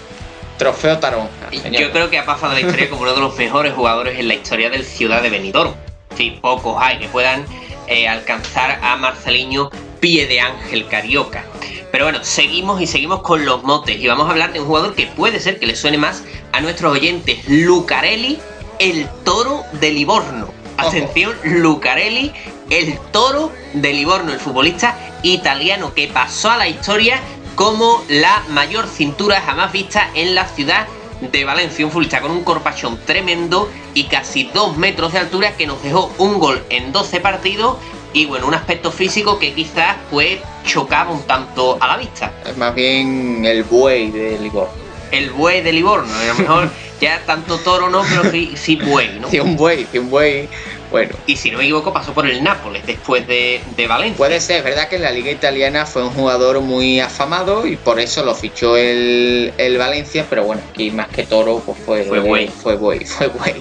Trofeo 0.57 0.97
Taronja. 0.97 1.51
Yo 1.71 1.91
creo 1.91 2.09
que 2.09 2.17
ha 2.17 2.25
pasado 2.25 2.53
la 2.53 2.61
historia 2.61 2.89
como 2.89 3.03
uno 3.03 3.13
de 3.13 3.21
los 3.21 3.37
mejores 3.37 3.73
jugadores 3.73 4.17
en 4.17 4.27
la 4.27 4.33
historia 4.33 4.71
del 4.71 4.83
Ciudad 4.83 5.21
de 5.21 5.29
Benidorm. 5.29 5.75
Sí, 6.17 6.39
pocos 6.41 6.77
hay 6.79 6.97
que 6.97 7.07
puedan 7.09 7.45
eh, 7.85 8.07
alcanzar 8.07 8.79
a 8.81 8.95
Marceliño 8.95 9.69
pie 10.03 10.27
de 10.27 10.41
ángel 10.41 10.85
carioca. 10.89 11.45
Pero 11.89 12.03
bueno, 12.03 12.25
seguimos 12.25 12.81
y 12.81 12.87
seguimos 12.87 13.21
con 13.21 13.45
los 13.45 13.63
motes 13.63 13.97
y 13.97 14.05
vamos 14.05 14.27
a 14.27 14.31
hablar 14.31 14.51
de 14.51 14.59
un 14.59 14.67
jugador 14.67 14.95
que 14.95 15.07
puede 15.07 15.39
ser 15.39 15.59
que 15.59 15.65
le 15.65 15.77
suene 15.77 15.97
más 15.97 16.25
a 16.51 16.59
nuestros 16.59 16.91
oyentes, 16.91 17.47
Lucarelli, 17.47 18.37
el 18.79 19.07
toro 19.23 19.63
de 19.79 19.91
Livorno. 19.91 20.49
Atención, 20.75 21.33
Lucarelli, 21.45 22.33
el 22.69 22.99
toro 23.13 23.53
de 23.71 23.93
Livorno, 23.93 24.33
el 24.33 24.39
futbolista 24.39 24.97
italiano 25.23 25.93
que 25.93 26.09
pasó 26.09 26.51
a 26.51 26.57
la 26.57 26.67
historia 26.67 27.21
como 27.55 28.03
la 28.09 28.43
mayor 28.49 28.87
cintura 28.87 29.39
jamás 29.39 29.71
vista 29.71 30.09
en 30.15 30.35
la 30.35 30.49
ciudad 30.49 30.85
de 31.21 31.45
Valencia. 31.45 31.85
Un 31.85 31.91
futbolista 31.93 32.19
con 32.19 32.31
un 32.31 32.43
corpachón 32.43 32.99
tremendo 33.05 33.71
y 33.93 34.03
casi 34.05 34.49
dos 34.53 34.75
metros 34.75 35.13
de 35.13 35.19
altura 35.19 35.55
que 35.55 35.65
nos 35.65 35.81
dejó 35.81 36.11
un 36.17 36.39
gol 36.39 36.61
en 36.69 36.91
12 36.91 37.21
partidos 37.21 37.77
y 38.13 38.25
bueno, 38.25 38.47
un 38.47 38.53
aspecto 38.53 38.91
físico 38.91 39.39
que 39.39 39.53
quizás 39.53 39.97
pues 40.09 40.39
chocaba 40.63 41.11
un 41.11 41.23
tanto 41.23 41.77
a 41.81 41.87
la 41.87 41.97
vista. 41.97 42.31
Es 42.45 42.55
más 42.57 42.73
bien 42.73 43.43
el 43.43 43.63
buey 43.63 44.11
de 44.11 44.39
Livorno. 44.39 44.71
El 45.11 45.31
buey 45.31 45.61
de 45.61 45.73
Livorno, 45.73 46.13
a 46.13 46.25
lo 46.25 46.35
mejor 46.35 46.69
ya 47.01 47.21
tanto 47.25 47.57
toro 47.57 47.89
no, 47.89 48.03
pero 48.07 48.31
sí, 48.31 48.53
sí 48.55 48.75
buey, 48.75 49.19
¿no? 49.19 49.29
Sí, 49.29 49.39
un 49.39 49.55
buey, 49.55 49.87
sí, 49.91 49.97
un 49.97 50.09
buey. 50.09 50.47
Bueno. 50.91 51.15
Y 51.25 51.37
si 51.37 51.49
no 51.49 51.57
me 51.57 51.63
equivoco, 51.63 51.91
pasó 51.91 52.13
por 52.13 52.27
el 52.27 52.43
Nápoles 52.43 52.85
después 52.85 53.25
de, 53.25 53.61
de 53.75 53.87
Valencia. 53.87 54.15
Puede 54.15 54.39
ser, 54.39 54.57
es 54.57 54.63
verdad 54.63 54.89
que 54.89 54.97
en 54.97 55.01
la 55.01 55.09
liga 55.09 55.31
italiana 55.31 55.87
fue 55.87 56.03
un 56.03 56.11
jugador 56.11 56.61
muy 56.61 56.99
afamado 56.99 57.65
y 57.65 57.77
por 57.77 57.99
eso 57.99 58.23
lo 58.23 58.35
fichó 58.35 58.77
el, 58.77 59.53
el 59.57 59.77
Valencia, 59.79 60.27
pero 60.29 60.43
bueno, 60.43 60.61
aquí 60.69 60.91
más 60.91 61.07
que 61.07 61.23
toro, 61.23 61.63
pues 61.65 61.79
fue, 61.83 62.03
Fue 62.03 62.19
buey. 62.19 62.47
Fue 62.47 62.75
buey, 62.75 63.05
fue 63.05 63.27
buey. 63.27 63.55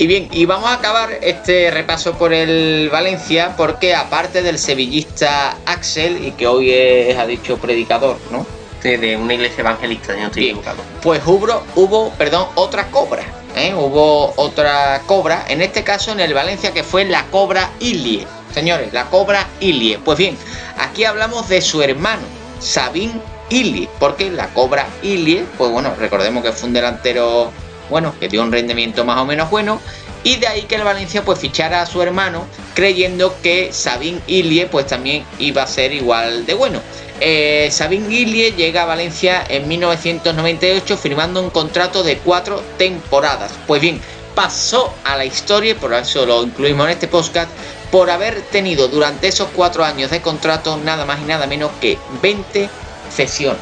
Y 0.00 0.06
bien, 0.06 0.28
y 0.32 0.46
vamos 0.46 0.70
a 0.70 0.72
acabar 0.72 1.10
este 1.20 1.70
repaso 1.70 2.14
por 2.14 2.32
el 2.32 2.88
Valencia 2.90 3.52
porque 3.54 3.94
aparte 3.94 4.40
del 4.40 4.58
sevillista 4.58 5.58
Axel, 5.66 6.24
y 6.26 6.30
que 6.32 6.46
hoy 6.46 6.70
es, 6.72 7.18
ha 7.18 7.26
dicho 7.26 7.58
predicador, 7.58 8.16
¿no? 8.30 8.46
de, 8.82 8.96
de 8.96 9.14
una 9.18 9.34
iglesia 9.34 9.60
evangelista, 9.60 10.14
no 10.16 10.28
estoy 10.28 10.44
Bien. 10.44 10.56
equivocado. 10.56 10.82
Pues 11.02 11.20
hubo, 11.26 11.62
hubo, 11.74 12.10
perdón, 12.12 12.46
otra 12.54 12.86
cobra. 12.86 13.24
¿eh? 13.54 13.74
Hubo 13.74 14.32
otra 14.36 15.02
cobra, 15.04 15.44
en 15.48 15.60
este 15.60 15.84
caso 15.84 16.12
en 16.12 16.20
el 16.20 16.32
Valencia, 16.32 16.72
que 16.72 16.82
fue 16.82 17.04
la 17.04 17.26
cobra 17.26 17.68
Ilie. 17.80 18.26
Señores, 18.54 18.94
la 18.94 19.04
cobra 19.10 19.48
Ilie. 19.60 19.98
Pues 19.98 20.16
bien, 20.16 20.34
aquí 20.78 21.04
hablamos 21.04 21.46
de 21.50 21.60
su 21.60 21.82
hermano, 21.82 22.22
Sabin 22.58 23.20
Ilie, 23.50 23.86
porque 23.98 24.30
la 24.30 24.48
cobra 24.54 24.86
Ilie, 25.02 25.44
pues 25.58 25.70
bueno, 25.70 25.92
recordemos 25.98 26.42
que 26.42 26.52
fue 26.52 26.68
un 26.68 26.72
delantero, 26.72 27.52
bueno, 27.90 28.14
que 28.18 28.28
dio 28.28 28.42
un 28.42 28.52
rendimiento 28.52 29.04
más 29.04 29.18
o 29.18 29.26
menos 29.26 29.50
bueno. 29.50 29.80
Y 30.22 30.36
de 30.36 30.46
ahí 30.46 30.62
que 30.62 30.74
el 30.76 30.84
Valencia 30.84 31.24
pues 31.24 31.38
fichara 31.38 31.82
a 31.82 31.86
su 31.86 32.00
hermano 32.02 32.46
creyendo 32.74 33.34
que 33.42 33.72
Sabin 33.72 34.20
Ilie 34.26 34.66
pues 34.66 34.86
también 34.86 35.24
iba 35.38 35.62
a 35.62 35.66
ser 35.66 35.92
igual 35.92 36.46
de 36.46 36.54
bueno. 36.54 36.80
Eh, 37.20 37.68
Sabin 37.70 38.10
Ilie 38.10 38.52
llega 38.52 38.82
a 38.82 38.86
Valencia 38.86 39.44
en 39.48 39.68
1998 39.68 40.96
firmando 40.96 41.42
un 41.42 41.50
contrato 41.50 42.02
de 42.02 42.18
cuatro 42.18 42.62
temporadas. 42.78 43.52
Pues 43.66 43.82
bien, 43.82 44.00
pasó 44.34 44.94
a 45.04 45.16
la 45.16 45.24
historia, 45.24 45.74
por 45.74 45.92
eso 45.92 46.24
lo 46.24 46.42
incluimos 46.42 46.86
en 46.86 46.92
este 46.92 47.08
podcast, 47.08 47.50
por 47.90 48.10
haber 48.10 48.40
tenido 48.42 48.88
durante 48.88 49.28
esos 49.28 49.48
cuatro 49.54 49.84
años 49.84 50.10
de 50.10 50.22
contrato 50.22 50.78
nada 50.78 51.04
más 51.04 51.20
y 51.20 51.24
nada 51.24 51.46
menos 51.46 51.70
que 51.80 51.98
20 52.22 52.70
cesiones. 53.10 53.60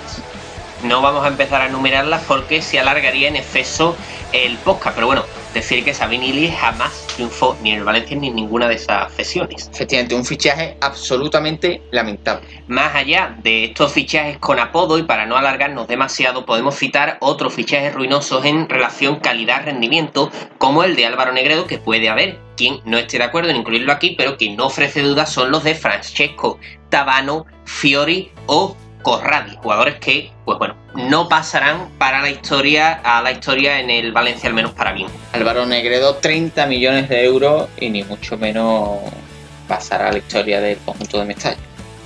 No 0.85 1.03
vamos 1.03 1.25
a 1.25 1.29
empezar 1.29 1.63
a 1.63 1.67
enumerarlas 1.67 2.23
porque 2.29 2.63
se 2.63 2.79
alargaría 2.79 3.27
en 3.27 3.37
exceso 3.37 3.97
el 4.33 4.57
podcast, 4.59 4.95
pero 4.95 5.07
bueno, 5.07 5.25
decir 5.55 5.85
que 5.85 5.95
Sabine 5.95 6.27
Ili 6.27 6.51
jamás 6.51 7.07
triunfó 7.15 7.57
ni 7.63 7.73
en 7.73 7.79
el 7.79 7.85
Valencia 7.85 8.17
ni 8.17 8.29
en 8.29 8.37
ninguna 8.37 8.69
de 8.69 8.75
esas 8.75 9.13
sesiones. 9.13 9.71
Efectivamente, 9.73 10.15
un 10.15 10.25
fichaje 10.25 10.77
absolutamente 10.81 11.83
lamentable. 11.91 12.47
Más 12.69 12.95
allá 12.95 13.37
de 13.43 13.65
estos 13.65 13.93
fichajes 13.93 14.39
con 14.39 14.59
apodo 14.59 14.99
y 14.99 15.03
para 15.03 15.27
no 15.27 15.37
alargarnos 15.37 15.89
demasiado, 15.89 16.45
podemos 16.45 16.77
citar 16.77 17.17
otros 17.21 17.55
fichajes 17.55 17.95
ruinosos 17.95 18.45
en 18.45 18.69
relación 18.69 19.21
calidad-rendimiento, 19.21 20.31
como 20.59 20.85
el 20.85 20.97
de 20.97 21.07
Álvaro 21.07 21.33
Negredo, 21.33 21.67
que 21.67 21.79
puede 21.79 22.09
haber 22.09 22.39
quien 22.57 22.81
no 22.85 22.99
esté 22.99 23.19
de 23.19 23.25
acuerdo 23.25 23.51
en 23.51 23.57
incluirlo 23.57 23.93
aquí, 23.93 24.15
pero 24.19 24.37
quien 24.37 24.57
no 24.57 24.67
ofrece 24.67 25.01
dudas 25.01 25.33
son 25.33 25.51
los 25.51 25.65
de 25.65 25.75
Francesco, 25.75 26.59
Tabano, 26.91 27.47
Fiori 27.65 28.31
o 28.47 28.77
Corradi, 29.09 29.57
jugadores 29.57 29.95
que, 29.97 30.31
pues 30.45 30.59
bueno, 30.59 30.77
no 30.95 31.31
pasarán 31.31 31.89
para 31.97 32.21
la 32.21 32.29
historia, 32.29 33.01
a 33.03 33.23
la 33.23 33.33
historia 33.33 33.81
en 33.81 33.89
el 33.89 34.13
Valencia, 34.13 34.51
al 34.51 34.55
menos 34.55 34.73
para 34.73 34.93
mí. 34.93 35.07
Álvaro 35.33 35.65
Negredo, 35.65 36.17
30 36.17 36.67
millones 36.67 37.09
de 37.09 37.25
euros 37.25 37.71
y 37.81 37.89
ni 37.89 38.05
mucho 38.05 38.37
menos 38.37 38.99
pasará 39.67 40.09
a 40.09 40.13
la 40.13 40.19
historia 40.19 40.61
del 40.61 40.77
conjunto 40.79 41.21
de 41.21 41.25
Mestalla. 41.25 41.57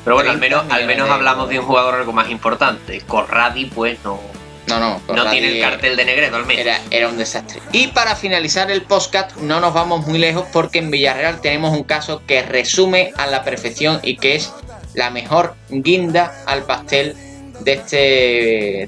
Pero 0.05 0.15
bueno, 0.15 0.31
al 0.31 0.39
30 0.39 0.57
menos, 0.63 0.73
al 0.73 0.87
menos 0.87 1.09
de 1.09 1.15
hablamos 1.15 1.49
de 1.49 1.59
un 1.59 1.67
jugador 1.67 1.97
algo 1.97 2.13
más 2.13 2.31
importante. 2.31 3.01
Corradi, 3.01 3.65
pues 3.65 3.99
no, 4.05 4.21
No, 4.69 4.79
no, 4.79 5.01
no 5.13 5.31
tiene 5.31 5.57
el 5.57 5.61
cartel 5.61 5.97
de 5.97 6.05
Negredo 6.05 6.37
al 6.37 6.47
menos. 6.47 6.65
Era, 6.65 6.81
era 6.93 7.09
un 7.09 7.17
desastre. 7.17 7.61
Y 7.73 7.89
para 7.89 8.15
finalizar 8.15 8.71
el 8.71 8.83
podcast, 8.83 9.37
no 9.39 9.59
nos 9.59 9.75
vamos 9.75 10.07
muy 10.07 10.21
lejos 10.21 10.45
porque 10.53 10.79
en 10.79 10.93
Villarreal 10.93 11.41
tenemos 11.41 11.77
un 11.77 11.83
caso 11.83 12.23
que 12.29 12.43
resume 12.43 13.13
a 13.17 13.27
la 13.27 13.43
perfección 13.43 13.99
y 14.05 14.19
que 14.19 14.37
es 14.37 14.53
la 14.95 15.11
mejor 15.11 15.55
guinda 15.69 16.43
al 16.47 16.65
pastel 16.65 17.17
de, 17.61 17.73
este, 17.75 17.97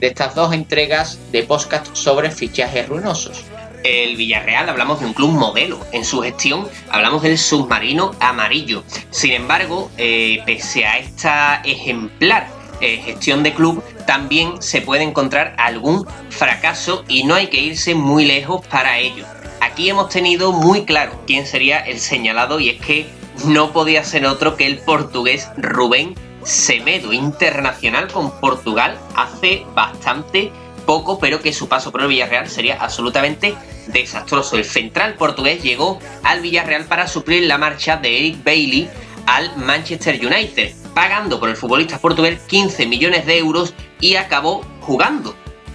de 0.01 0.07
estas 0.07 0.35
dos 0.35 0.53
entregas 0.53 1.19
de 1.33 1.43
podcast 1.43 1.95
sobre 1.95 2.31
fichajes 2.31 2.89
ruinosos. 2.89 3.45
El 3.85 4.17
Villarreal 4.17 4.69
hablamos 4.69 5.01
de 5.01 5.07
un 5.07 5.13
club 5.13 5.31
modelo. 5.31 5.79
En 5.93 6.05
su 6.05 6.23
gestión 6.23 6.67
hablamos 6.91 7.23
del 7.23 7.37
submarino 7.37 8.13
amarillo. 8.19 8.83
Sin 9.11 9.33
embargo, 9.33 9.91
eh, 9.99 10.43
pese 10.47 10.87
a 10.87 10.99
esta 10.99 11.61
ejemplar 11.65 12.49
eh, 12.81 12.97
gestión 13.05 13.43
de 13.43 13.53
club, 13.53 13.85
también 14.07 14.61
se 14.63 14.81
puede 14.81 15.03
encontrar 15.03 15.55
algún 15.59 16.07
fracaso 16.31 17.05
y 17.09 17.25
no 17.25 17.35
hay 17.35 17.49
que 17.49 17.61
irse 17.61 17.95
muy 17.95 18.25
lejos 18.25 18.67
para 18.67 18.99
ello. 18.99 19.27
Aquí 19.61 19.89
hemos 19.89 20.09
tenido 20.09 20.53
muy 20.53 20.85
claro 20.85 21.13
quién 21.27 21.47
sería 21.47 21.79
el 21.79 21.99
señalado 22.01 22.61
y 22.61 22.71
es 22.71 22.81
que 22.81 23.07
no 23.47 23.73
podía 23.73 24.05
ser 24.05 24.27
otro 24.27 24.57
que 24.57 24.67
el 24.67 24.79
portugués 24.79 25.49
Rubén 25.57 26.15
Semedo, 26.45 27.13
internacional 27.13 28.09
con 28.13 28.31
Portugal 28.39 28.99
hace 29.17 29.65
bastante 29.75 30.53
poco, 30.85 31.19
pero 31.19 31.41
que 31.41 31.53
su 31.53 31.69
paso 31.69 31.91
por 31.91 32.03
el 32.03 32.09
Villarreal 32.09 32.49
sería 32.49 32.77
absolutamente 32.81 33.55
desastroso. 33.87 34.57
El 34.57 34.65
central 34.65 35.15
portugués 35.15 35.63
llegó 35.63 35.99
al 36.23 36.41
Villarreal 36.41 36.85
para 36.85 37.09
suplir 37.09 37.45
la 37.45 37.59
marcha 37.59 37.97
de 37.97 38.19
Eric 38.19 38.45
Bailey 38.45 38.91
al 39.27 39.57
Manchester 39.57 40.15
United, 40.25 40.75
pagando 40.95 41.41
por 41.41 41.49
el 41.49 41.57
futbolista 41.57 41.99
portugués 41.99 42.41
15 42.47 42.87
millones 42.87 43.25
de 43.25 43.39
euros 43.39 43.75
y 44.01 44.17
acabó 44.17 44.63
jugando, 44.81 45.35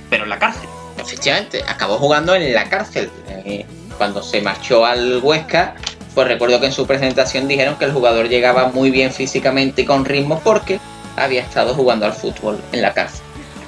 pero 0.10 0.24
en 0.24 0.30
la 0.30 0.38
cárcel. 0.38 0.70
Efectivamente, 0.98 1.64
acabó 1.68 1.98
jugando 1.98 2.36
en 2.36 2.54
la 2.54 2.70
cárcel. 2.70 3.10
Eh, 3.28 3.66
cuando 3.98 4.22
se 4.22 4.42
marchó 4.42 4.86
al 4.86 5.20
Huesca, 5.22 5.76
pues 6.16 6.28
recuerdo 6.28 6.60
que 6.60 6.68
en 6.68 6.74
su 6.74 6.86
presentación 6.88 7.48
dijeron 7.48 7.76
que 7.78 7.86
el 7.86 7.92
jugador 7.94 8.28
llegaba 8.30 8.68
muy 8.70 8.92
bien 8.92 9.12
físicamente 9.14 9.84
y 9.84 9.86
con 9.86 10.06
ritmo 10.06 10.40
porque 10.44 10.80
había 11.16 11.42
estado 11.42 11.74
jugando 11.76 12.06
al 12.06 12.14
fútbol 12.14 12.60
en 12.72 12.82
la 12.82 12.94
cárcel. 12.94 13.22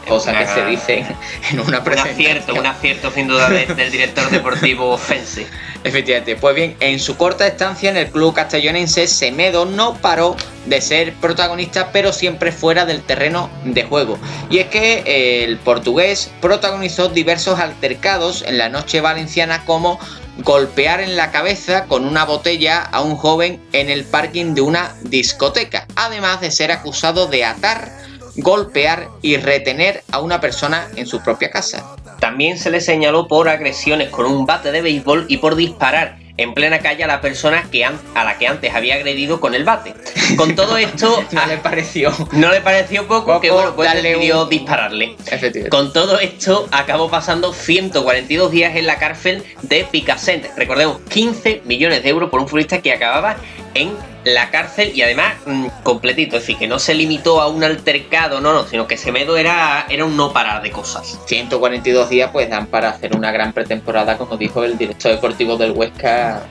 Cosa 0.08 0.36
que 0.38 0.48
se 0.48 0.66
dice 0.66 1.06
en 1.52 1.60
una 1.60 1.78
Un 1.78 1.84
presentación. 1.84 2.32
acierto, 2.32 2.56
un 2.56 2.66
acierto 2.66 3.12
sin 3.12 3.28
duda 3.28 3.50
de- 3.50 3.68
del 3.68 3.92
director 3.92 4.30
deportivo 4.32 4.98
Fense. 4.98 5.46
Efectivamente, 5.84 6.36
pues 6.36 6.56
bien, 6.56 6.76
en 6.80 7.00
su 7.00 7.18
corta 7.18 7.46
estancia 7.46 7.90
en 7.92 7.98
el 7.98 8.08
club 8.10 8.34
castellonense, 8.34 9.06
Semedo 9.08 9.66
no 9.66 9.94
paró 9.96 10.36
de 10.66 10.82
ser 10.82 11.14
protagonista, 11.14 11.92
pero 11.92 12.14
siempre 12.14 12.52
fuera 12.52 12.86
del 12.86 13.02
terreno 13.04 13.50
de 13.64 13.84
juego. 13.84 14.18
Y 14.50 14.58
es 14.58 14.68
que 14.68 15.04
eh, 15.06 15.44
el 15.44 15.58
portugués 15.58 16.32
protagonizó 16.42 17.10
diversos 17.10 17.60
altercados 17.60 18.44
en 18.48 18.58
la 18.58 18.70
noche 18.70 19.02
valenciana 19.02 19.64
como 19.66 20.00
golpear 20.40 21.02
en 21.02 21.16
la 21.16 21.32
cabeza 21.32 21.86
con 21.86 22.06
una 22.06 22.26
botella 22.26 22.82
a 22.82 23.02
un 23.02 23.16
joven 23.16 23.62
en 23.74 23.90
el 23.90 24.06
parking 24.06 24.54
de 24.54 24.62
una 24.62 24.96
discoteca, 25.02 25.88
además 25.96 26.42
de 26.42 26.52
ser 26.52 26.72
acusado 26.72 27.28
de 27.28 27.46
atar, 27.46 27.92
golpear 28.38 29.10
y 29.22 29.38
retener 29.38 30.04
a 30.12 30.20
una 30.20 30.40
persona 30.40 30.88
en 30.96 31.06
su 31.06 31.22
propia 31.22 31.52
casa. 31.52 31.96
También 32.20 32.58
se 32.58 32.70
le 32.70 32.82
señaló 32.82 33.28
por 33.28 33.50
agresiones 33.50 34.10
con 34.10 34.26
un 34.26 34.46
bate 34.46 34.72
de 34.72 34.82
béisbol 34.82 35.26
y 35.28 35.38
por 35.38 35.56
disparar 35.56 36.21
en 36.38 36.54
plena 36.54 36.80
calle 36.80 37.04
a 37.04 37.08
la 37.08 37.22
persona 37.22 37.64
que 37.72 37.86
a 37.86 38.24
la 38.24 38.38
que 38.38 38.48
antes 38.48 38.74
había 38.74 38.96
agredido 38.96 39.40
con 39.40 39.54
el 39.56 39.64
bate. 39.64 39.94
Con 40.38 40.56
todo 40.56 40.78
esto, 40.78 41.24
¿No 41.32 41.46
le 41.46 41.58
pareció? 41.58 42.12
no 42.32 42.52
le 42.52 42.62
pareció 42.62 43.08
poco, 43.08 43.26
Poco 43.28 43.42
que 43.42 43.52
bueno, 43.52 43.76
pues 43.76 43.92
decidió 43.94 44.44
un- 44.44 44.50
dispararle. 44.50 45.16
Efectivamente. 45.26 45.70
Con 45.70 45.92
todo 45.94 46.20
esto, 46.20 46.68
acabó 46.72 47.10
pasando 47.10 47.54
142 47.54 48.52
días 48.52 48.76
en 48.76 48.86
la 48.86 48.98
cárcel 48.98 49.44
de 49.64 49.86
Picassent. 49.92 50.46
Recordemos, 50.58 50.98
15 51.10 51.62
millones 51.66 52.04
de 52.04 52.10
euros 52.10 52.30
por 52.30 52.40
un 52.40 52.48
futbolista 52.48 52.82
que 52.82 52.92
acababa 52.94 53.38
en 53.74 53.92
la 54.24 54.50
cárcel 54.52 54.92
y 54.96 55.02
además 55.02 55.34
mm, 55.46 55.68
completito. 55.84 56.38
Es 56.38 56.44
decir, 56.44 56.58
que 56.58 56.68
no 56.68 56.80
se 56.80 56.94
limitó 56.94 57.42
a 57.42 57.48
un 57.48 57.64
altercado, 57.64 58.40
no, 58.42 58.54
no, 58.54 58.66
sino 58.68 58.88
que 58.88 58.98
Semedo 58.98 59.38
era, 59.38 59.86
era 59.90 60.06
un 60.06 60.16
no 60.18 60.32
parar 60.34 60.62
de 60.62 60.72
cosas. 60.72 61.20
142 61.26 62.10
días 62.10 62.30
pues 62.32 62.50
dan 62.50 62.68
para 62.68 62.90
hacer 62.90 63.16
una 63.16 63.32
gran 63.32 63.54
pretemporada, 63.54 64.18
como 64.18 64.38
dijo 64.38 64.64
el 64.64 64.78
director 64.78 65.12
deportivo 65.12 65.58
del 65.58 65.72
Huesca, 65.72 66.44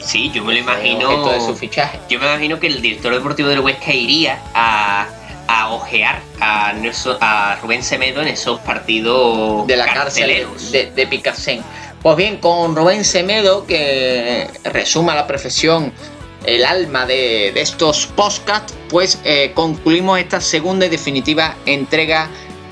Sí, 0.00 0.30
yo 0.34 0.44
me 0.44 0.52
lo 0.52 0.58
imagino. 0.60 1.30
de 1.30 1.40
su 1.40 1.54
fichaje. 1.56 1.98
Yo 2.10 2.18
me 2.18 2.26
imagino 2.26 2.60
que 2.60 2.66
el 2.66 2.82
director 2.82 3.14
deportivo 3.14 3.48
del 3.48 3.60
Huesca 3.60 3.90
iría 3.92 4.38
a, 4.52 5.06
a 5.48 5.70
ojear 5.72 6.20
a, 6.40 6.74
Nelson- 6.74 7.16
a 7.20 7.56
Rubén 7.62 7.82
Semedo 7.82 8.20
en 8.20 8.28
esos 8.28 8.60
partidos 8.60 9.66
de 9.66 9.76
la 9.76 9.86
cárcel 9.86 10.46
de, 10.72 10.90
de. 10.90 11.62
Pues 12.02 12.16
bien, 12.18 12.36
con 12.36 12.76
Rubén 12.76 13.02
Semedo, 13.02 13.66
que 13.66 14.46
resuma 14.64 15.14
la 15.14 15.26
profesión 15.26 15.90
el 16.44 16.64
alma 16.64 17.06
de, 17.06 17.48
estos 17.60 18.06
podcasts, 18.06 18.74
pues 18.88 19.20
eh, 19.24 19.52
concluimos 19.54 20.18
esta 20.18 20.40
segunda 20.40 20.86
y 20.86 20.88
definitiva 20.88 21.56
entrega 21.66 22.28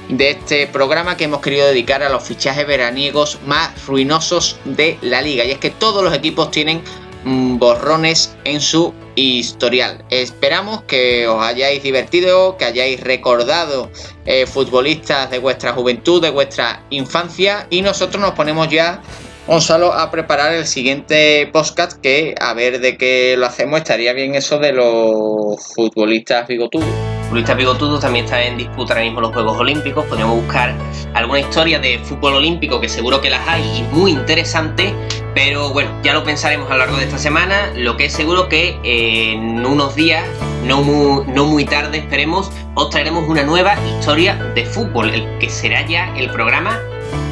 de 0.08 0.30
este 0.30 0.66
programa 0.66 1.16
que 1.16 1.24
hemos 1.24 1.40
querido 1.40 1.66
dedicar 1.66 2.02
a 2.02 2.08
los 2.08 2.22
fichajes 2.22 2.66
veraniegos 2.66 3.38
más 3.46 3.86
ruinosos 3.86 4.58
de 4.64 4.98
la 5.00 5.22
liga. 5.22 5.44
Y 5.44 5.52
es 5.52 5.58
que 5.58 5.70
todos 5.70 6.02
los 6.02 6.14
equipos 6.14 6.50
tienen 6.50 6.82
mm, 7.24 7.58
borrones 7.58 8.34
en 8.44 8.60
su 8.60 8.92
historial. 9.14 10.04
Esperamos 10.10 10.82
que 10.82 11.26
os 11.26 11.42
hayáis 11.42 11.82
divertido, 11.82 12.56
que 12.56 12.64
hayáis 12.64 13.00
recordado 13.00 13.90
eh, 14.26 14.46
futbolistas 14.46 15.30
de 15.30 15.38
vuestra 15.38 15.72
juventud, 15.72 16.22
de 16.22 16.30
vuestra 16.30 16.82
infancia 16.90 17.66
y 17.70 17.82
nosotros 17.82 18.20
nos 18.20 18.32
ponemos 18.32 18.68
ya 18.68 19.02
Gonzalo 19.46 19.92
a 19.92 20.08
preparar 20.12 20.54
el 20.54 20.66
siguiente 20.66 21.50
podcast 21.52 22.00
que 22.00 22.36
a 22.40 22.54
ver 22.54 22.80
de 22.80 22.96
qué 22.96 23.34
lo 23.36 23.46
hacemos 23.46 23.80
estaría 23.80 24.12
bien 24.12 24.36
eso 24.36 24.60
de 24.60 24.72
los 24.72 25.56
futbolistas 25.74 26.46
bigotudos. 26.46 26.86
Futbolistas 27.24 27.56
bigotudos 27.56 28.00
también 28.00 28.26
está 28.26 28.40
en 28.40 28.56
disputa 28.56 28.92
ahora 28.92 29.04
mismo 29.04 29.20
los 29.20 29.32
Juegos 29.32 29.58
Olímpicos. 29.58 30.04
Podríamos 30.06 30.36
buscar 30.36 30.72
alguna 31.14 31.40
historia 31.40 31.80
de 31.80 31.98
fútbol 31.98 32.34
olímpico 32.34 32.80
que 32.80 32.88
seguro 32.88 33.20
que 33.20 33.30
las 33.30 33.46
hay 33.48 33.62
y 33.78 33.82
muy 33.92 34.12
interesante. 34.12 34.94
Pero 35.34 35.70
bueno, 35.70 35.90
ya 36.04 36.12
lo 36.12 36.22
pensaremos 36.22 36.70
a 36.70 36.74
lo 36.74 36.78
largo 36.78 36.98
de 36.98 37.04
esta 37.04 37.18
semana. 37.18 37.72
Lo 37.74 37.96
que 37.96 38.04
es 38.04 38.12
seguro 38.12 38.48
que 38.48 38.78
en 38.84 39.66
unos 39.66 39.96
días, 39.96 40.24
no 40.66 40.82
muy, 40.82 41.26
no 41.26 41.46
muy 41.46 41.64
tarde, 41.64 41.98
esperemos, 41.98 42.52
os 42.76 42.90
traeremos 42.90 43.28
una 43.28 43.42
nueva 43.42 43.74
historia 43.88 44.36
de 44.54 44.66
fútbol, 44.66 45.10
el 45.10 45.38
que 45.38 45.50
será 45.50 45.84
ya 45.84 46.14
el 46.16 46.30
programa 46.30 46.78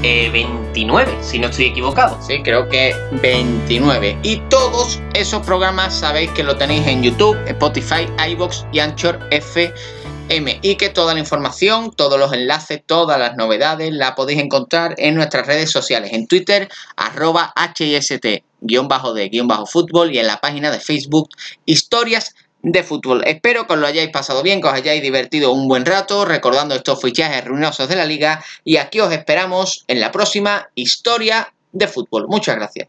29, 0.02 1.12
eh, 1.12 1.18
si 1.22 1.38
no 1.38 1.48
estoy 1.48 1.66
equivocado. 1.66 2.18
Sí, 2.22 2.42
creo 2.42 2.68
que 2.68 2.94
29. 3.22 4.18
Y 4.22 4.36
todos 4.48 5.00
esos 5.14 5.44
programas 5.44 5.94
sabéis 5.94 6.30
que 6.30 6.42
lo 6.42 6.56
tenéis 6.56 6.86
en 6.86 7.02
YouTube, 7.02 7.36
Spotify, 7.46 8.06
iBox 8.30 8.64
y 8.72 8.78
Anchor 8.78 9.18
FM. 9.30 10.60
Y 10.62 10.76
que 10.76 10.90
toda 10.90 11.14
la 11.14 11.20
información, 11.20 11.90
todos 11.90 12.18
los 12.18 12.32
enlaces, 12.32 12.82
todas 12.86 13.18
las 13.18 13.36
novedades 13.36 13.92
la 13.92 14.14
podéis 14.14 14.40
encontrar 14.40 14.94
en 14.98 15.16
nuestras 15.16 15.46
redes 15.46 15.70
sociales. 15.70 16.12
En 16.12 16.28
Twitter, 16.28 16.68
arroba 16.96 17.52
HIST, 17.56 18.44
guion 18.60 18.86
bajo 18.86 19.12
de 19.12 19.28
guion 19.28 19.48
bajo 19.48 19.66
fútbol 19.66 20.12
y 20.12 20.18
en 20.18 20.28
la 20.28 20.40
página 20.40 20.70
de 20.70 20.78
Facebook, 20.78 21.30
historias 21.64 22.34
de 22.62 22.82
fútbol. 22.82 23.22
Espero 23.24 23.66
que 23.66 23.74
os 23.74 23.78
lo 23.78 23.86
hayáis 23.86 24.10
pasado 24.10 24.42
bien, 24.42 24.60
que 24.60 24.68
os 24.68 24.74
hayáis 24.74 25.02
divertido 25.02 25.52
un 25.52 25.68
buen 25.68 25.84
rato 25.84 26.24
recordando 26.24 26.74
estos 26.74 27.00
fichajes 27.00 27.44
ruinosos 27.44 27.88
de 27.88 27.96
la 27.96 28.04
liga 28.04 28.44
y 28.64 28.76
aquí 28.76 29.00
os 29.00 29.12
esperamos 29.12 29.84
en 29.88 30.00
la 30.00 30.12
próxima 30.12 30.68
historia 30.74 31.52
de 31.72 31.86
fútbol. 31.88 32.26
Muchas 32.28 32.56
gracias. 32.56 32.88